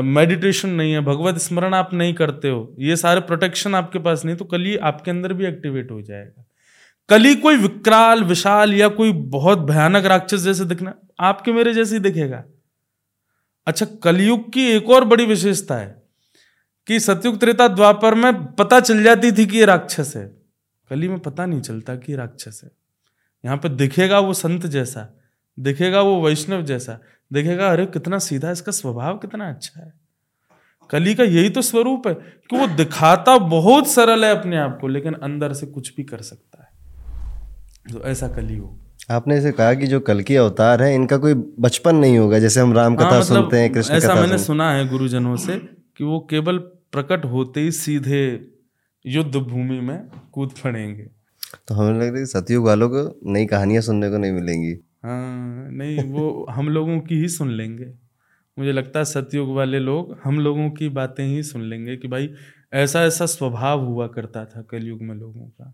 मेडिटेशन 0.04 0.68
नहीं 0.70 0.92
है, 0.92 1.00
भगवत 1.00 1.38
स्मरण 1.38 1.74
आप 1.74 1.94
नहीं 1.94 2.14
करते 2.14 2.48
हो, 2.48 2.74
ये 2.78 2.96
सारे 2.96 3.20
प्रोटेक्शन 3.22 3.74
आपके 3.74 3.98
पास 3.98 4.24
नहीं 4.24 4.36
तो 4.36 4.44
कली 4.44 4.76
आपके 4.78 5.10
अंदर 5.10 5.32
भी 5.32 5.46
एक्टिवेट 5.46 5.90
हो 5.90 6.00
जाएगा। 6.02 6.44
कली 7.08 7.34
कोई 7.36 7.56
विकराल, 7.56 8.22
विशाल 8.24 8.74
या 8.74 8.88
कोई 8.90 9.12
बहुत 9.12 9.58
भयानक 9.60 10.04
राक्षस 10.04 10.40
जैसे 10.40 10.64
दिखना, 10.64 10.94
आपके 11.20 11.52
मेरे 11.52 11.72
जैसे 11.74 11.94
ही 11.94 12.00
दिखेगा। 12.00 12.42
अच्छा 13.66 13.86
कलयुग 14.02 14.52
की 14.52 14.66
एक 14.66 14.90
और 14.90 15.04
बड़ी 15.04 15.26
विशेषता 15.26 15.74
है 15.74 16.02
कि 16.88 17.00
सतयुग 17.00 17.38
त्रेता 17.40 17.66
द्वापर 17.68 18.14
में 18.14 18.44
पता 18.52 18.80
चल 18.80 19.02
जाती 19.02 19.32
थी 19.32 19.46
कि 19.46 19.58
ये 19.58 19.64
राक्षस 19.64 20.12
है। 20.16 20.26
कली 20.90 21.08
में 21.08 21.18
पता 21.18 21.46
नहीं 21.46 21.60
चलता 21.60 21.96
कि 21.96 22.14
राक्षस 22.16 22.60
है। 22.64 22.70
यहाँ 23.44 23.56
पे 23.56 23.68
दिखेगा 23.68 24.18
वो 24.18 24.32
संत 24.32 24.66
जैसा 24.66 25.08
दिखेगा 25.58 26.00
वो 26.00 26.20
वैष्णव 26.22 26.62
जैसा 26.62 26.98
दिखेगा 27.32 27.68
अरे 27.68 27.86
कितना 27.86 28.18
सीधा 28.18 28.50
इसका 28.50 28.72
स्वभाव 28.72 29.18
कितना 29.18 29.48
अच्छा 29.48 29.80
है। 29.80 29.92
कली 30.90 31.14
का 31.14 31.24
यही 31.24 31.50
तो 31.50 31.62
स्वरूप 31.62 32.06
है 32.08 32.14
कि 32.14 32.58
वो 32.58 32.66
दिखाता 32.66 33.36
बहुत 33.38 33.88
सरल 33.88 34.24
है 34.24 34.30
अपने 34.36 34.56
आप 34.56 34.78
को 34.80 34.88
लेकिन 34.88 35.14
अंदर 35.14 35.52
से 35.52 35.66
कुछ 35.66 35.94
भी 35.96 36.04
कर 36.04 36.22
सकता 36.22 36.62
है। 36.62 37.92
तो 37.92 38.02
ऐसा 38.02 38.28
कली 38.28 38.56
हो। 38.56 38.76
आपने 39.10 39.38
इसे 39.38 39.52
कहा 39.52 39.74
कि 39.74 39.86
जो 39.86 40.00
कल 40.00 40.20
की 40.20 40.36
अवतार 40.36 40.82
है 40.82 40.94
इनका 40.94 41.16
कोई 41.16 41.34
बचपन 41.34 41.96
नहीं 41.96 42.18
होगा 42.18 42.38
जैसे 42.38 42.60
हम 42.60 42.72
राम 42.72 42.96
कथा 42.96 43.04
हाँ, 43.04 43.20
मतलब 43.20 43.26
सुनते 43.26 43.56
हैं 43.56 43.72
कृष्ण 43.72 43.94
ऐसा 43.94 44.14
मैंने 44.14 44.38
सुना 44.38 44.70
है 44.72 44.88
गुरुजनों 44.88 45.36
से 45.36 45.56
कि 45.96 46.04
वो 46.04 46.26
केवल 46.30 46.58
प्रकट 46.92 47.24
होते 47.24 47.60
ही 47.60 47.70
सीधे 47.72 48.22
युद्ध 49.06 49.36
भूमि 49.36 49.80
में 49.80 50.08
कूद 50.32 50.52
पड़ेंगे। 50.64 51.10
तो 51.68 51.74
हमें 51.74 51.90
लग 51.90 51.98
रहा 51.98 52.06
है 52.06 52.12
कि 52.14 52.26
सतयुग 52.26 52.66
वालों 52.66 52.88
को 52.90 53.32
नई 53.32 53.46
कहानियाँ 53.46 53.82
सुनने 53.82 54.10
को 54.10 54.18
नहीं 54.18 54.32
मिलेंगी। 54.32 54.72
हाँ 55.04 55.68
नहीं 55.72 56.04
वो 56.12 56.46
हम 56.50 56.68
लोगों 56.68 56.98
की 57.00 57.20
ही 57.20 57.28
सुन 57.30 57.50
लेंगे। 57.50 57.92
मुझे 58.56 58.72
लगता 58.72 58.98
है 58.98 59.04
सतयुग 59.06 59.54
वाले 59.56 59.78
लोग 59.78 60.16
हम 60.24 60.38
लोगों 60.40 60.70
की 60.70 60.88
बातें 60.90 61.24
ही 61.26 61.42
सुन 61.42 61.62
लेंगे 61.64 61.96
कि 61.96 62.08
भाई 62.08 62.30
ऐसा 62.74 63.02
ऐसा 63.04 63.26
स्वभाव 63.26 63.84
हुआ 63.84 64.06
करता 64.08 64.44
था 64.44 64.62
कलयुग 64.62 65.02
में 65.02 65.14
लोगों 65.14 65.46
का। 65.46 65.72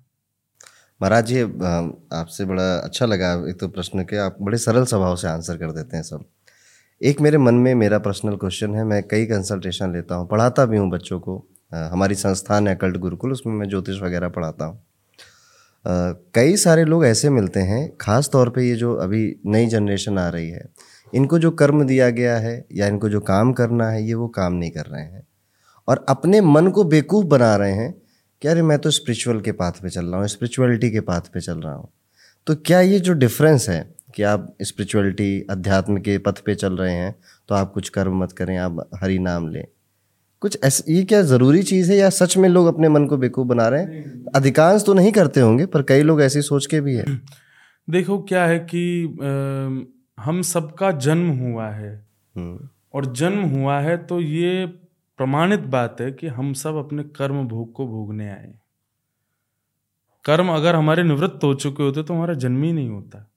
महाराज 1.00 1.26
जी 1.26 1.40
आपसे 1.40 2.44
बड़ा 2.44 2.62
अच्छा 2.74 3.06
लगा 3.06 3.32
एक 3.50 3.58
तो 3.60 3.68
प्रश्न 3.68 4.04
के। 4.04 4.16
आप 4.18 4.36
बड़े 4.40 4.58
सरल 4.58 4.84
स्वभाव 4.84 5.16
से 5.16 5.28
आंसर 5.28 5.56
कर 5.56 5.72
देते 5.72 5.96
हैं 5.96 6.02
सब। 6.04 6.24
एक 7.00 7.20
मेरे 7.20 7.38
मन 7.38 7.54
में 7.56 7.74
मेरा 7.74 7.98
पर्सनल 7.98 8.36
क्वेश्चन 8.36 8.74
है। 8.74 8.84
मैं 8.84 9.02
कई 9.02 9.26
कंसल्टेशन 9.26 9.92
लेता 9.92 10.14
हूँ 10.14 10.28
पढ़ाता 10.28 10.64
भी 10.66 10.76
हूँ 10.76 10.90
बच्चों 10.90 11.20
को। 11.20 11.36
हमारी 11.72 12.14
संस्थान 12.14 12.68
है 12.68 12.74
कल्ट 12.76 12.96
गुरुकुल 12.96 13.32
उसमें 13.32 13.54
मैं 13.54 13.68
ज्योतिष 13.68 14.00
वगैरह 14.02 14.28
पढ़ाता 14.28 14.64
हूँ। 14.64 14.82
कई 15.86 16.56
सारे 16.56 16.84
लोग 16.84 17.04
ऐसे 17.06 17.30
मिलते 17.30 17.60
हैं, 17.60 17.96
खास 18.00 18.28
तौर 18.32 18.50
पे 18.50 18.62
ये 18.62 18.74
जो 18.76 18.94
अभी 18.94 19.24
नई 19.46 19.66
जनरेशन 19.66 20.18
आ 20.18 20.28
रही 20.28 20.48
है, 20.50 20.64
इनको 21.12 21.38
जो 21.38 21.50
कर्म 21.52 21.84
दिया 21.84 22.08
गया 22.10 22.36
है 22.38 22.64
या 22.72 22.86
इनको 22.86 23.08
जो 23.08 23.20
काम 23.22 23.52
करना 23.52 23.88
है, 23.90 24.02
ये 24.02 24.14
वो 24.14 24.28
काम 24.28 24.52
नहीं 24.52 24.70
कर 24.70 24.86
रहे 24.86 25.02
हैं। 25.02 25.26
और 25.88 26.04
अपने 26.08 26.40
मन 26.40 26.68
को 26.68 26.84
बेवकूफ़ 26.84 27.26
बना 27.26 27.54
रहे 27.56 27.72
हैं 27.72 27.92
कि 28.42 28.48
अरे 28.48 28.62
मैं 28.62 28.78
तो 28.78 28.90
स्पिरिचुअल 28.90 29.40
के 29.40 29.52
पाथ 29.52 29.82
पे 29.82 29.90
चल 29.90 30.06
रहा 30.06 30.20
हूँ 30.20 30.28
स्पिरिचुअलिटी 30.28 30.90
के 30.90 31.00
पाथ 31.02 31.32
पे 31.34 31.40
चल 31.40 31.60
रहा 31.60 31.74
हूँ। 31.74 31.88
तो 32.46 32.54
क्या 32.56 32.80
ये 32.80 32.98
जो 33.00 33.12
डिफरेंस 33.14 33.68
है 33.68 33.80
कि 34.14 34.22
आप 34.22 34.54
स्पिरिचुअलिटी 34.62 35.46
अध्यात्म 35.50 35.98
के 35.98 36.18
पथ 36.18 36.40
पे 36.46 36.54
चल 36.54 36.76
रहे 36.76 36.92
हैं 36.92 37.14
तो 37.48 37.54
आप 37.54 37.72
कुछ 37.72 37.88
कर्म 37.88 38.22
मत 38.22 38.32
करें, 38.32 38.56
आप 38.56 38.88
हरि 38.94 39.18
नाम 39.18 39.48
लें। 39.48 39.64
कुछ 40.46 40.58
ऐसा 40.64 40.92
ये 40.92 41.02
क्या 41.04 41.22
ज़रूरी 41.22 41.62
चीज़ 41.62 41.92
है 41.92 41.98
या 41.98 42.10
सच 42.10 42.36
में 42.36 42.48
लोग 42.48 42.66
अपने 42.66 42.88
मन 42.88 43.06
को 43.06 43.16
बेवकूफ़ 43.16 43.48
बना 43.48 43.68
रहे 43.68 43.82
हैं? 43.82 44.24
अधिकांश 44.34 44.84
तो 44.86 44.94
नहीं 44.94 45.12
करते 45.12 45.40
होंगे 45.40 45.66
पर 45.66 45.82
कई 45.82 46.02
लोग 46.02 46.22
ऐसी 46.22 46.42
सोच 46.42 46.66
के 46.66 46.80
भी 46.80 46.94
है। 46.94 47.04
देखो 47.90 48.18
क्या 48.22 48.44
है 48.46 48.58
कि 48.58 49.04
अ, 49.04 50.22
हम 50.22 50.42
सबका 50.42 50.90
जन्म 50.90 51.28
हुआ 51.30 51.68
है। 51.68 52.06
हम्म, 52.34 52.68
और 52.94 53.12
जन्म 53.12 53.42
हुआ 53.42 53.80
है 53.80 53.96
तो 54.06 54.20
ये 54.20 54.66
प्रमाणित 55.18 55.60
बात 55.60 56.00
है 56.00 56.12
कि 56.12 56.26
हम 56.26 56.52
सब 56.52 56.76
अपने 56.76 57.02
कर्म 57.02 57.42
भोग 57.48 57.72
को 57.72 57.86
भोगने 57.86 58.28
आए 58.28 58.54
कर्म 60.24 60.48
अगर 60.48 60.74
हमारे 60.74 61.02
निवृत्त 61.02 61.44
हो 61.44 61.54
चुके 61.54 61.82
होते 61.82 62.02
तो 62.02 62.14
हमारा 62.14 62.34
जन्म 62.34 62.62
ही 62.62 62.72
नहीं 62.72 62.88
होता। 62.88 63.30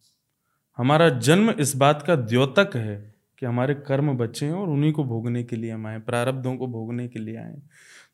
हमारा 0.77 1.09
जन्म 1.09 1.49
इस 1.49 1.75
बात 1.75 2.03
का 2.07 2.15
द्योतक 2.15 2.75
है 2.75 3.15
कि 3.39 3.45
हमारे 3.45 3.73
कर्म 3.87 4.13
बचे 4.17 4.45
हैं 4.45 4.53
और 4.53 4.69
उन्हीं 4.69 4.91
को 4.93 5.03
भोगने 5.03 5.43
के 5.43 5.55
लिए 5.55 5.71
हम 5.71 5.87
आए 5.87 5.99
प्रारब्धों 6.01 6.55
को 6.57 6.67
भोगने 6.67 7.07
के 7.07 7.19
लिए 7.19 7.37
आए 7.37 7.53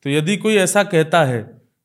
तो 0.05 0.09
यदि 0.09 0.37
कोई 0.37 0.55
ऐसा 0.57 0.83
कहता 0.85 1.23
है 1.25 1.41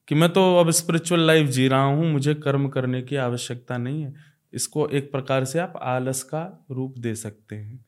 कि 0.08 0.14
मैं 0.14 0.28
तो 0.32 0.42
अब 0.56 0.70
स्पिरिचुअल 0.70 1.20
लाइफ 1.20 1.48
जी 1.48 1.66
रहा 1.68 1.82
हूँ, 1.82 2.10
मुझे 2.12 2.34
कर्म 2.36 2.68
करने 2.68 3.02
की 3.02 3.16
आवश्यकता 3.18 3.76
नहीं 3.78 4.02
है, 4.02 4.12
इसको 4.52 4.88
एक 4.88 5.10
प्रकार 5.12 5.44
से 5.44 5.58
आप 5.58 5.78
आलस 5.84 6.22
का 6.24 6.42
रूप 6.70 6.94
दे 6.98 7.14
सकते 7.14 7.56
हैं। 7.56 7.84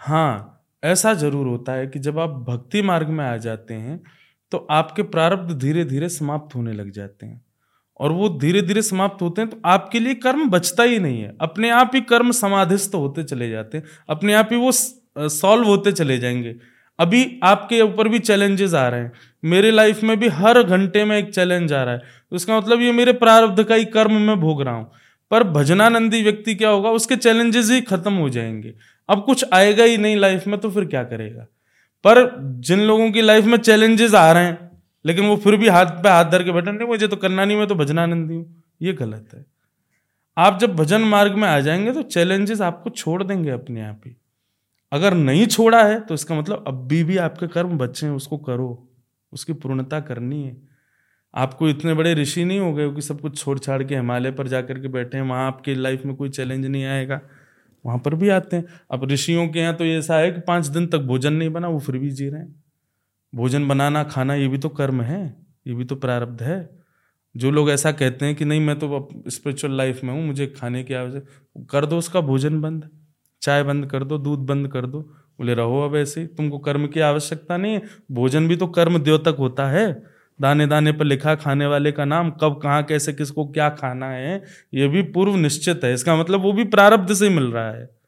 हाँ 0.00 0.64
ऐसा 0.82 1.12
ज़रूर 1.14 1.46
होता 1.46 1.72
है 1.72 1.86
कि 1.86 1.98
जब 1.98 2.18
आप 2.18 2.30
भक्ति 2.48 2.82
मार्ग 2.82 3.08
में 3.08 3.24
आ 3.24 3.36
जाते 3.38 3.74
हैं 3.74 4.00
तो 4.52 4.66
आपके 4.70 5.02
प्रारब्ध 5.04 5.52
धीरे 5.58 5.84
धीरे 5.84 6.08
समाप्त 6.08 6.54
होने 6.54 6.72
लग 6.72 6.90
जाते 6.90 7.26
हैं। 7.26 7.40
और 8.00 8.12
वो 8.12 8.28
धीरे 8.38 8.62
धीरे 8.62 8.82
समाप्त 8.82 9.22
होते 9.22 9.42
हैं 9.42 9.50
तो 9.50 9.58
आपके 9.64 10.00
लिए 10.00 10.14
कर्म 10.14 10.48
बचता 10.50 10.82
ही 10.82 10.98
नहीं 10.98 11.20
है। 11.22 11.32
अपने 11.40 11.70
आप 11.70 11.90
ही 11.94 12.00
कर्म 12.00 12.30
समाधिस्थ 12.30 12.94
होते 12.94 13.24
चले 13.24 13.50
जाते 13.50 13.78
हैं। 13.78 13.84
अपने 14.08 14.34
आप 14.34 14.48
ही 14.52 14.56
वो 14.56 14.70
सॉल्व 14.72 15.66
होते 15.66 15.92
चले 15.92 16.18
जाएँगे। 16.18 16.54
अभी 16.98 17.40
आपके 17.44 17.80
ऊपर 17.80 18.08
भी 18.08 18.18
चैलेंजेस 18.18 18.74
आ 18.74 18.86
रहे 18.88 19.00
हैं। 19.00 19.12
मेरे 19.44 19.70
लाइफ 19.70 20.02
में 20.02 20.18
भी 20.20 20.28
हर 20.28 20.62
घंटे 20.62 21.04
में 21.04 21.16
एक 21.18 21.34
चैलेंज 21.34 21.72
आ 21.72 21.82
रहा 21.82 21.94
है। 21.94 22.00
तो 22.32 22.56
मतलब 22.58 22.80
ये 22.80 22.92
मेरे 22.92 23.12
प्रारब्ध 23.12 23.62
का 23.64 23.74
ही 23.74 23.84
कर्म 23.84 24.20
मैं 24.20 24.40
भोग 24.40 24.62
रहा 24.62 24.74
हूँ। 24.74 24.90
पर 25.30 25.44
भजनानंदी 25.44 26.22
व्यक्ति 26.22 26.54
क्या 26.54 26.68
होगा, 26.68 26.90
उसके 26.90 27.16
चैलेंजेस 27.16 27.70
ही 27.70 27.80
खत्म 27.80 28.12
हो 28.12 28.28
जाएँगे। 28.28 28.74
अब 29.08 29.24
कुछ 29.24 29.44
आएगा 29.52 29.84
ही 29.84 29.96
नहीं 29.96 30.16
लाइफ 30.16 30.46
में 30.46 30.58
तो 30.60 30.70
फिर 30.70 30.84
क्या 30.84 31.02
करेगा? 31.02 31.46
पर 32.04 32.36
जिन 32.60 32.80
लोगों 32.80 33.10
की 33.10 33.22
लाइफ 33.22 33.44
में 33.44 33.58
चैलेंजेस 33.58 34.14
आ 34.14 34.32
रहे 34.32 34.44
हैं 34.44 34.67
लेकिन 35.04 35.26
वो 35.26 35.36
फिर 35.36 35.56
भी 35.56 35.68
हाथ 35.68 35.86
पे 36.02 36.08
हाथ 36.08 36.24
धर 36.24 36.42
के 36.42 36.52
बैठे, 36.52 36.72
नहीं, 36.72 36.88
मुझे 36.88 37.08
तो 37.08 37.16
करना 37.16 37.44
नहीं, 37.44 37.56
मैं 37.56 37.66
तो 37.66 37.74
भजनानंदी 37.74 38.34
हूँ। 38.34 38.62
ये 38.82 38.92
गलत 38.92 39.28
है। 39.34 39.44
आप 40.36 40.58
जब 40.60 40.74
भजन 40.76 41.00
मार्ग 41.00 41.34
में 41.34 41.48
आ 41.48 41.60
जाएँगे 41.60 41.92
तो 41.92 42.02
चैलेंजेस 42.02 42.60
आपको 42.60 42.90
छोड़ 42.90 43.22
देंगे 43.22 43.50
अपने 43.50 43.82
आप 43.82 44.00
ही। 44.06 44.16
अगर 44.92 45.14
नहीं 45.14 45.46
छोड़ा 45.46 45.82
है 45.84 46.00
तो 46.00 46.14
इसका 46.14 46.34
मतलब 46.34 46.64
अभी 46.66 47.02
भी 47.04 47.16
आपके 47.16 47.46
कर्म 47.46 47.78
बच्चे 47.78 48.06
हैं, 48.06 48.12
उसको 48.12 48.36
करो, 48.38 48.88
उसकी 49.32 49.52
पूर्णता 49.52 50.00
करनी 50.00 50.42
है। 50.42 50.56
आपको 51.34 51.68
इतने 51.68 51.94
बड़े 51.94 52.14
ऋषि 52.14 52.44
नहीं 52.44 52.60
हो 52.60 52.72
गए 52.72 52.90
कि 52.90 53.02
सब 53.02 53.20
कुछ 53.20 53.38
छोड़ 53.38 53.58
छाड़ 53.58 53.82
के 53.82 53.96
हिमालय 53.96 54.30
पर 54.30 54.48
जाकर 54.48 54.78
के 54.78 54.88
बैठे 54.88 55.16
हैं, 55.16 55.24
वहाँ 55.24 55.46
आपके 55.46 55.74
लाइफ 55.74 56.04
में 56.06 56.14
कोई 56.16 56.28
चैलेंज 56.28 56.66
नहीं 56.66 56.84
आएगा। 56.84 57.20
वहाँ 57.84 57.98
पर 57.98 58.14
भी 58.14 58.28
आते 58.28 58.56
हैं। 58.56 58.64
अब 58.90 59.04
ऋषियों 59.04 59.48
के 59.48 59.58
यहाँ 59.58 59.74
तो 59.74 59.84
ऐसा 59.84 60.16
है 60.16 60.30
कि 60.30 60.40
पाँच 60.40 60.66
दिन 60.66 60.86
तक 60.86 60.98
भोजन 60.98 61.32
नहीं 61.32 61.50
बना, 61.50 61.68
वो 61.68 61.78
फिर 61.78 61.98
भी 61.98 62.10
जी 62.10 62.28
रहे 62.28 62.40
हैं। 62.40 62.64
भोजन 63.34 63.68
बनाना, 63.68 64.02
खाना, 64.04 64.34
ये 64.34 64.48
भी 64.48 64.58
तो 64.58 64.68
कर्म 64.68 65.02
है, 65.02 65.36
ये 65.66 65.74
भी 65.74 65.84
तो 65.84 65.96
प्रारब्ध 65.96 66.42
है। 66.42 66.78
जो 67.36 67.50
लोग 67.50 67.70
ऐसा 67.70 67.92
कहते 67.92 68.26
हैं 68.26 68.34
कि 68.34 68.44
नहीं, 68.44 68.60
मैं 68.60 68.78
तो 68.78 69.08
स्पिरिचुअल 69.28 69.76
लाइफ 69.76 70.04
में 70.04 70.14
हूँ, 70.14 70.26
मुझे 70.26 70.46
खाने 70.46 70.84
की 70.84 70.94
आवश्यक, 70.94 71.26
कर 71.70 71.86
दो 71.86 71.98
उसका 71.98 72.20
भोजन 72.20 72.60
बंद, 72.60 72.88
चाय 73.42 73.62
बंद 73.62 73.86
कर 73.86 74.04
दो, 74.04 74.18
दूध 74.18 74.38
बंद 74.38 74.68
कर 74.68 74.86
दो, 74.86 75.00
बोले 75.38 75.54
रहो 75.54 75.80
अब 75.80 75.96
ऐसे, 75.96 76.26
तुमको 76.26 76.58
कर्म 76.58 76.86
की 76.86 77.00
आवश्यकता 77.00 77.56
नहीं 77.56 77.74
है। 77.74 77.82
भोजन 78.12 78.48
भी 78.48 78.56
तो 78.56 78.66
कर्म 78.66 78.98
द्योतक 78.98 79.36
होता 79.38 79.68
है, 79.68 80.02
दाने 80.40 80.66
दाने 80.66 80.92
पर 80.92 81.04
लिखा 81.04 81.34
खाने 81.34 81.66
वाले 81.66 81.92
का 81.92 82.04
नाम, 82.04 82.30
कब, 82.30 82.60
कहाँ, 82.62 82.82
कैसे, 82.82 83.12
किसको 83.12 83.46
क्या 83.46 83.68
खाना 83.68 84.06
है, 84.06 84.44
ये 84.74 84.88
भी 84.88 85.02
पूर्व 85.02 85.36
निश्चित 85.36 85.84
है, 85.84 85.94
इसका 85.94 86.16
मतलब 86.16 86.40
वो 86.40 86.52
भी 86.52 86.64
प्रारब्ध 86.64 87.14
से 87.14 87.28
मिल 87.28 87.44
रहा 87.44 87.70
है। 87.70 87.98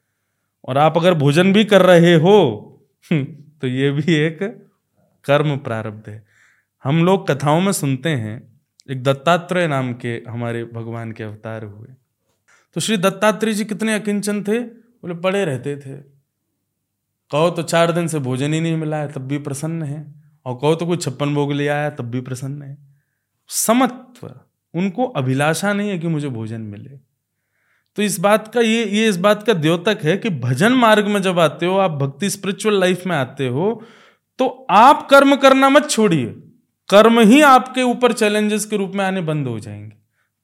और 0.67 0.77
आप 0.77 0.97
अगर 0.97 1.13
भोजन 1.13 1.53
भी 1.53 1.65
कर 1.65 1.81
रहे 1.81 2.15
हो 2.15 2.67
तो 3.13 3.67
ये 3.67 3.91
भी 3.91 4.13
एक 4.13 4.70
कर्म 5.25 5.57
प्रारब्ध 5.57 6.09
है। 6.09 6.25
हम 6.83 7.05
लोग 7.05 7.31
कथाओं 7.31 7.61
में 7.61 7.71
सुनते 7.71 8.09
हैं, 8.09 8.61
एक 8.91 9.03
दत्तात्रेय 9.03 9.67
नाम 9.67 9.93
के 9.93 10.23
हमारे 10.29 10.63
भगवान 10.63 11.11
के 11.11 11.23
अवतार 11.23 11.63
हुए। 11.63 11.87
तो 12.73 12.81
श्री 12.81 12.97
दत्तात्रेय 12.97 13.53
जी 13.53 13.65
कितने 13.65 13.93
अकिंचन 13.93 14.43
थे? 14.43 14.59
बोले, 14.59 15.13
पड़े 15.13 15.45
रहते 15.45 15.77
थे। 15.77 15.97
कहो 17.31 17.49
तो 17.49 17.61
चार 17.61 17.91
दिन 17.91 18.07
से 18.07 18.19
भोजन 18.19 18.53
ही 18.53 18.61
नहीं 18.61 18.77
मिला 18.77 18.97
है, 18.97 19.11
तब 19.11 19.21
भी 19.21 19.37
प्रसन्न 19.37 19.83
है। 19.83 20.13
और 20.45 20.55
कहो 20.55 20.75
तो 20.75 20.85
कोई 20.85 20.97
छप्पन 20.97 21.35
भोग 21.35 21.53
ले 21.53 21.67
आया, 21.67 21.89
तब 21.89 22.03
भी 22.03 22.21
प्रसन्न 22.21 22.61
है। 22.61 22.77
समत्व, 23.47 24.39
उनको 24.73 25.05
अभिलाषा 25.05 25.73
नहीं 25.73 25.89
है 25.89 25.99
कि 25.99 26.07
मुझे 26.07 26.29
भोजन 26.29 26.61
मिले। 26.61 27.11
तो 27.95 28.03
इस 28.03 28.19
बात 28.19 28.53
का 28.53 28.61
ये 28.61 28.85
ये 28.85 29.09
इस 29.09 29.17
बात 29.17 29.43
का 29.43 29.53
द्योतक 29.53 29.99
है 30.03 30.17
कि 30.17 30.29
भजन 30.29 30.71
मार्ग 30.71 31.07
में 31.07 31.21
जब 31.21 31.39
आते 31.39 31.65
हो, 31.65 31.77
आप 31.77 31.91
भक्ति 31.91 32.29
स्पिरिचुअल 32.29 32.79
लाइफ 32.79 33.05
में 33.05 33.15
आते 33.15 33.47
हो 33.47 33.83
तो 34.41 34.65
आप 34.69 35.07
कर्म 35.09 35.35
करना 35.35 35.69
मत 35.69 35.89
छोड़िए। 35.89 36.25
कर्म 36.89 37.19
ही 37.19 37.41
आपके 37.41 37.81
ऊपर 37.81 38.13
चैलेंजेस 38.13 38.65
के 38.65 38.77
रूप 38.77 38.91
में 38.91 39.03
आने 39.05 39.21
बंद 39.21 39.47
हो 39.47 39.59
जाएँगे। 39.59 39.97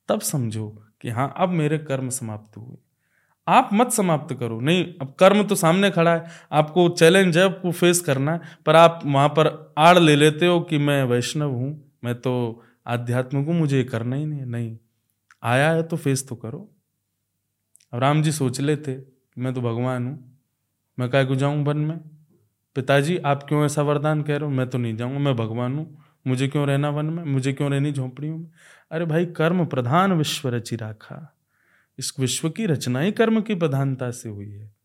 तब 0.10 0.20
समझो 0.20 0.68
कि 1.02 1.10
हाँ 1.10 1.34
अब 1.38 1.50
मेरे 1.50 1.78
कर्म 1.78 2.10
समाप्त 2.10 2.58
हुए। 2.58 2.78
आप 3.48 3.70
मत 3.74 3.92
समाप्त 3.92 4.34
करो। 4.34 4.60
नहीं, 4.60 4.84
अब 5.02 5.16
कर्म 5.20 5.44
तो 5.44 5.56
सामने 5.56 5.90
खड़ा 5.92 6.14
है। 6.16 6.26
आपको 6.52 6.88
चैलेंज 6.90 7.38
है, 7.38 7.44
आपको 7.44 7.72
फेस 7.72 8.02
करना 8.02 8.34
है, 8.34 8.42
पर 8.66 8.76
आप 8.76 9.00
वहाँ 9.06 9.30
पर 9.30 9.74
आड़ 9.78 9.98
ले 10.00 10.16
लेते 10.16 10.46
हो 10.46 10.60
कि 10.60 10.78
मैं 10.78 11.04
वैष्णव 11.04 11.52
हूँ, 11.52 11.92
मैं 12.04 12.16
तो 12.16 12.64
आध्यात्मिक 12.88 13.48
हूँ, 13.48 13.56
मुझे 13.56 13.84
करना 13.84 14.16
ही 14.16 14.26
नहीं 14.26 14.46
नहीं, 14.46 14.78
आया 15.44 15.72
है 15.72 15.84
तो 15.84 15.98
फेस 15.98 16.28
तो 16.28 16.36
करो। 16.36 16.60
अब 17.94 18.00
राम 18.00 18.22
जी 18.22 18.32
सोच 18.32 18.62
लेते, 18.62 19.04
मैं 19.38 19.54
तो 19.54 19.62
भगवान 19.62 20.08
हूँ, 20.08 20.40
मैं 21.00 21.10
काय 21.10 21.26
को 21.26 21.36
जाऊँ 21.36 21.64
वन 21.66 21.78
में? 21.78 22.00
पिताजी, 22.78 23.18
आप 23.18 23.44
क्यों 23.44 23.66
ऐसा 23.66 23.82
वरदान 23.82 24.22
कह 24.22 24.38
रहे 24.38 24.50
हो? 24.50 24.56
मैं 24.56 24.70
तो 24.70 24.78
नहीं 24.78 24.96
जाऊँगा, 24.96 25.20
मैं 25.20 25.36
भगवान 25.36 25.76
हूँ। 25.76 26.04
मुझे 26.28 26.48
क्यों 26.48 26.68
रहना 26.68 26.90
वन 26.90 27.06
में? 27.06 27.24
मुझे 27.24 27.54
क्यों 27.54 27.72
रहनी 27.72 27.92
झोंपड़ियों 27.92 28.38
में? 28.38 28.52
अरे 28.92 29.06
भाई, 29.06 29.26
कर्म 29.26 29.66
प्रधान 29.66 30.14
विश्व 30.14 30.50
रचि 30.50 30.76
राखा। 30.76 31.38
इस 32.00 32.14
विश्व 32.20 32.50
की 32.50 32.66
रचना 32.66 33.00
ही 33.00 33.12
कर्म 33.12 33.42
की 33.42 33.56
प्रधानता 33.56 34.12
से 34.12 34.30
हुई 34.30 34.52
है। 34.52 34.76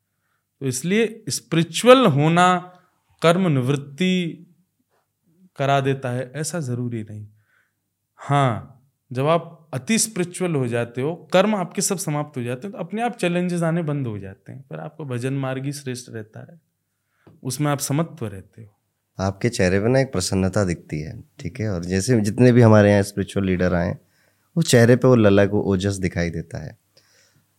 तो 0.61 0.67
इसलिए 0.67 1.25
स्पिरिचुअल 1.29 2.07
होना 2.07 2.79
कर्म 3.23 3.49
निवृत्ति 3.49 4.47
करा 5.57 5.81
देता 5.81 6.11
है, 6.11 6.33
ऐसा 6.35 6.61
ज़रूरी 6.61 7.03
नहीं। 7.03 7.29
हाँ 8.17 8.83
जब 9.13 9.27
आप 9.27 9.71
अति 9.75 9.99
स्पिरिचुअल 9.99 10.55
हो 10.55 10.67
जाते 10.67 11.01
हो, 11.01 11.31
कर्म 11.33 11.55
आपके 11.55 11.83
सब 11.83 11.99
समाप्त 11.99 12.37
हो 12.37 12.43
जाते 12.43 12.67
हैं 12.67 12.73
तो 12.73 12.79
अपने 12.79 13.03
आप 13.03 13.17
चैलेंजेस 13.17 13.63
आने 13.63 13.83
बंद 13.83 14.07
हो 14.07 14.19
जाते 14.19 14.53
हैं। 14.53 14.65
फिर 14.69 14.79
आपका 14.79 15.05
भजन 15.05 15.33
मार्ग 15.33 15.65
ही 15.65 15.73
श्रेष्ठ 15.73 16.11
रहता 16.11 16.53
है। 16.53 16.72
उसमें 17.43 17.71
आप 17.73 17.79
समत्व 17.79 18.27
रहते 18.27 18.63
हो। 18.63 18.79
आपके 19.19 19.49
चेहरे 19.49 19.81
पर 19.81 19.89
ना 19.89 20.01
एक 20.01 20.13
प्रसन्नता 20.13 20.65
दिखती 20.65 21.01
है 21.01 21.25
ठीक 21.39 21.61
है? 21.61 21.69
और 21.69 21.85
जैसे 21.85 22.21
जितने 22.21 22.53
भी 22.53 22.63
हमारे 22.63 22.91
यहाँ 22.91 23.03
स्पिरिचुअल 23.03 23.47
लीडर 23.47 23.75
आए 23.75 23.99
वो 24.57 24.63
चेहरे 24.63 24.97
पे 24.97 25.09
वो 25.09 25.15
लला 25.15 25.47
को 25.47 25.63
ओजस 25.63 25.95
दिखाई 25.95 26.31
देता 26.31 26.65
है। 26.65 26.79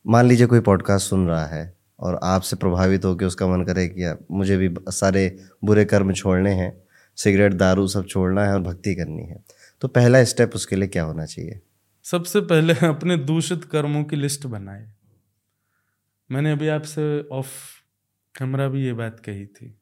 मान 0.08 0.26
लीजिए 0.26 0.48
कोई 0.48 0.60
पॉडकास्ट 0.60 1.10
सुन 1.10 1.28
रहा 1.28 1.46
है 1.46 1.78
और 2.00 2.20
आपसे 2.24 2.56
प्रभावित 2.56 3.06
होकर 3.06 3.26
उसका 3.26 3.48
मन 3.48 3.64
करे 3.64 3.88
कि 3.88 4.26
मुझे 4.32 4.58
भी 4.58 4.76
सारे 4.90 5.38
बुरे 5.64 5.86
कर्म 5.86 6.14
छोड़ने 6.14 6.52
हैं 6.52 6.84
सिगरेट 7.16 7.54
दारू 7.54 7.88
सब 7.88 8.06
छोड़ना 8.06 8.46
है 8.46 8.54
और 8.54 8.62
भक्ति 8.62 8.96
करनी 8.96 9.24
है 9.24 9.44
तो 9.82 9.88
पहला 9.88 10.24
स्टेप 10.24 10.52
उसके 10.56 10.76
लिए 10.76 10.88
क्या 10.88 11.04
होना 11.04 11.26
चाहिए? 11.26 11.62
सबसे 12.04 12.42
पहले 12.42 12.74
अपने 12.88 13.18
दूषित 13.18 13.64
कर्मों 13.64 14.04
की 14.04 14.16
लिस्ट 14.16 14.46
बनाए। 14.46 14.92
मैंने 16.32 16.52
अभी 16.52 16.68
आपसे 16.68 17.22
ऑफ़ 17.32 17.83
कैमरा 18.40 18.68
भी 18.68 18.86
ये 18.86 18.94
बात 18.94 19.20
कही 19.20 19.46
थी 19.46 19.78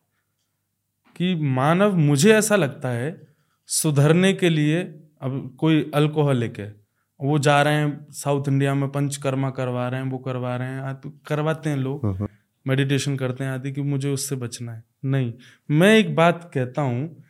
कि 1.15 1.35
मानव 1.35 1.97
मुझे 1.97 2.33
ऐसा 2.33 2.55
लगता 2.55 2.89
है 2.89 3.27
सुधरने 3.67 4.33
के 4.33 4.49
लिए 4.49 4.81
अब 5.21 5.55
कोई 5.59 5.91
अल्कोहलिक 5.93 6.59
है 6.59 6.81
वो 7.21 7.39
जा 7.39 7.61
रहे 7.61 7.73
हैं 7.73 8.07
साउथ 8.11 8.43
इंडिया 8.47 8.75
में 8.75 8.89
पंचकर्मा 8.89 9.49
करवा 9.49 9.87
रहे 9.87 10.01
हैं 10.01 10.09
वो 10.11 10.17
करवा 10.17 10.55
रहे 10.55 10.67
हैं 10.67 10.99
करवाते 11.27 11.69
हैं 11.69 11.77
लोग 11.77 12.27
मेडिटेशन 12.67 13.11
हम्म, 13.11 13.23
हम्म। 13.23 13.31
करते 13.31 13.43
हैं 13.43 13.51
आदि 13.51 13.71
कि 13.71 13.81
मुझे 13.81 14.09
उससे 14.09 14.35
बचना 14.35 14.73
है। 14.73 14.83
नहीं 15.05 15.33
मैं 15.71 15.97
एक 15.97 16.15
बात 16.15 16.51
कहता 16.53 16.81
हूँ 16.81 17.23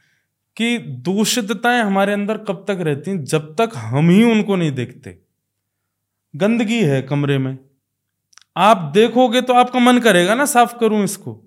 कि 0.57 0.77
दूषितताएँ 0.77 1.81
हमारे 1.81 2.13
अंदर 2.13 2.37
कब 2.37 2.65
तक 2.67 2.77
रहती 2.81 3.11
हैं? 3.11 3.23
जब 3.23 3.55
तक 3.55 3.69
हम 3.75 4.09
ही 4.09 4.23
उनको 4.23 4.55
नहीं 4.55 4.71
देखते। 4.71 5.21
गंदगी 6.35 6.83
है 6.83 7.01
कमरे 7.01 7.37
में। 7.37 7.57
आप 8.55 8.91
देखोगे 8.93 9.41
तो 9.41 9.53
आपका 9.53 9.79
मन 9.79 9.99
करेगा 9.99 10.35
ना, 10.35 10.45
साफ़ 10.47 10.75
करूँ 10.79 11.03
इसको। 11.03 11.41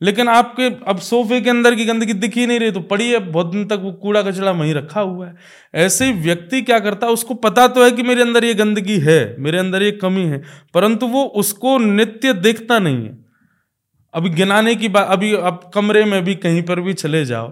लेकिन 0.00 0.28
आपके, 0.28 0.68
अब 0.84 0.98
सोफे 0.98 1.40
के 1.40 1.50
अंदर 1.50 1.74
की 1.74 1.84
गंदगी 1.84 2.12
दिख 2.14 2.36
ही 2.36 2.46
नहीं 2.46 2.58
रही 2.60 2.70
तो 2.70 2.80
पड़ी 2.82 3.08
है, 3.10 3.18
बहुत 3.20 3.50
दिन 3.50 3.64
तक 3.66 3.80
वो 3.82 3.92
कूड़ा 3.94 4.22
कचड़ा 4.22 4.50
वहीं 4.50 4.74
रखा 4.74 5.00
हुआ 5.00 5.26
है। 5.26 5.34
ऐसे 5.74 6.10
व्यक्ति 6.14 6.62
क्या 6.62 6.78
करता 6.78 7.06
है 7.06 7.12
उसको 7.12 7.34
पता 7.36 7.66
तो 7.68 7.84
है 7.84 7.90
कि 7.90 8.02
मेरे 8.02 8.22
अंदर 8.22 8.44
ये 8.44 8.54
गंदगी 8.54 8.98
है, 9.00 9.36
मेरे 9.38 9.58
अंदर 9.58 9.82
ये 9.82 9.90
कमी 9.94 10.24
है, 10.24 10.42
परंतु 10.74 11.06
वो 11.08 11.24
उसको 11.36 11.78
नित्य 11.78 12.32
देखता 12.34 12.78
नहीं 12.78 13.04
है। 13.04 13.16
अभी 14.14 14.30
गिनाने 14.30 14.74
की 14.74 14.88
बात 14.88 15.08
अभी 15.08 15.32
अब 15.34 15.70
कमरे 15.74 16.04
में 16.04 16.22
भी 16.24 16.34
कहीं 16.36 16.62
पर 16.62 16.80
भी 16.80 16.92
चले 16.94 17.24
जाओ 17.24 17.48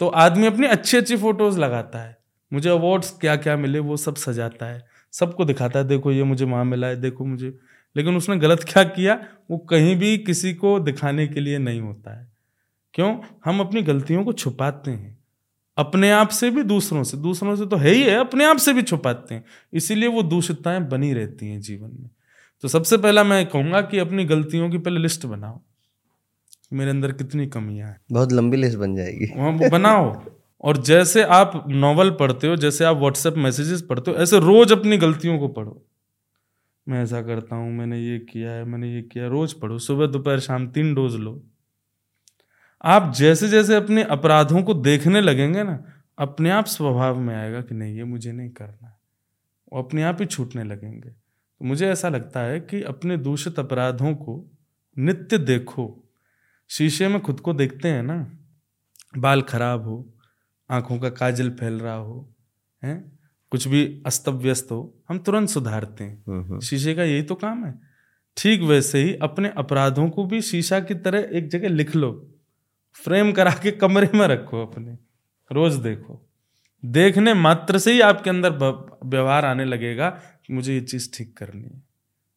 तो 0.00 0.06
आदमी 0.08 0.46
अपनी 0.46 0.66
अच्छी 0.68 0.96
अच्छी 0.96 1.16
फ़ोटोज़ 1.16 1.58
लगाता 1.58 1.98
है। 1.98 2.16
मुझे 2.52 2.70
अवार्ड्स 2.70 3.10
क्या 3.20 3.36
क्या 3.36 3.56
मिले, 3.56 3.78
वो 3.78 3.96
सब 3.96 4.14
सजाता 4.16 4.66
है, 4.66 4.82
सबको 5.14 5.44
दिखाता 5.44 5.78
है, 5.78 5.86
देखो 5.86 6.12
ये 6.12 6.22
मुझे 6.24 6.44
वहाँ 6.44 6.64
मिला 6.64 6.86
है, 6.86 7.00
देखो 7.00 7.24
मुझे 7.24 7.56
लेकिन 7.96 8.16
उसने 8.16 8.36
गलत 8.36 8.64
क्या 8.68 8.84
किया? 8.84 9.24
वो 9.50 9.58
कहीं 9.58 9.96
भी 9.96 10.18
किसी 10.18 10.54
को 10.54 10.80
दिखाने 10.80 11.26
के 11.26 11.40
लिए 11.40 11.58
नहीं 11.58 11.80
होता 11.80 12.20
है। 12.20 12.32
क्यों? 12.94 13.18
हम 13.44 13.60
अपनी 13.60 13.82
गलतियों 13.82 14.24
को 14.24 14.32
छुपाते 14.32 14.90
हैं। 14.90 15.18
अपने 15.76 16.10
आप 16.10 16.28
से 16.28 16.50
भी 16.50 16.62
दूसरों 16.62 17.02
से। 17.02 17.16
दूसरों 17.16 17.56
से 17.56 17.66
तो 17.66 17.76
है 17.76 17.90
ही 17.90 18.02
है 18.02 18.14
अपने 18.14 18.44
आप 18.44 18.56
से 18.56 18.72
भी 18.72 18.82
छुपाते 18.82 19.34
हैं। 19.34 19.44
इसीलिए 19.72 20.08
वो 20.08 20.22
दूषितताएँ 20.22 20.80
बनी 20.80 21.12
रहती 21.12 21.46
हैं 21.46 21.60
जीवन 21.60 21.90
में। 22.00 22.10
तो 22.62 22.68
सबसे 22.68 22.96
पहला 22.96 23.24
मैं 23.24 23.46
कहूँगा 23.46 23.80
कि 23.80 23.98
अपनी 23.98 24.24
गलतियों 24.24 24.70
की 24.70 24.78
पहले 24.78 25.00
लिस्ट 25.00 25.26
बनाओ। 25.26 25.60
मेरे 26.72 26.90
अंदर 26.90 27.12
कितनी 27.12 27.46
कमियाँ 27.46 27.88
हैं। 27.88 28.00
बहुत 28.12 28.32
लंबी 28.32 28.56
लिस्ट 28.56 28.78
बन 28.78 28.96
जाएगी। 28.96 29.26
वहाँ 29.36 29.70
बनाओ। 29.70 30.24
और 30.62 30.76
जैसे 30.76 31.22
आप 31.22 31.64
नॉवल 31.68 32.10
पढ़ते 32.10 32.46
हो 32.46 32.56
जैसे 32.56 32.84
आप 32.84 32.96
व्हाट्सएप 32.96 33.34
मैसेजेस 33.34 33.82
पढ़ते 33.82 34.10
हो 34.10 34.16
ऐसे 34.16 34.38
रोज 34.38 34.72
अपनी 34.72 34.96
गलतियों 34.96 35.38
को 35.38 35.48
पढ़ो। 35.48 35.84
मैं 36.88 37.02
ऐसा 37.02 37.22
करता 37.22 37.56
हूँ, 37.56 37.72
मैंने 37.72 38.00
ये 38.00 38.18
किया 38.18 38.52
है, 38.52 38.64
मैंने 38.64 38.94
ये 38.94 39.02
किया 39.02 39.26
रोज़ 39.26 39.54
पढ़ो, 39.60 39.78
सुबह, 39.78 40.06
दोपहर, 40.06 40.40
शाम, 40.40 40.68
तीन 40.68 40.94
डोज 40.94 41.14
लो। 41.14 41.42
आप 42.84 43.12
जैसे 43.14 43.48
जैसे 43.48 43.74
अपने 43.74 44.02
अपराधों 44.02 44.62
को 44.62 44.74
देखने 44.74 45.20
लगेंगे 45.20 45.62
ना, 45.62 45.84
अपने 46.18 46.50
आप 46.50 46.66
स्वभाव 46.66 47.18
में 47.18 47.36
आएगा 47.36 47.60
कि 47.60 47.74
नहीं, 47.74 47.96
ये 47.96 48.04
मुझे 48.04 48.32
नहीं 48.32 48.50
करना 48.50 48.86
है। 48.88 48.96
वो 49.72 49.82
अपने 49.82 50.02
आप 50.02 50.16
ही 50.20 50.26
छूटने 50.26 50.64
लगेंगे। 50.64 51.08
तो 51.10 51.64
मुझे 51.64 51.88
ऐसा 51.88 52.08
लगता 52.08 52.40
है 52.40 52.60
कि 52.60 52.82
अपने 52.82 53.16
दूषित 53.16 53.58
अपराधों 53.58 54.14
को 54.14 54.50
नित्य 54.98 55.38
देखो। 55.38 56.04
शीशे 56.68 57.08
में 57.08 57.20
खुद 57.20 57.40
को 57.40 57.52
देखते 57.52 57.88
हैं 57.88 58.02
ना, 58.02 58.38
बाल 59.18 59.42
खराब 59.42 59.84
हो, 59.84 60.14
आँखों 60.70 60.98
का 60.98 61.10
काजल 61.10 61.50
फैल 61.50 61.74
रहा 61.74 61.94
हो, 61.94 62.30
हैं? 62.84 63.13
कुछ 63.54 63.68
भी 63.68 64.02
अस्त 64.06 64.28
व्यस्त 64.28 64.68
हो 64.70 65.02
हम 65.08 65.18
तुरंत 65.18 65.48
सुधारते 65.48 66.04
हैं। 66.04 66.24
हम्म, 66.28 66.44
हम्म। 66.44 66.60
शीशे 66.60 66.94
का 66.94 67.02
यही 67.02 67.22
तो 67.22 67.34
काम 67.34 67.64
है। 67.64 67.74
ठीक 68.36 68.60
वैसे 68.60 69.02
ही 69.02 69.14
अपने 69.14 69.52
अपराधों 69.56 70.10
को 70.10 70.26
भी 70.26 70.40
शीशा 70.40 70.80
की 70.80 70.94
तरह 70.94 71.28
एक 71.32 71.48
जगह 71.48 71.68
लिख 71.68 71.96
लो। 71.96 72.34
फ्रेम 72.94 73.32
करा 73.32 73.50
के 73.50 73.70
कमरे 73.70 74.10
में 74.14 74.26
रखो 74.26 74.66
अपने। 74.66 74.98
रोज 75.52 75.74
देखो। 75.74 76.30
देखने 76.84 77.34
मात्र 77.34 77.78
से 77.78 77.92
ही 77.92 78.00
आपके 78.00 78.30
अंदर 78.30 78.50
व्यवहार 79.04 79.44
आने 79.44 79.64
लगेगा 79.64 80.10
कि 80.46 80.52
मुझे 80.52 80.74
ये 80.74 80.80
चीज़ 80.80 81.10
ठीक 81.14 81.36
करनी 81.36 81.64
है। 81.64 81.82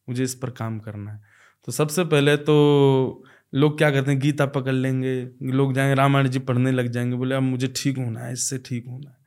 मुझे 0.08 0.24
इस 0.24 0.34
पर 0.34 0.50
काम 0.50 0.78
करना 0.78 1.12
है। 1.12 1.20
तो 1.64 1.72
सबसे 1.72 2.04
पहले 2.04 2.36
तो 2.36 3.24
लोग 3.54 3.78
क्या 3.78 3.90
करते 3.90 4.10
हैं? 4.10 4.20
गीता 4.20 4.46
पकड़ 4.46 4.74
लेंगे। 4.74 5.28
लोग 5.42 5.74
जाएँगे 5.74 5.94
रामायण 5.94 6.28
जी 6.28 6.38
पढ़ने 6.38 6.70
लग 6.70 6.86
जाएँगे। 6.86 7.16
बोले 7.16 7.34
अब 7.34 7.42
मुझे 7.42 7.72
ठीक 7.76 7.98
होना 7.98 8.20
है 8.20 8.32
इससे 8.32 8.58
ठीक 8.58 8.86
होना 8.86 9.10
है। 9.10 9.17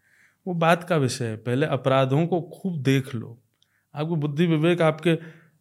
वो 0.48 0.54
बात 0.54 0.84
का 0.84 0.98
विषय 0.98 1.26
है। 1.26 1.38
पहले 1.38 1.66
अपराधों 1.66 2.28
को 2.28 2.42
खूब 2.42 2.82
देख 2.82 3.16
लो। 3.16 3.42
आपको 3.96 4.16
बुद्धि 4.16 4.46
विवेक 4.46 4.82
आपके 4.82 5.10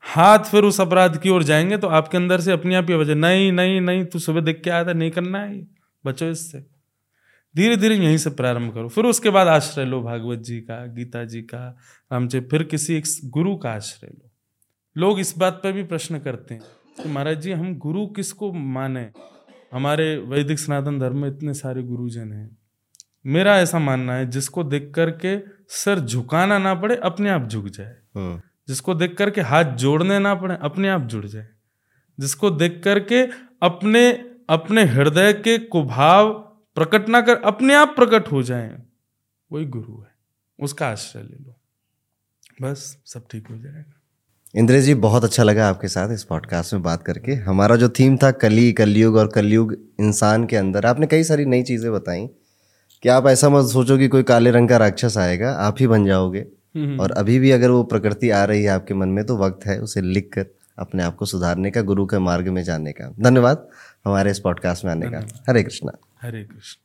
हाथ 0.00 0.38
फिर 0.38 0.64
उस 0.64 0.80
अपराध 0.80 1.20
की 1.20 1.28
ओर 1.28 1.42
जाएँगे 1.42 1.76
तो 1.76 1.88
आपके 1.88 2.16
अंदर 2.16 2.40
से 2.40 2.52
अपने 2.52 2.74
आप 2.74 2.86
ही 2.90 2.94
वजह 2.94 3.14
नहीं 3.14 3.52
नहीं 3.52 3.80
नहीं, 3.80 4.04
तू 4.04 4.18
सुबह 4.18 4.40
देख 4.40 4.60
के 4.64 4.70
आया 4.70 4.84
था, 4.84 4.92
नहीं 4.92 5.10
करना 5.10 5.38
है 5.38 5.66
बचो 6.06 6.30
इससे। 6.30 6.66
धीरे 7.56 7.76
धीरे 7.76 7.94
यहीं 7.94 8.16
से 8.16 8.30
प्रारंभ 8.30 8.74
करो। 8.74 8.88
फिर 8.88 9.04
उसके 9.04 9.30
बाद 9.30 9.48
आश्रय 9.48 9.84
लो, 9.84 10.02
भागवत 10.02 10.38
जी 10.38 10.60
का, 10.60 10.86
गीता 10.86 11.24
जी 11.24 11.42
का, 11.42 11.76
रामचरित, 12.12 12.50
फिर 12.50 12.62
किसी 12.62 12.94
एक 12.94 13.04
गुरु 13.24 13.56
का 13.56 13.70
आश्रय 13.70 14.08
लो। 14.08 14.30
लोग 14.96 15.20
इस 15.20 15.38
बात 15.38 15.60
पर 15.64 15.72
भी 15.72 15.82
प्रश्न 15.84 16.18
करते 16.18 16.54
हैं 16.54 16.62
कि 17.02 17.08
महाराज 17.08 17.40
जी, 17.40 17.52
हम 17.52 17.78
गुरु 17.78 18.06
किसको 18.06 18.52
माने? 18.52 19.10
हमारे 19.72 20.16
वैदिक 20.16 20.58
सनातन 20.58 20.98
धर्म 20.98 21.18
में 21.18 21.28
इतने 21.28 21.54
सारे 21.54 21.82
गुरुजन 21.82 22.32
हैं। 22.32 22.59
मेरा 23.26 23.58
ऐसा 23.58 23.78
मानना 23.78 24.14
है 24.14 24.30
जिसको 24.30 24.64
देख 24.64 24.92
करके 24.94 25.38
सर 25.68 26.00
झुकाना 26.00 26.58
ना 26.58 26.74
पड़े 26.74 26.96
अपने 26.96 27.30
आप 27.30 27.48
झुक 27.48 27.68
जाए। 27.68 27.96
हम्म। 28.16 28.40
जिसको 28.68 28.94
देख 28.94 29.16
करके 29.16 29.40
हाथ 29.40 29.64
जोड़ने 29.64 30.18
ना 30.18 30.34
पड़े 30.34 30.58
अपने 30.62 30.88
आप 30.88 31.00
जुड़ 31.00 31.26
जाए। 31.26 31.48
जिसको 32.18 32.50
देख 32.50 32.80
करके 32.84 33.22
अपने 33.62 34.10
अपने 34.50 34.84
हृदय 34.84 35.32
के 35.32 35.58
कुभाव 35.58 36.32
प्रकट 36.74 37.08
ना 37.08 37.20
कर 37.20 37.36
अपने 37.36 37.74
आप 37.74 37.88
प्रकट 37.88 38.32
हो 38.32 38.42
जाए 38.42 38.82
वही 39.52 39.64
गुरु 39.64 40.00
है। 40.02 40.08
उसका 40.60 40.88
आश्रय 40.88 41.22
ले 41.22 41.44
लो। 41.44 41.54
बस 42.62 42.98
सब 43.06 43.26
ठीक 43.30 43.48
हो 43.48 43.58
जाएगा। 43.58 43.92
इंद्र 44.54 44.80
जी 44.80 44.94
बहुत 44.94 45.24
अच्छा 45.24 45.42
लगा 45.42 45.68
आपके 45.68 45.88
साथ 45.88 46.12
इस 46.12 46.24
पॉडकास्ट 46.24 46.72
में 46.72 46.82
बात 46.82 47.02
करके। 47.02 47.34
हमारा 47.34 47.76
जो 47.76 47.88
थीम 47.88 48.16
था 48.16 48.30
कली 48.30 48.72
कलयुग 48.72 49.16
और 49.16 49.28
कलयुग 49.28 49.76
इंसान 50.00 50.46
के 50.46 50.56
अंदर 50.56 50.86
आपने 50.86 51.06
कई 51.06 51.24
सारी 51.24 51.44
नई 51.44 51.62
चीज़ें 51.62 51.92
बताई। 51.92 52.28
कि 53.02 53.08
आप 53.08 53.26
ऐसा 53.26 53.48
मत 53.48 53.66
सोचो 53.66 53.98
कि 53.98 54.08
कोई 54.08 54.22
काले 54.22 54.50
रंग 54.50 54.68
का 54.68 54.76
राक्षस 54.76 55.18
आएगा 55.18 55.52
आप 55.52 55.76
ही 55.80 55.86
बन 55.86 56.04
जाओगे। 56.04 56.46
हम्म। 56.76 57.00
और 57.00 57.10
अभी 57.10 57.38
भी 57.38 57.50
अगर 57.50 57.70
वो 57.70 57.82
प्रकृति 57.82 58.30
आ 58.30 58.44
रही 58.44 58.62
है 58.62 58.68
आपके 58.68 58.94
मन 58.94 59.08
में 59.08 59.26
तो 59.26 59.36
वक्त 59.36 59.66
है 59.66 59.80
उसे 59.80 60.00
लिख 60.00 60.30
कर 60.34 60.46
अपने 60.78 61.02
आप 61.02 61.16
को 61.16 61.24
सुधारने 61.24 61.70
का 61.70 61.82
गुरु 61.82 62.06
के 62.06 62.18
मार्ग 62.18 62.48
में 62.48 62.62
जाने 62.62 62.92
का। 62.92 63.14
धन्यवाद 63.20 63.68
हमारे 64.04 64.30
इस 64.30 64.38
पॉडकास्ट 64.38 64.84
में 64.84 64.92
आने 64.92 65.06
का। 65.06 65.42
हरे 65.48 65.62
कृष्णा। 65.62 65.92
हरे 66.22 66.44
कृष्ण। 66.44 66.79